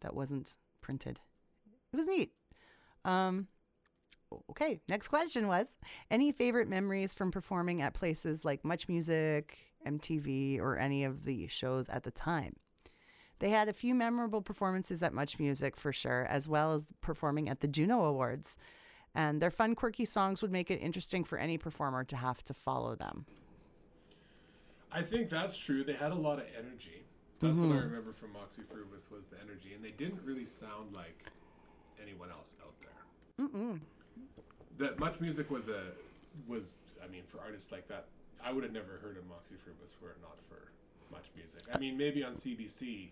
that 0.00 0.14
wasn't 0.14 0.56
printed. 0.82 1.20
It 1.92 1.96
was 1.96 2.06
neat. 2.06 2.32
Um, 3.04 3.48
okay, 4.50 4.80
next 4.88 5.08
question 5.08 5.46
was 5.48 5.68
any 6.10 6.32
favorite 6.32 6.68
memories 6.68 7.14
from 7.14 7.30
performing 7.30 7.80
at 7.80 7.94
places 7.94 8.44
like 8.44 8.62
Much 8.64 8.86
Music, 8.88 9.58
MTV, 9.86 10.58
or 10.60 10.76
any 10.76 11.04
of 11.04 11.24
the 11.24 11.46
shows 11.46 11.88
at 11.88 12.02
the 12.02 12.10
time? 12.10 12.56
They 13.38 13.50
had 13.50 13.68
a 13.68 13.72
few 13.72 13.94
memorable 13.94 14.42
performances 14.42 15.02
at 15.02 15.14
Much 15.14 15.38
Music 15.38 15.76
for 15.76 15.92
sure, 15.92 16.24
as 16.26 16.46
well 16.48 16.72
as 16.74 16.84
performing 17.00 17.48
at 17.48 17.60
the 17.60 17.68
Juno 17.68 18.04
Awards. 18.04 18.56
And 19.14 19.40
their 19.40 19.50
fun, 19.50 19.74
quirky 19.74 20.04
songs 20.04 20.42
would 20.42 20.50
make 20.50 20.70
it 20.70 20.80
interesting 20.82 21.22
for 21.22 21.38
any 21.38 21.56
performer 21.56 22.02
to 22.04 22.16
have 22.16 22.42
to 22.44 22.54
follow 22.54 22.96
them. 22.96 23.26
I 24.90 25.02
think 25.02 25.28
that's 25.28 25.56
true. 25.56 25.84
They 25.84 25.92
had 25.92 26.12
a 26.12 26.16
lot 26.16 26.38
of 26.38 26.46
energy. 26.58 27.04
That's 27.40 27.56
what 27.58 27.76
I 27.76 27.80
remember 27.80 28.12
from 28.12 28.32
Moxy 28.32 28.62
Früvous 28.62 29.10
was 29.10 29.26
the 29.26 29.36
energy, 29.42 29.74
and 29.74 29.84
they 29.84 29.90
didn't 29.90 30.20
really 30.24 30.46
sound 30.46 30.94
like 30.94 31.26
anyone 32.00 32.30
else 32.30 32.56
out 32.62 32.74
there. 32.80 33.46
Mm-mm. 33.46 33.80
That 34.78 34.98
much 34.98 35.20
music 35.20 35.50
was 35.50 35.68
a 35.68 35.82
was 36.48 36.72
I 37.04 37.08
mean 37.08 37.22
for 37.26 37.40
artists 37.40 37.70
like 37.70 37.86
that, 37.88 38.06
I 38.42 38.52
would 38.52 38.64
have 38.64 38.72
never 38.72 38.98
heard 39.02 39.18
of 39.18 39.26
Moxy 39.28 39.54
Früvous 39.56 40.00
were 40.00 40.10
it 40.10 40.18
not 40.22 40.38
for 40.48 40.70
much 41.12 41.24
music. 41.36 41.60
I 41.72 41.78
mean 41.78 41.98
maybe 41.98 42.24
on 42.24 42.34
CBC, 42.34 43.08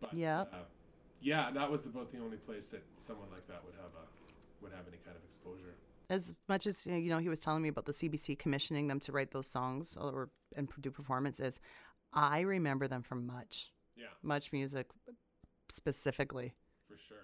but 0.00 0.14
yeah, 0.14 0.42
uh, 0.42 0.58
yeah, 1.20 1.50
that 1.50 1.70
was 1.70 1.86
about 1.86 2.12
the 2.12 2.18
only 2.20 2.36
place 2.36 2.68
that 2.70 2.82
someone 2.98 3.28
like 3.32 3.48
that 3.48 3.64
would 3.64 3.74
have 3.74 3.90
a 3.96 4.19
would 4.62 4.72
have 4.72 4.86
any 4.88 4.98
kind 4.98 5.16
of 5.16 5.24
exposure. 5.24 5.74
as 6.08 6.34
much 6.48 6.66
as 6.66 6.86
you 6.86 7.08
know 7.08 7.18
he 7.18 7.28
was 7.28 7.38
telling 7.38 7.62
me 7.62 7.68
about 7.68 7.84
the 7.86 7.92
CBC 7.92 8.38
commissioning 8.38 8.88
them 8.88 9.00
to 9.00 9.12
write 9.12 9.30
those 9.30 9.46
songs 9.48 9.96
or 10.00 10.30
and 10.56 10.68
do 10.80 10.90
performances, 10.90 11.60
I 12.12 12.40
remember 12.40 12.88
them 12.88 13.02
from 13.02 13.26
much, 13.26 13.72
Yeah, 13.96 14.06
much 14.22 14.52
music 14.52 14.88
specifically. 15.68 16.54
for 16.88 16.96
sure. 16.98 17.16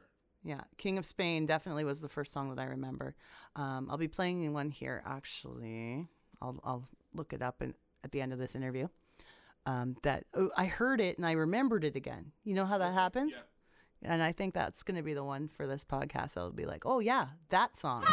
Yeah, 0.45 0.61
King 0.77 0.97
of 0.99 1.05
Spain 1.07 1.47
definitely 1.47 1.85
was 1.85 1.99
the 2.01 2.09
first 2.09 2.33
song 2.33 2.55
that 2.55 2.61
I 2.63 2.67
remember. 2.67 3.17
Um, 3.57 3.89
I'll 3.91 3.97
be 3.99 4.07
playing 4.09 4.53
one 4.53 4.71
here 4.71 5.03
actually. 5.05 6.07
I'll 6.41 6.61
I'll 6.63 6.89
look 7.15 7.33
it 7.33 7.43
up 7.43 7.63
in, 7.63 7.75
at 8.05 8.13
the 8.13 8.21
end 8.21 8.33
of 8.33 8.39
this 8.39 8.55
interview. 8.55 8.87
Um, 9.65 9.97
that 10.05 10.25
oh, 10.35 10.51
I 10.57 10.67
heard 10.67 11.01
it 11.01 11.17
and 11.17 11.27
I 11.27 11.33
remembered 11.33 11.83
it 11.83 11.97
again. 11.97 12.31
You 12.45 12.55
know 12.55 12.67
how 12.67 12.79
that 12.79 12.95
happens? 12.95 13.33
Yeah. 13.35 13.41
And 14.07 14.23
I 14.23 14.31
think 14.31 14.55
that's 14.55 14.85
going 14.85 14.97
to 14.97 15.03
be 15.03 15.15
the 15.15 15.25
one 15.25 15.49
for 15.49 15.67
this 15.67 15.85
podcast. 15.85 16.37
I'll 16.37 16.53
be 16.53 16.65
like, 16.65 16.87
oh, 16.87 17.01
yeah, 17.01 17.27
that 17.51 17.77
song. 17.77 18.05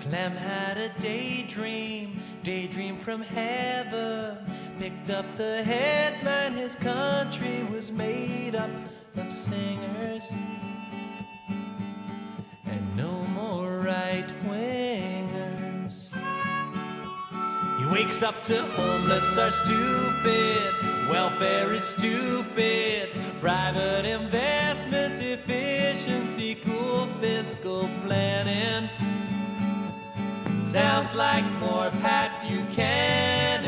Clem 0.00 0.32
had 0.32 0.76
a 0.76 0.88
daydream, 0.98 2.18
daydream 2.42 2.98
from 2.98 3.22
heaven. 3.22 4.38
Picked 4.78 5.10
up 5.10 5.36
the 5.36 5.62
headline, 5.62 6.54
his 6.54 6.74
country 6.74 7.64
was 7.72 7.92
made 7.92 8.56
up 8.56 8.70
of 9.16 9.32
singers. 9.32 10.32
And 12.66 12.96
no 12.96 13.22
more 13.28 13.78
right 13.78 14.30
wing 14.48 14.93
wakes 17.94 18.24
up 18.24 18.42
to 18.42 18.60
homeless 18.72 19.38
are 19.38 19.52
stupid, 19.52 20.74
welfare 21.08 21.72
is 21.72 21.84
stupid, 21.84 23.08
private 23.40 24.04
investment 24.04 25.22
efficiency, 25.22 26.56
cool 26.56 27.06
fiscal 27.20 27.88
planning. 28.04 28.88
Sounds 30.60 31.14
like 31.14 31.44
more 31.60 31.90
Pat 32.02 32.42
Buchanan. 32.42 33.62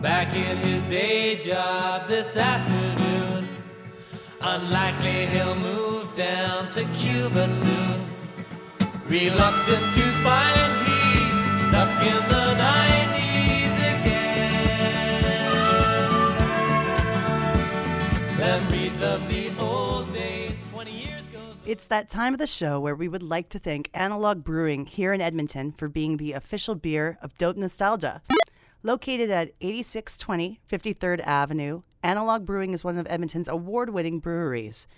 Back 0.00 0.36
in 0.36 0.56
his 0.58 0.84
day 0.84 1.34
job 1.34 2.06
this 2.06 2.36
afternoon. 2.36 3.48
Unlikely 4.40 5.26
he'll 5.26 5.56
move 5.56 6.14
down 6.14 6.68
to 6.68 6.84
Cuba 6.94 7.48
soon. 7.48 8.13
Reluctant 9.14 9.84
to 9.94 10.02
find 10.24 10.72
he's 10.84 11.38
stuck 11.68 12.02
in 12.02 12.20
the 12.28 12.46
90s 12.58 13.76
again. 13.94 15.22
Memories 18.36 19.00
of 19.02 19.28
the 19.28 19.52
old 19.60 20.12
days, 20.12 20.66
20 20.72 20.90
years 20.90 21.26
goes. 21.28 21.54
It's 21.64 21.86
that 21.86 22.10
time 22.10 22.32
of 22.34 22.40
the 22.40 22.48
show 22.48 22.80
where 22.80 22.96
we 22.96 23.06
would 23.06 23.22
like 23.22 23.48
to 23.50 23.60
thank 23.60 23.88
Analog 23.94 24.42
Brewing 24.42 24.84
here 24.84 25.12
in 25.12 25.20
Edmonton 25.20 25.70
for 25.70 25.88
being 25.88 26.16
the 26.16 26.32
official 26.32 26.74
beer 26.74 27.16
of 27.22 27.38
Dope 27.38 27.56
Nostalgia. 27.56 28.20
Located 28.82 29.30
at 29.30 29.52
8620 29.60 30.58
53rd 30.68 31.20
Avenue, 31.24 31.82
Analog 32.02 32.44
Brewing 32.44 32.74
is 32.74 32.82
one 32.82 32.98
of 32.98 33.06
Edmonton's 33.08 33.46
award 33.46 33.90
winning 33.90 34.18
breweries. 34.18 34.88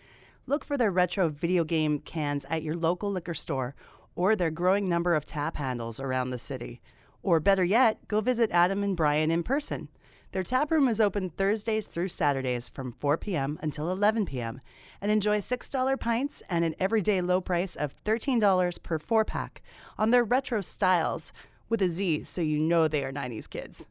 Look 0.48 0.64
for 0.64 0.78
their 0.78 0.92
retro 0.92 1.28
video 1.28 1.64
game 1.64 1.98
cans 1.98 2.46
at 2.48 2.62
your 2.62 2.76
local 2.76 3.10
liquor 3.10 3.34
store 3.34 3.74
or 4.16 4.34
their 4.34 4.50
growing 4.50 4.88
number 4.88 5.14
of 5.14 5.24
tap 5.24 5.56
handles 5.56 6.00
around 6.00 6.30
the 6.30 6.38
city. 6.38 6.80
Or 7.22 7.38
better 7.38 7.62
yet, 7.62 8.08
go 8.08 8.20
visit 8.20 8.50
Adam 8.50 8.82
and 8.82 8.96
Brian 8.96 9.30
in 9.30 9.44
person. 9.44 9.88
Their 10.32 10.42
tap 10.42 10.70
room 10.70 10.88
is 10.88 11.00
open 11.00 11.30
Thursdays 11.30 11.86
through 11.86 12.08
Saturdays 12.08 12.68
from 12.68 12.92
4 12.92 13.16
p.m. 13.16 13.58
until 13.62 13.90
11 13.90 14.26
p.m. 14.26 14.60
and 15.00 15.10
enjoy 15.10 15.38
$6 15.38 16.00
pints 16.00 16.42
and 16.50 16.64
an 16.64 16.74
everyday 16.78 17.20
low 17.20 17.40
price 17.40 17.76
of 17.76 17.94
$13 18.04 18.82
per 18.82 18.98
four 18.98 19.24
pack 19.24 19.62
on 19.96 20.10
their 20.10 20.24
retro 20.24 20.60
styles 20.60 21.32
with 21.68 21.80
a 21.80 21.88
Z 21.88 22.24
so 22.24 22.40
you 22.40 22.58
know 22.58 22.88
they 22.88 23.04
are 23.04 23.12
90s 23.12 23.48
kids. 23.48 23.86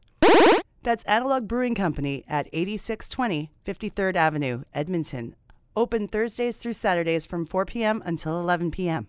That's 0.82 1.04
Analog 1.04 1.48
Brewing 1.48 1.74
Company 1.74 2.24
at 2.28 2.48
8620 2.52 3.50
53rd 3.64 4.14
Avenue, 4.14 4.62
Edmonton. 4.72 5.34
Open 5.74 6.06
Thursdays 6.06 6.56
through 6.56 6.74
Saturdays 6.74 7.26
from 7.26 7.44
4 7.44 7.66
p.m. 7.66 8.02
until 8.06 8.38
11 8.38 8.70
p.m. 8.70 9.08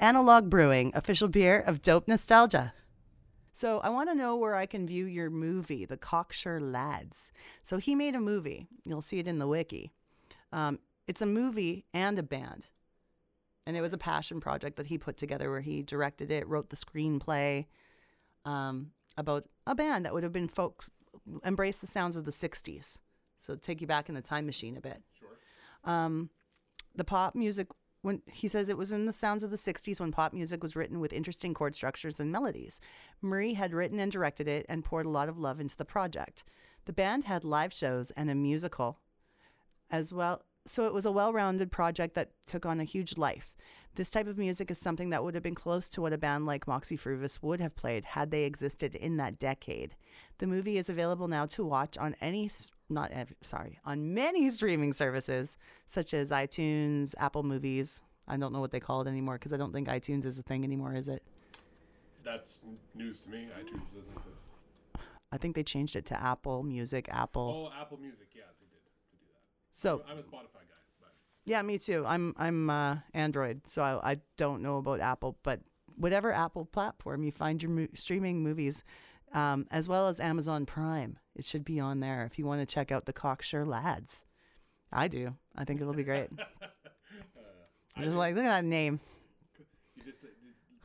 Analog 0.00 0.48
Brewing, 0.48 0.92
official 0.94 1.28
beer 1.28 1.60
of 1.60 1.82
dope 1.82 2.08
nostalgia. 2.08 2.72
So 3.52 3.80
I 3.80 3.90
want 3.90 4.08
to 4.08 4.14
know 4.14 4.34
where 4.34 4.54
I 4.54 4.64
can 4.64 4.86
view 4.86 5.04
your 5.04 5.28
movie, 5.28 5.84
The 5.84 5.98
Cocksure 5.98 6.58
Lads. 6.58 7.32
So 7.62 7.76
he 7.76 7.94
made 7.94 8.14
a 8.14 8.20
movie. 8.20 8.66
You'll 8.84 9.02
see 9.02 9.18
it 9.18 9.26
in 9.26 9.38
the 9.38 9.46
wiki. 9.46 9.92
Um, 10.52 10.78
it's 11.06 11.20
a 11.20 11.26
movie 11.26 11.84
and 11.92 12.18
a 12.18 12.22
band. 12.22 12.66
And 13.66 13.76
it 13.76 13.82
was 13.82 13.92
a 13.92 13.98
passion 13.98 14.40
project 14.40 14.78
that 14.78 14.86
he 14.86 14.96
put 14.96 15.18
together 15.18 15.50
where 15.50 15.60
he 15.60 15.82
directed 15.82 16.30
it, 16.30 16.48
wrote 16.48 16.70
the 16.70 16.76
screenplay 16.76 17.66
um, 18.46 18.92
about 19.18 19.44
a 19.66 19.74
band 19.74 20.06
that 20.06 20.14
would 20.14 20.22
have 20.22 20.32
been 20.32 20.48
folks 20.48 20.88
embrace 21.44 21.78
the 21.78 21.86
sounds 21.86 22.16
of 22.16 22.24
the 22.24 22.30
60s. 22.30 22.96
So 23.38 23.54
take 23.54 23.82
you 23.82 23.86
back 23.86 24.08
in 24.08 24.14
the 24.14 24.22
time 24.22 24.46
machine 24.46 24.78
a 24.78 24.80
bit. 24.80 25.02
Sure. 25.18 25.28
Um, 25.84 26.30
the 26.94 27.04
pop 27.04 27.34
music 27.34 27.68
when 28.02 28.22
he 28.26 28.48
says 28.48 28.68
it 28.68 28.78
was 28.78 28.92
in 28.92 29.06
the 29.06 29.12
sounds 29.12 29.44
of 29.44 29.50
the 29.50 29.56
60s 29.56 30.00
when 30.00 30.12
pop 30.12 30.32
music 30.32 30.62
was 30.62 30.74
written 30.74 31.00
with 31.00 31.12
interesting 31.12 31.52
chord 31.54 31.74
structures 31.74 32.18
and 32.18 32.32
melodies. 32.32 32.80
Murray 33.20 33.54
had 33.54 33.74
written 33.74 34.00
and 34.00 34.10
directed 34.10 34.48
it 34.48 34.66
and 34.68 34.84
poured 34.84 35.06
a 35.06 35.10
lot 35.10 35.28
of 35.28 35.38
love 35.38 35.60
into 35.60 35.76
the 35.76 35.84
project. 35.84 36.44
The 36.86 36.92
band 36.92 37.24
had 37.24 37.44
live 37.44 37.72
shows 37.72 38.10
and 38.12 38.30
a 38.30 38.34
musical 38.34 38.98
as 39.90 40.12
well. 40.12 40.42
So 40.66 40.86
it 40.86 40.94
was 40.94 41.06
a 41.06 41.12
well-rounded 41.12 41.72
project 41.72 42.14
that 42.14 42.30
took 42.46 42.66
on 42.66 42.80
a 42.80 42.84
huge 42.84 43.16
life. 43.16 43.54
This 43.96 44.10
type 44.10 44.28
of 44.28 44.38
music 44.38 44.70
is 44.70 44.78
something 44.78 45.10
that 45.10 45.24
would 45.24 45.34
have 45.34 45.42
been 45.42 45.54
close 45.54 45.88
to 45.90 46.00
what 46.00 46.12
a 46.12 46.18
band 46.18 46.46
like 46.46 46.68
Moxy 46.68 46.96
Früvous 46.96 47.42
would 47.42 47.60
have 47.60 47.74
played 47.74 48.04
had 48.04 48.30
they 48.30 48.44
existed 48.44 48.94
in 48.94 49.16
that 49.16 49.38
decade. 49.38 49.96
The 50.38 50.46
movie 50.46 50.78
is 50.78 50.88
available 50.88 51.28
now 51.28 51.46
to 51.46 51.64
watch 51.64 51.98
on 51.98 52.14
any 52.20 52.48
not 52.90 53.12
sorry, 53.42 53.78
on 53.84 54.14
many 54.14 54.48
streaming 54.50 54.92
services 54.92 55.56
such 55.86 56.12
as 56.14 56.30
iTunes, 56.30 57.14
Apple 57.18 57.42
Movies. 57.42 58.02
I 58.28 58.36
don't 58.36 58.52
know 58.52 58.60
what 58.60 58.70
they 58.70 58.80
call 58.80 59.00
it 59.02 59.08
anymore 59.08 59.34
because 59.34 59.52
I 59.52 59.56
don't 59.56 59.72
think 59.72 59.88
iTunes 59.88 60.24
is 60.24 60.38
a 60.38 60.42
thing 60.42 60.64
anymore, 60.64 60.94
is 60.94 61.08
it? 61.08 61.22
That's 62.22 62.60
news 62.94 63.20
to 63.22 63.30
me. 63.30 63.48
iTunes 63.58 63.94
doesn't 63.94 64.12
exist. 64.14 64.46
I 65.32 65.36
think 65.38 65.54
they 65.54 65.62
changed 65.62 65.96
it 65.96 66.06
to 66.06 66.20
Apple 66.22 66.62
Music, 66.62 67.08
Apple. 67.10 67.70
Oh, 67.72 67.80
Apple 67.80 67.98
Music. 67.98 68.28
Yeah, 68.34 68.42
they 68.60 68.66
did. 68.66 68.80
They 69.12 69.18
do 69.18 69.26
that. 69.28 69.40
So 69.72 70.02
I'm 70.10 70.18
a 70.18 70.22
Spotify 70.22 70.62
guy, 70.68 70.82
but 71.00 71.12
Yeah, 71.46 71.62
me 71.62 71.78
too. 71.78 72.04
I'm 72.06 72.34
I'm 72.36 72.68
uh, 72.68 72.96
Android, 73.14 73.62
so 73.66 73.82
I, 73.82 74.12
I 74.12 74.20
don't 74.36 74.62
know 74.62 74.78
about 74.78 75.00
Apple, 75.00 75.38
but 75.42 75.60
whatever 75.96 76.32
Apple 76.32 76.64
platform 76.66 77.22
you 77.22 77.32
find 77.32 77.62
your 77.62 77.70
mo- 77.70 77.86
streaming 77.94 78.42
movies, 78.42 78.84
um, 79.32 79.66
as 79.70 79.88
well 79.88 80.08
as 80.08 80.18
Amazon 80.20 80.66
Prime, 80.66 81.18
it 81.40 81.46
should 81.46 81.64
be 81.64 81.80
on 81.80 82.00
there 82.00 82.26
if 82.26 82.38
you 82.38 82.44
want 82.44 82.60
to 82.60 82.66
check 82.66 82.92
out 82.92 83.06
the 83.06 83.14
Cocksure 83.14 83.64
Lads. 83.64 84.26
I 84.92 85.08
do. 85.08 85.34
I 85.56 85.64
think 85.64 85.80
it'll 85.80 85.94
be 85.94 86.04
great. 86.04 86.28
I'm 87.96 88.04
just 88.04 88.14
like 88.16 88.34
look 88.34 88.44
at 88.44 88.48
that 88.48 88.64
name. 88.64 89.00
you 89.96 90.04
just 90.04 90.18
uh, 90.22 90.26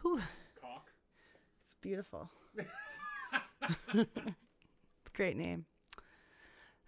Whew, 0.01 0.21
cock. 0.61 0.91
it's 1.61 1.75
beautiful. 1.81 2.29
it's 3.93 4.07
a 4.15 5.17
great 5.17 5.35
name. 5.35 5.65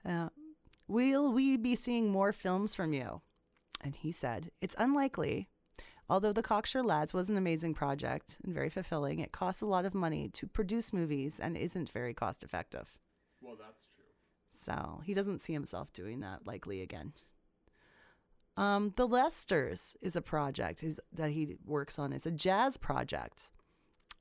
Uh, 0.08 0.30
will 0.88 1.34
we 1.34 1.58
be 1.58 1.76
seeing 1.76 2.10
more 2.10 2.32
films 2.32 2.74
from 2.74 2.94
you? 2.94 3.22
And 3.82 3.96
he 3.96 4.14
said, 4.14 4.50
It's 4.62 4.76
unlikely. 4.80 5.50
Although 6.10 6.32
The 6.32 6.42
Cocksure 6.42 6.84
Lads 6.84 7.14
was 7.14 7.30
an 7.30 7.36
amazing 7.36 7.74
project 7.74 8.38
and 8.46 8.54
very 8.54 8.70
fulfilling, 8.70 9.20
it 9.20 9.34
costs 9.34 9.62
a 9.62 9.66
lot 9.66 9.84
of 9.84 9.94
money 9.94 10.30
to 10.30 10.48
produce 10.48 10.94
movies 10.94 11.38
and 11.38 11.58
isn't 11.58 11.90
very 11.90 12.14
cost 12.14 12.44
effective. 12.44 12.98
Well, 13.48 13.56
that's 13.58 13.86
true. 13.96 14.04
So 14.62 15.02
he 15.06 15.14
doesn't 15.14 15.40
see 15.40 15.54
himself 15.54 15.94
doing 15.94 16.20
that 16.20 16.46
likely 16.46 16.82
again. 16.82 17.14
Um, 18.58 18.94
the 18.98 19.08
Lesters 19.08 19.96
is 20.02 20.16
a 20.16 20.22
project 20.22 20.84
that 21.14 21.32
he 21.32 21.56
works 21.64 21.98
on. 21.98 22.12
It's 22.12 22.26
a 22.26 22.32
jazz 22.32 22.76
project, 22.76 23.52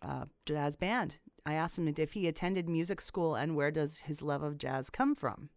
uh, 0.01 0.27
jazz 0.45 0.77
band. 0.77 1.17
I 1.45 1.55
asked 1.55 1.79
him 1.79 1.89
if 1.89 2.13
he 2.13 2.29
attended 2.29 2.69
music 2.69 3.01
school 3.01 3.35
and 3.35 3.57
where 3.57 3.71
does 3.71 3.99
his 3.99 4.23
love 4.23 4.43
of 4.43 4.59
jazz 4.59 4.91
come 4.91 5.15
from. 5.15 5.49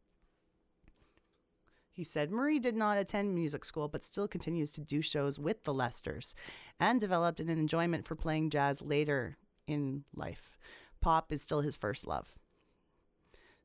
He 1.91 2.05
said 2.05 2.31
Murray 2.31 2.59
did 2.59 2.75
not 2.75 2.97
attend 2.97 3.35
music 3.35 3.65
school, 3.65 3.89
but 3.89 4.05
still 4.05 4.27
continues 4.27 4.71
to 4.71 4.81
do 4.81 5.01
shows 5.01 5.37
with 5.37 5.65
the 5.65 5.73
Lesters 5.73 6.33
and 6.79 7.01
developed 7.01 7.41
an 7.41 7.49
enjoyment 7.49 8.07
for 8.07 8.15
playing 8.15 8.49
jazz 8.49 8.81
later 8.81 9.37
in 9.67 10.05
life. 10.15 10.57
Pop 11.01 11.31
is 11.33 11.41
still 11.41 11.61
his 11.61 11.75
first 11.75 12.07
love. 12.07 12.38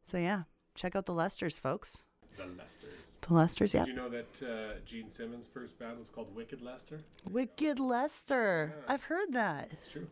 So, 0.04 0.18
yeah, 0.18 0.42
check 0.74 0.94
out 0.94 1.06
the 1.06 1.14
Lesters, 1.14 1.58
folks. 1.58 2.04
The 2.36 2.46
Lesters. 2.46 3.18
The 3.26 3.34
Lesters, 3.34 3.74
yeah. 3.74 3.84
Did 3.84 3.94
you 3.94 4.00
know 4.00 4.08
that 4.10 4.42
uh, 4.42 4.80
Gene 4.84 5.10
Simmons' 5.10 5.46
first 5.46 5.78
band 5.78 5.98
was 5.98 6.08
called 6.08 6.34
Wicked 6.34 6.60
Lester? 6.60 7.00
Wicked 7.30 7.80
Lester. 7.80 8.74
Yeah. 8.76 8.92
I've 8.92 9.04
heard 9.04 9.32
that. 9.32 9.68
It's 9.72 9.88
true. 9.88 10.06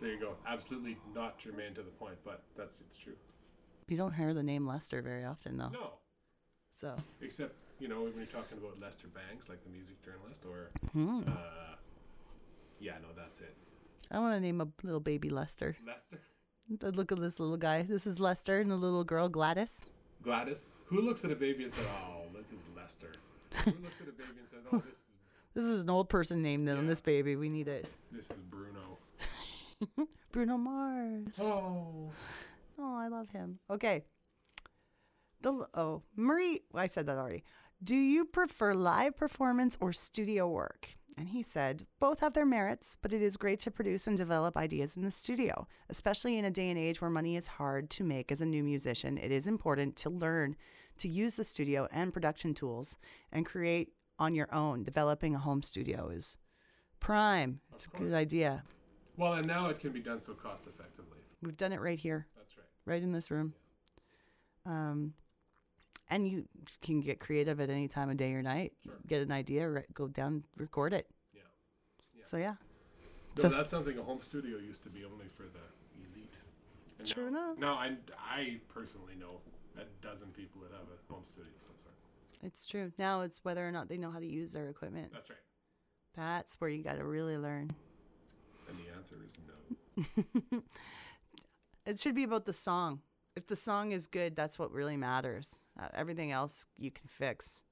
There 0.00 0.10
you 0.10 0.18
go. 0.18 0.34
Absolutely 0.46 0.96
not 1.14 1.38
germane 1.38 1.74
to 1.74 1.82
the 1.82 1.90
point, 1.90 2.16
but 2.24 2.42
that's 2.56 2.80
it's 2.80 2.96
true. 2.96 3.14
You 3.88 3.96
don't 3.96 4.12
hear 4.12 4.34
the 4.34 4.42
name 4.42 4.66
Lester 4.66 5.00
very 5.00 5.24
often, 5.24 5.56
though. 5.56 5.68
No, 5.68 5.90
So, 6.76 6.96
except 7.20 7.54
you 7.78 7.88
know 7.88 8.02
when 8.02 8.14
you're 8.16 8.26
talking 8.26 8.58
about 8.58 8.80
Lester 8.80 9.06
Bangs, 9.08 9.48
like 9.48 9.62
the 9.62 9.70
music 9.70 10.02
journalist, 10.04 10.44
or 10.44 10.70
hmm. 10.92 11.20
uh, 11.28 11.76
yeah, 12.80 12.94
no, 13.02 13.08
that's 13.16 13.40
it. 13.40 13.54
I 14.10 14.18
want 14.18 14.34
to 14.34 14.40
name 14.40 14.60
a 14.60 14.68
little 14.82 15.00
baby 15.00 15.30
Lester. 15.30 15.76
Lester, 15.86 16.20
Look 16.82 17.12
at 17.12 17.20
this 17.20 17.38
little 17.38 17.56
guy. 17.56 17.82
This 17.82 18.06
is 18.06 18.18
Lester 18.20 18.58
and 18.60 18.70
the 18.70 18.76
little 18.76 19.04
girl 19.04 19.28
Gladys. 19.28 19.86
Gladys. 20.22 20.70
Who 20.86 21.00
looks 21.02 21.24
at 21.24 21.30
a 21.30 21.36
baby 21.36 21.64
and 21.64 21.72
says, 21.72 21.84
"Oh, 22.08 22.22
this 22.34 22.46
is 22.58 22.66
Lester"? 22.76 23.12
Who 23.64 23.70
looks 23.82 24.00
at 24.00 24.08
a 24.08 24.12
baby 24.12 24.38
and 24.40 24.48
says, 24.48 24.60
"Oh, 24.72 24.78
this 24.78 24.98
is 24.98 25.04
This 25.54 25.64
is 25.64 25.82
an 25.82 25.90
old 25.90 26.08
person 26.08 26.42
name 26.42 26.64
then 26.64 26.76
Yeah. 26.82 26.88
this 26.88 27.00
baby. 27.00 27.36
We 27.36 27.48
need 27.48 27.68
it. 27.68 27.94
this 28.10 28.24
is 28.30 28.36
Bruno"? 28.50 28.98
Bruno 30.32 30.56
Mars. 30.56 31.38
Oh, 31.40 32.10
Oh, 32.78 32.96
I 32.96 33.06
love 33.08 33.28
him. 33.30 33.58
Okay. 33.70 34.04
The 35.42 35.66
oh 35.74 36.02
Murray, 36.16 36.62
I 36.74 36.86
said 36.88 37.06
that 37.06 37.18
already. 37.18 37.44
Do 37.82 37.94
you 37.94 38.24
prefer 38.24 38.72
live 38.74 39.16
performance 39.16 39.76
or 39.80 39.92
studio 39.92 40.48
work? 40.48 40.88
And 41.16 41.28
he 41.28 41.42
said, 41.42 41.86
both 42.00 42.20
have 42.20 42.32
their 42.32 42.44
merits, 42.44 42.96
but 43.00 43.12
it 43.12 43.22
is 43.22 43.36
great 43.36 43.60
to 43.60 43.70
produce 43.70 44.06
and 44.06 44.16
develop 44.16 44.56
ideas 44.56 44.96
in 44.96 45.04
the 45.04 45.10
studio. 45.10 45.68
Especially 45.88 46.38
in 46.38 46.44
a 46.44 46.50
day 46.50 46.70
and 46.70 46.78
age 46.78 47.00
where 47.00 47.10
money 47.10 47.36
is 47.36 47.46
hard 47.46 47.88
to 47.90 48.04
make 48.04 48.32
as 48.32 48.40
a 48.40 48.46
new 48.46 48.64
musician, 48.64 49.16
it 49.18 49.30
is 49.30 49.46
important 49.46 49.94
to 49.96 50.10
learn 50.10 50.56
to 50.98 51.08
use 51.08 51.36
the 51.36 51.44
studio 51.44 51.88
and 51.92 52.12
production 52.12 52.54
tools 52.54 52.96
and 53.32 53.46
create 53.46 53.92
on 54.18 54.34
your 54.34 54.52
own. 54.52 54.82
Developing 54.82 55.34
a 55.34 55.38
home 55.38 55.62
studio 55.62 56.08
is 56.08 56.36
prime. 57.00 57.60
It's 57.72 57.86
a 57.86 57.96
good 57.96 58.14
idea. 58.14 58.64
Well, 59.16 59.34
and 59.34 59.46
now 59.46 59.68
it 59.68 59.78
can 59.78 59.92
be 59.92 60.00
done 60.00 60.20
so 60.20 60.32
cost 60.32 60.64
effectively. 60.66 61.18
We've 61.42 61.56
done 61.56 61.72
it 61.72 61.80
right 61.80 61.98
here, 61.98 62.26
That's 62.36 62.56
right. 62.56 62.66
right 62.86 63.02
in 63.02 63.12
this 63.12 63.30
room. 63.30 63.54
Um, 64.66 65.14
and 66.10 66.28
you 66.28 66.46
can 66.82 67.00
get 67.00 67.20
creative 67.20 67.60
at 67.60 67.70
any 67.70 67.88
time 67.88 68.10
of 68.10 68.16
day 68.16 68.32
or 68.34 68.42
night. 68.42 68.72
Sure. 68.84 68.94
Get 69.06 69.22
an 69.22 69.32
idea, 69.32 69.68
ri- 69.68 69.84
go 69.94 70.08
down, 70.08 70.44
record 70.56 70.92
it. 70.92 71.06
Yeah. 71.34 71.40
Yeah. 72.16 72.24
So 72.24 72.36
yeah. 72.36 72.54
No, 73.36 73.42
So- 73.42 73.48
that's 73.48 73.70
something 73.70 73.98
a 73.98 74.02
home 74.02 74.20
studio 74.22 74.58
used 74.58 74.82
to 74.84 74.90
be 74.90 75.04
only 75.04 75.26
for 75.28 75.44
the 75.44 75.64
elite. 76.10 76.36
And 76.98 77.08
True 77.08 77.30
now, 77.30 77.52
enough. 77.52 77.58
Now, 77.58 77.74
I, 77.74 77.96
I 78.18 78.60
personally 78.68 79.14
know 79.18 79.40
a 79.76 79.84
dozen 80.06 80.28
people 80.28 80.60
that 80.62 80.70
have 80.72 80.86
a 80.88 81.12
home 81.12 81.24
studio 81.24 81.50
of 81.56 81.60
some 81.62 81.76
sort. 81.82 81.94
It's 82.42 82.66
true. 82.66 82.92
Now 82.98 83.22
it's 83.22 83.42
whether 83.44 83.66
or 83.66 83.72
not 83.72 83.88
they 83.88 83.96
know 83.96 84.10
how 84.10 84.18
to 84.20 84.26
use 84.26 84.52
their 84.52 84.68
equipment. 84.68 85.10
That's 85.12 85.30
right. 85.30 85.38
That's 86.16 86.54
where 86.60 86.70
you 86.70 86.84
got 86.84 86.96
to 86.98 87.04
really 87.04 87.36
learn. 87.38 87.74
And 88.68 88.78
the 88.78 88.94
answer 88.96 89.16
is 89.26 89.32
no. 90.52 90.62
It 91.86 91.98
should 92.00 92.14
be 92.14 92.22
about 92.22 92.46
the 92.46 92.52
song. 92.54 93.00
If 93.36 93.46
the 93.48 93.56
song 93.56 93.92
is 93.92 94.06
good, 94.06 94.36
that's 94.36 94.58
what 94.58 94.70
really 94.70 94.96
matters. 94.96 95.56
Uh, 95.80 95.88
everything 95.94 96.30
else 96.30 96.66
you 96.78 96.90
can 96.90 97.08
fix. 97.08 97.62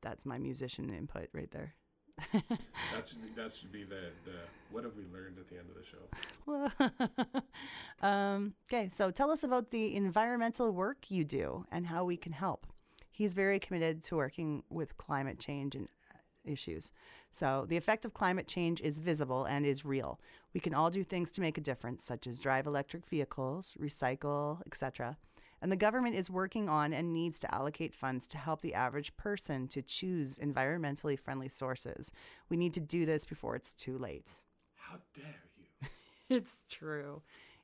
That's 0.00 0.24
my 0.24 0.38
musician 0.38 0.92
input 0.92 1.28
right 1.32 1.50
there. 1.50 1.74
that 2.32 3.08
should 3.08 3.22
be 3.22 3.28
that 3.34 3.54
should 3.54 3.72
be 3.72 3.84
the, 3.84 4.10
the 4.24 4.36
what 4.70 4.84
have 4.84 4.94
we 4.94 5.04
learned 5.12 5.38
at 5.38 5.48
the 5.48 5.56
end 5.56 5.68
of 5.70 5.76
the 5.76 5.84
show? 7.32 7.42
um, 8.06 8.54
okay, 8.68 8.88
so 8.88 9.10
tell 9.10 9.30
us 9.30 9.42
about 9.42 9.70
the 9.70 9.96
environmental 9.96 10.70
work 10.70 11.10
you 11.10 11.24
do 11.24 11.64
and 11.72 11.86
how 11.86 12.04
we 12.04 12.16
can 12.16 12.32
help. 12.32 12.66
He's 13.10 13.34
very 13.34 13.58
committed 13.58 14.02
to 14.04 14.16
working 14.16 14.62
with 14.70 14.96
climate 14.96 15.38
change 15.38 15.74
and 15.74 15.88
uh, 16.14 16.18
issues. 16.44 16.92
So, 17.30 17.66
the 17.68 17.76
effect 17.76 18.04
of 18.04 18.14
climate 18.14 18.48
change 18.48 18.80
is 18.80 18.98
visible 18.98 19.44
and 19.44 19.64
is 19.64 19.84
real. 19.84 20.20
We 20.54 20.60
can 20.60 20.74
all 20.74 20.90
do 20.90 21.04
things 21.04 21.30
to 21.32 21.40
make 21.40 21.58
a 21.58 21.60
difference, 21.60 22.04
such 22.04 22.26
as 22.26 22.38
drive 22.38 22.66
electric 22.66 23.06
vehicles, 23.06 23.74
recycle, 23.80 24.60
etc. 24.66 25.16
And 25.62 25.70
the 25.70 25.76
government 25.76 26.16
is 26.16 26.30
working 26.30 26.68
on 26.68 26.92
and 26.92 27.12
needs 27.12 27.38
to 27.40 27.54
allocate 27.54 27.94
funds 27.94 28.26
to 28.28 28.38
help 28.38 28.60
the 28.62 28.74
average 28.74 29.14
person 29.16 29.68
to 29.68 29.82
choose 29.82 30.38
environmentally 30.38 31.18
friendly 31.18 31.48
sources. 31.48 32.12
We 32.48 32.56
need 32.56 32.74
to 32.74 32.80
do 32.80 33.04
this 33.04 33.24
before 33.24 33.56
it's 33.56 33.74
too 33.74 33.98
late. 33.98 34.30
How 34.76 34.96
dare 35.14 35.24
you? 35.58 35.88
It's 36.36 36.58
true. 36.70 37.22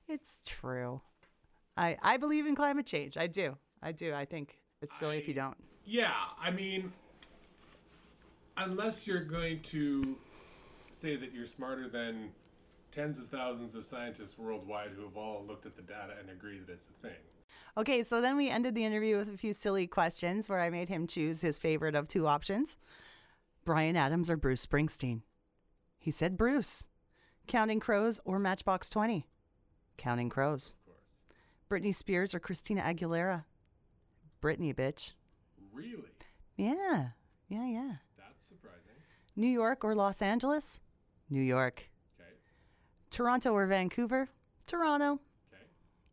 It's 0.08 0.42
true. 0.44 1.00
I 1.76 1.96
I 2.02 2.16
believe 2.16 2.46
in 2.46 2.54
climate 2.54 2.86
change. 2.86 3.16
I 3.16 3.28
do. 3.28 3.56
I 3.82 3.92
do. 3.92 4.12
I 4.12 4.24
think 4.24 4.58
it's 4.82 4.98
silly 4.98 5.18
if 5.18 5.28
you 5.28 5.34
don't. 5.34 5.56
Yeah, 5.84 6.12
I 6.40 6.50
mean, 6.50 6.92
unless 8.56 9.06
you're 9.06 9.24
going 9.24 9.60
to 9.62 10.16
say 10.90 11.14
that 11.14 11.32
you're 11.32 11.46
smarter 11.46 11.88
than 11.88 12.30
tens 12.96 13.18
of 13.18 13.28
thousands 13.28 13.74
of 13.74 13.84
scientists 13.84 14.38
worldwide 14.38 14.90
who 14.96 15.04
have 15.04 15.18
all 15.18 15.44
looked 15.46 15.66
at 15.66 15.76
the 15.76 15.82
data 15.82 16.14
and 16.18 16.30
agree 16.30 16.58
that 16.58 16.72
it's 16.72 16.88
a 16.88 17.06
thing. 17.06 17.16
Okay, 17.76 18.02
so 18.02 18.22
then 18.22 18.38
we 18.38 18.48
ended 18.48 18.74
the 18.74 18.86
interview 18.86 19.18
with 19.18 19.28
a 19.28 19.36
few 19.36 19.52
silly 19.52 19.86
questions 19.86 20.48
where 20.48 20.60
I 20.60 20.70
made 20.70 20.88
him 20.88 21.06
choose 21.06 21.42
his 21.42 21.58
favorite 21.58 21.94
of 21.94 22.08
two 22.08 22.26
options 22.26 22.78
Bryan 23.66 23.96
Adams 23.96 24.30
or 24.30 24.38
Bruce 24.38 24.64
Springsteen. 24.64 25.20
He 25.98 26.10
said 26.10 26.38
Bruce. 26.38 26.86
Counting 27.46 27.80
Crows 27.80 28.18
or 28.24 28.38
Matchbox 28.38 28.88
20? 28.88 29.26
Counting 29.98 30.30
Crows. 30.30 30.74
Of 30.86 30.94
course. 30.94 31.82
Britney 31.84 31.94
Spears 31.94 32.34
or 32.34 32.40
Christina 32.40 32.80
Aguilera? 32.80 33.44
Britney, 34.42 34.74
bitch. 34.74 35.12
Really? 35.72 36.10
Yeah, 36.56 37.08
yeah, 37.48 37.66
yeah. 37.66 37.92
That's 38.16 38.46
surprising. 38.46 38.80
New 39.36 39.48
York 39.48 39.84
or 39.84 39.94
Los 39.94 40.22
Angeles? 40.22 40.80
New 41.28 41.42
York. 41.42 41.84
Okay. 43.16 43.24
Toronto 43.24 43.52
or 43.52 43.66
Vancouver? 43.66 44.28
Toronto. 44.66 45.12
Okay. 45.52 45.62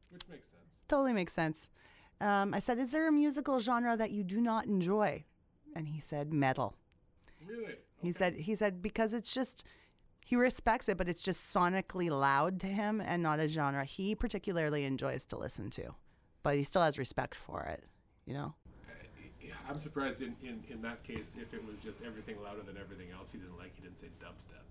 Which 0.10 0.22
makes 0.30 0.47
sense. 0.47 0.80
Totally 0.88 1.14
makes 1.14 1.34
sense. 1.34 1.70
Um, 2.22 2.54
I 2.54 2.60
said, 2.60 2.80
Is 2.80 2.91
there 2.91 3.08
a 3.08 3.12
musical 3.12 3.60
genre 3.60 3.97
that 3.97 4.12
you 4.12 4.24
do 4.24 4.39
not 4.39 4.66
enjoy? 4.66 5.26
And 5.76 5.88
he 5.88 5.99
said, 5.99 6.32
Metal. 6.32 6.76
Really? 7.45 7.76
He 8.01 8.14
said, 8.14 8.36
he 8.36 8.56
said, 8.56 8.82
because 8.82 9.14
it's 9.14 9.34
just, 9.34 9.64
he 10.26 10.36
respects 10.36 10.88
it, 10.89 10.97
but 10.97 11.08
it's 11.10 11.22
just 11.22 11.54
sonically 11.54 12.10
loud 12.10 12.60
to 12.62 12.68
him 12.68 13.01
and 13.01 13.24
not 13.24 13.39
a 13.39 13.47
genre 13.47 13.86
he 13.86 14.14
particularly 14.14 14.84
enjoys 14.86 15.26
to 15.26 15.38
listen 15.38 15.70
to. 15.72 15.95
But 16.41 16.56
he 16.58 16.64
still 16.64 16.82
has 16.82 16.99
respect 16.99 17.36
for 17.36 17.64
it, 17.64 17.84
you 18.26 18.34
know? 18.34 18.54
I'm 19.70 19.80
surprised 19.80 20.22
in, 20.22 20.36
in, 20.43 20.64
in 20.70 20.82
that 20.82 21.04
case 21.04 21.38
if 21.39 21.54
it 21.54 21.66
was 21.66 21.80
just 21.80 22.01
everything 22.06 22.36
louder 22.43 22.62
than 22.66 22.78
everything 22.78 23.08
else 23.12 23.32
he 23.32 23.38
didn't 23.38 23.58
like, 23.58 23.74
he 23.76 23.82
didn't 23.82 23.99
say 23.99 24.08
dubstep. 24.22 24.68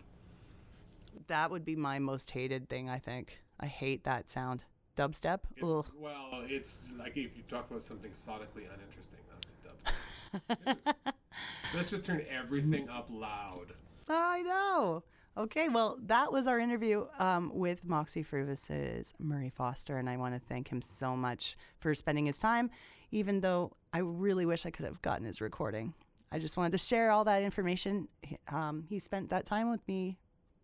That 1.28 1.50
would 1.50 1.64
be 1.64 1.76
my 1.76 1.98
most 1.98 2.30
hated 2.30 2.68
thing, 2.68 2.88
I 2.88 2.98
think. 2.98 3.38
I 3.60 3.66
hate 3.66 4.04
that 4.04 4.30
sound. 4.30 4.64
Dubstep? 4.96 5.40
It's, 5.56 5.62
well, 5.64 6.42
it's 6.48 6.78
like 6.98 7.16
if 7.16 7.36
you 7.36 7.42
talk 7.48 7.70
about 7.70 7.82
something 7.82 8.10
sonically 8.10 8.66
uninteresting, 8.72 9.20
that's 9.30 9.52
a 9.52 10.74
dubstep. 10.74 11.14
Let's 11.74 11.90
just 11.90 12.04
turn 12.04 12.22
everything 12.30 12.88
up 12.90 13.08
loud. 13.10 13.72
I 14.08 14.42
know. 14.42 15.02
Okay, 15.38 15.68
well, 15.68 15.98
that 16.04 16.30
was 16.30 16.46
our 16.46 16.58
interview 16.58 17.06
um, 17.18 17.50
with 17.54 17.86
Moxy 17.86 18.22
Früvous's 18.22 19.14
Murray 19.18 19.48
Foster, 19.48 19.96
and 19.96 20.10
I 20.10 20.18
want 20.18 20.34
to 20.34 20.40
thank 20.40 20.68
him 20.68 20.82
so 20.82 21.16
much 21.16 21.56
for 21.78 21.94
spending 21.94 22.26
his 22.26 22.36
time, 22.36 22.70
even 23.12 23.40
though 23.40 23.72
I 23.94 24.00
really 24.00 24.44
wish 24.44 24.66
I 24.66 24.70
could 24.70 24.84
have 24.84 25.00
gotten 25.00 25.24
his 25.24 25.40
recording. 25.40 25.94
I 26.30 26.38
just 26.38 26.58
wanted 26.58 26.72
to 26.72 26.78
share 26.78 27.10
all 27.10 27.24
that 27.24 27.42
information. 27.42 28.08
Um, 28.48 28.84
he 28.88 28.98
spent 28.98 29.30
that 29.30 29.46
time 29.46 29.70
with 29.70 29.86
me 29.88 30.18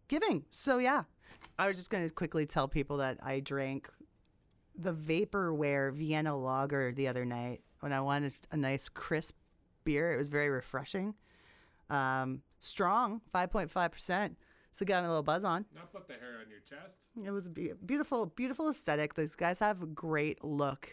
giving. 0.09 0.45
So, 0.51 0.79
yeah. 0.79 1.05
I 1.59 1.67
was 1.67 1.77
just 1.77 1.91
going 1.91 2.07
to 2.07 2.15
quickly 2.15 2.47
tell 2.47 2.69
people 2.69 2.99
that 2.99 3.19
I 3.23 3.41
drank 3.41 3.89
the 4.77 4.93
Vaporware 4.93 5.93
Vienna 5.93 6.37
Lager 6.37 6.93
the 6.93 7.09
other 7.09 7.25
night 7.25 7.63
when 7.81 7.93
I 7.93 8.01
wanted 8.01 8.33
a 8.53 8.57
nice 8.57 8.89
crisp 8.89 9.35
beer. 9.85 10.13
It 10.13 10.19
was 10.19 10.29
very 10.29 10.51
refreshing. 10.51 11.15
Um, 11.91 12.43
strong, 12.61 13.21
5.5%. 13.35 14.37
So 14.73 14.87
got 14.87 15.03
me 15.03 15.07
a 15.07 15.09
little 15.09 15.23
buzz 15.25 15.45
on. 15.45 15.65
Not 15.75 15.93
put 15.93 16.07
the 16.07 16.15
hair 16.15 16.39
on 16.41 16.49
your 16.49 16.61
chest. 16.61 16.99
It 17.25 17.31
was 17.31 17.49
a 17.49 17.51
be- 17.51 17.73
beautiful, 17.85 18.27
beautiful 18.27 18.69
aesthetic. 18.69 19.15
These 19.15 19.35
guys 19.35 19.59
have 19.59 19.83
a 19.83 19.87
great 19.87 20.45
look, 20.45 20.91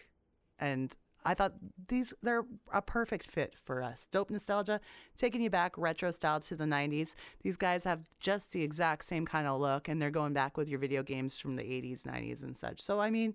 and 0.57 0.91
I 1.25 1.33
thought 1.33 1.53
these 1.87 2.13
they're 2.21 2.45
a 2.71 2.81
perfect 2.81 3.29
fit 3.29 3.55
for 3.63 3.81
us. 3.81 4.07
Dope 4.11 4.29
nostalgia, 4.29 4.79
taking 5.17 5.41
you 5.41 5.49
back 5.49 5.77
retro 5.77 6.11
style 6.11 6.39
to 6.41 6.55
the 6.55 6.65
'90s. 6.65 7.15
These 7.41 7.57
guys 7.57 7.83
have 7.83 8.01
just 8.19 8.51
the 8.51 8.63
exact 8.63 9.05
same 9.05 9.25
kind 9.25 9.47
of 9.47 9.59
look, 9.59 9.87
and 9.87 10.01
they're 10.01 10.11
going 10.11 10.33
back 10.33 10.57
with 10.57 10.69
your 10.69 10.79
video 10.79 11.03
games 11.03 11.37
from 11.37 11.55
the 11.55 11.63
'80s, 11.63 12.03
'90s, 12.03 12.43
and 12.43 12.57
such. 12.57 12.81
So 12.81 12.99
I 12.99 13.09
mean. 13.09 13.33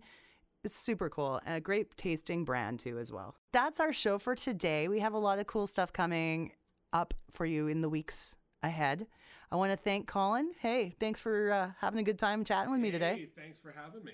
It's 0.62 0.76
super 0.76 1.09
cool 1.09 1.41
and 1.47 1.57
a 1.57 1.61
great 1.61 1.97
tasting 1.97 2.45
brand 2.45 2.80
too 2.80 2.99
as 2.99 3.11
well. 3.11 3.34
That's 3.51 3.80
our 3.80 3.95
show 3.95 4.18
for 4.18 4.34
today. 4.34 4.88
We 4.88 5.01
have 5.01 5.14
a 5.14 5.18
lot 5.18 5.38
of 5.38 5.47
cool 5.47 5.66
stuff 5.66 5.91
coming 5.91 6.53
up 6.93 7.14
for 7.30 7.47
you 7.47 7.68
in 7.68 7.80
the 7.80 7.88
weeks 7.88 8.36
ahead. 8.62 9.07
I 9.51 9.57
want 9.57 9.72
to 9.72 9.76
thank 9.76 10.07
Colin. 10.07 10.51
Hey, 10.59 10.95
thanks 11.01 11.20
for 11.20 11.51
uh, 11.51 11.70
having 11.80 11.99
a 11.99 12.03
good 12.03 12.18
time 12.18 12.45
chatting 12.45 12.70
with 12.70 12.80
me 12.80 12.91
today. 12.91 13.16
Hey, 13.16 13.28
thanks 13.43 13.59
for 13.59 13.72
having 13.72 14.05
me. 14.05 14.12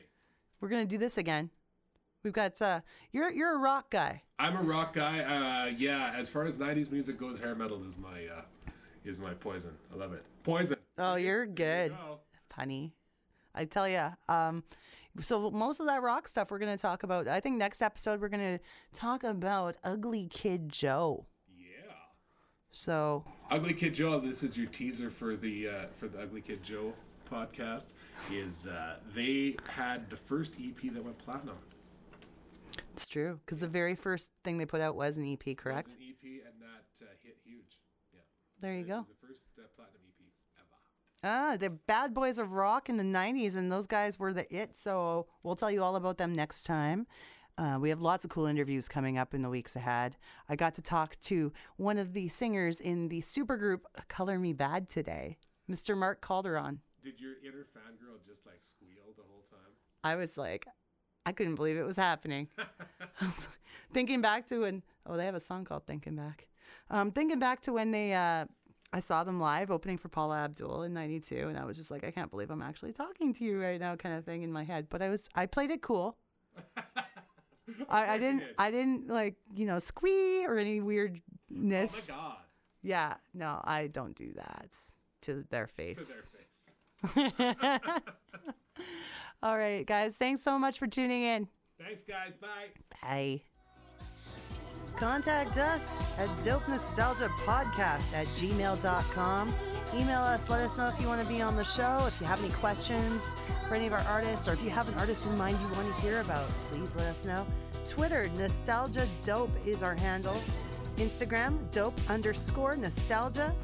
We're 0.61 0.69
gonna 0.69 0.87
do 0.87 0.99
this 0.99 1.19
again. 1.19 1.51
We've 2.23 2.33
got 2.33 2.61
uh, 2.61 2.81
you're 3.13 3.31
you're 3.31 3.55
a 3.55 3.59
rock 3.59 3.91
guy. 3.91 4.23
I'm 4.39 4.57
a 4.57 4.63
rock 4.63 4.95
guy. 4.95 5.21
Uh, 5.21 5.73
yeah, 5.77 6.13
as 6.17 6.29
far 6.29 6.45
as 6.45 6.57
'90s 6.57 6.91
music 6.91 7.19
goes, 7.19 7.39
hair 7.39 7.55
metal 7.55 7.85
is 7.85 7.97
my 7.97 8.27
uh, 8.27 8.43
is 9.05 9.21
my 9.21 9.35
poison. 9.35 9.73
I 9.93 9.97
love 9.97 10.13
it. 10.13 10.25
Poison. 10.43 10.79
Oh, 10.99 11.15
you're 11.17 11.47
There 11.47 11.85
you 11.85 11.91
good, 11.91 11.91
go. 11.91 12.21
I 13.55 13.65
tell 13.65 13.89
you. 13.89 14.09
Um, 14.29 14.65
so 15.21 15.51
most 15.51 15.81
of 15.81 15.87
that 15.87 16.03
rock 16.03 16.29
stuff 16.29 16.51
we're 16.51 16.59
gonna 16.59 16.77
talk 16.77 17.03
about. 17.03 17.29
I 17.29 17.41
think 17.41 17.57
next 17.57 17.81
episode 17.81 18.21
we're 18.21 18.29
gonna 18.29 18.61
talk 18.93 19.25
about 19.25 19.77
Ugly 19.85 20.27
Kid 20.27 20.69
Joe. 20.69 21.27
Yeah. 21.57 21.93
So 22.71 23.25
Ugly 23.51 23.75
Kid 23.75 23.95
Joe. 23.95 24.21
This 24.21 24.43
is 24.43 24.57
your 24.57 24.67
teaser 24.67 25.11
for 25.11 25.37
the 25.37 25.69
uh, 25.69 25.87
for 25.97 26.09
the 26.09 26.21
Ugly 26.21 26.43
Kid 26.43 26.63
Joe 26.63 26.93
podcast. 27.31 27.93
Is 28.31 28.67
uh, 28.67 28.97
they 29.15 29.57
had 29.69 30.11
the 30.11 30.17
first 30.17 30.57
EP 30.63 30.93
that 30.93 31.03
went 31.05 31.19
platinum. 31.19 31.57
It's 32.97 33.07
true 33.07 33.41
because 33.45 33.61
the 33.61 33.69
very 33.69 33.95
first 33.95 34.31
thing 34.43 34.57
they 34.57 34.65
put 34.65 34.81
out 34.81 34.97
was 34.97 35.19
an 35.19 35.31
EP, 35.31 35.47
It 35.47 35.59
correct? 35.59 35.89
was 35.89 35.95
an 35.97 36.01
EP 36.09 36.43
and 36.47 36.63
that 36.63 37.05
uh, 37.07 37.11
hit 37.23 37.37
huge. 37.45 37.79
Yeah. 38.15 38.21
There 38.61 38.73
you 38.73 38.81
It 38.85 38.89
go. 38.89 39.07
the 39.07 39.27
first 39.29 39.45
uh, 39.59 39.63
platinum 39.77 40.01
EP 40.09 40.27
ever. 40.59 40.79
Ah, 41.23 41.57
the 41.59 41.69
bad 41.69 42.15
boys 42.15 42.39
of 42.39 42.53
rock 42.53 42.89
in 42.89 42.97
the 42.97 43.05
90s, 43.05 43.55
and 43.55 43.71
those 43.71 43.87
guys 43.87 44.19
were 44.19 44.33
the 44.33 44.47
it. 44.55 44.79
So 44.79 45.27
we'll 45.43 45.57
tell 45.57 45.71
you 45.71 45.83
all 45.83 45.97
about 45.97 46.17
them 46.17 46.33
next 46.35 46.63
time. 46.63 47.07
Uh, 47.59 47.77
we 47.79 47.91
have 47.91 48.01
lots 48.01 48.25
of 48.25 48.31
cool 48.31 48.47
interviews 48.47 48.89
coming 48.89 49.19
up 49.19 49.35
in 49.35 49.43
the 49.43 49.51
weeks 49.51 49.77
ahead. 49.77 50.17
I 50.49 50.57
got 50.57 50.75
to 50.77 50.83
talk 50.83 51.21
to 51.23 51.53
one 51.77 51.99
of 51.99 52.15
the 52.15 52.29
singers 52.29 52.81
in 52.81 53.09
the 53.09 53.21
supergroup 53.21 53.81
Color 54.09 54.39
Me 54.39 54.55
Badd 54.55 54.89
today, 54.89 55.37
Mr. 55.71 55.95
Mark 55.97 56.23
Calderon. 56.27 56.81
Did 57.05 57.21
your 57.21 57.35
inner 57.47 57.67
fangirl 57.77 58.25
just 58.27 58.47
like 58.47 58.61
squeal 58.63 59.13
the 59.19 59.23
whole 59.29 59.45
time? 59.51 59.73
I 60.03 60.17
was 60.17 60.37
like, 60.39 60.67
I 61.27 61.33
couldn't 61.33 61.57
believe 61.57 61.77
it 61.77 61.85
was 61.85 61.97
happening. 61.97 62.49
Was 63.21 63.49
thinking 63.93 64.21
back 64.21 64.47
to 64.47 64.61
when, 64.61 64.83
oh, 65.07 65.17
they 65.17 65.25
have 65.27 65.35
a 65.35 65.41
song 65.41 65.65
called 65.65 65.85
Thinking 65.87 66.15
Back. 66.17 66.47
Um, 66.91 67.11
thinking 67.11 67.39
back 67.39 67.61
to 67.63 67.73
when 67.73 67.91
they, 67.91 68.13
uh, 68.15 68.45
I 68.93 69.01
saw 69.01 69.25
them 69.25 69.41
live 69.41 69.71
opening 69.73 69.99
for 69.99 70.09
Paula 70.09 70.37
Abdul 70.45 70.85
in 70.85 70.95
92, 70.95 71.49
and 71.49 71.59
I 71.59 71.65
was 71.65 71.77
just 71.77 71.91
like, 71.91 72.05
I 72.05 72.11
can't 72.13 72.31
believe 72.31 72.51
I'm 72.51 72.63
actually 72.63 72.93
talking 72.93 73.35
to 73.35 73.45
you 73.45 73.61
right 73.61 73.81
now, 73.81 73.97
kind 73.97 74.15
of 74.17 74.25
thing 74.25 74.43
in 74.43 74.53
my 74.53 74.63
head. 74.65 74.87
But 74.89 75.03
I 75.03 75.09
was, 75.09 75.29
I 75.35 75.47
played 75.47 75.71
it 75.73 75.83
cool. 75.83 76.17
I, 77.89 78.15
I 78.15 78.19
didn't, 78.19 78.39
did. 78.41 78.49
I 78.59 78.71
didn't 78.71 79.09
like, 79.09 79.35
you 79.55 79.67
know, 79.67 79.81
squee 79.81 80.47
or 80.47 80.57
any 80.57 80.81
Oh 80.81 80.85
weirdness. 80.85 82.09
my 82.09 82.15
god. 82.17 82.37
Yeah, 82.83 83.15
no, 83.35 83.61
I 83.65 83.89
don't 83.89 84.15
do 84.15 84.33
that 84.37 84.69
to 85.23 85.45
their 85.51 85.67
face. 85.67 86.37
To 87.03 87.15
their 87.17 87.81
face. 87.81 88.03
All 89.43 89.57
right, 89.57 89.87
guys, 89.87 90.15
thanks 90.17 90.43
so 90.43 90.59
much 90.59 90.79
for 90.79 90.87
tuning 90.87 91.23
in. 91.23 91.49
Thanks, 91.79 92.03
guys. 92.03 92.37
Bye. 92.37 92.71
Bye. 93.03 93.43
Contact 94.97 95.59
us 95.59 95.91
at 96.19 96.29
Dope 96.43 96.67
Nostalgia 96.69 97.29
Podcast 97.45 98.15
at 98.15 98.27
gmail.com. 98.29 99.55
Email 99.95 100.21
us, 100.21 100.49
let 100.49 100.63
us 100.63 100.79
know 100.79 100.87
if 100.89 100.99
you 101.01 101.07
want 101.07 101.23
to 101.23 101.29
be 101.29 101.43
on 101.43 101.55
the 101.55 101.65
show, 101.65 102.03
if 102.07 102.19
you 102.19 102.27
have 102.27 102.43
any 102.43 102.53
questions 102.55 103.33
for 103.69 103.75
any 103.75 103.87
of 103.87 103.93
our 103.93 104.01
artists, 104.01 104.49
or 104.49 104.55
if 104.55 104.63
you 104.65 104.71
have 104.71 104.89
an 104.89 104.95
artist 104.95 105.27
in 105.27 105.37
mind 105.37 105.59
you 105.61 105.69
want 105.77 105.95
to 105.95 106.01
hear 106.01 106.21
about, 106.21 106.49
please 106.71 106.95
let 106.97 107.07
us 107.07 107.27
know. 107.27 107.47
Twitter, 107.89 108.31
Nostalgia 108.39 109.07
Dope 109.25 109.53
is 109.67 109.83
our 109.83 109.95
handle. 109.95 110.37
Instagram, 110.97 111.59
dope 111.73 111.95
underscore 112.09 112.75
nostalgia. 112.77 113.55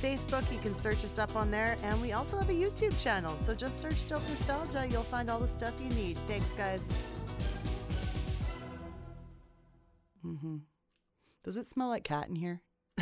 Facebook, 0.00 0.50
you 0.52 0.58
can 0.60 0.74
search 0.74 1.04
us 1.04 1.18
up 1.18 1.36
on 1.36 1.50
there. 1.50 1.76
And 1.82 2.00
we 2.00 2.12
also 2.12 2.38
have 2.38 2.48
a 2.48 2.54
YouTube 2.54 2.98
channel. 3.02 3.36
So 3.36 3.54
just 3.54 3.80
search 3.80 4.08
Dope 4.08 4.26
Nostalgia. 4.28 4.86
You'll 4.90 5.02
find 5.02 5.30
all 5.30 5.38
the 5.38 5.48
stuff 5.48 5.74
you 5.80 5.90
need. 5.90 6.16
Thanks, 6.26 6.52
guys. 6.54 6.82
Mm-hmm. 10.24 10.56
Does 11.44 11.56
it 11.56 11.66
smell 11.66 11.88
like 11.88 12.04
cat 12.04 12.28
in 12.28 12.36
here? 12.36 12.62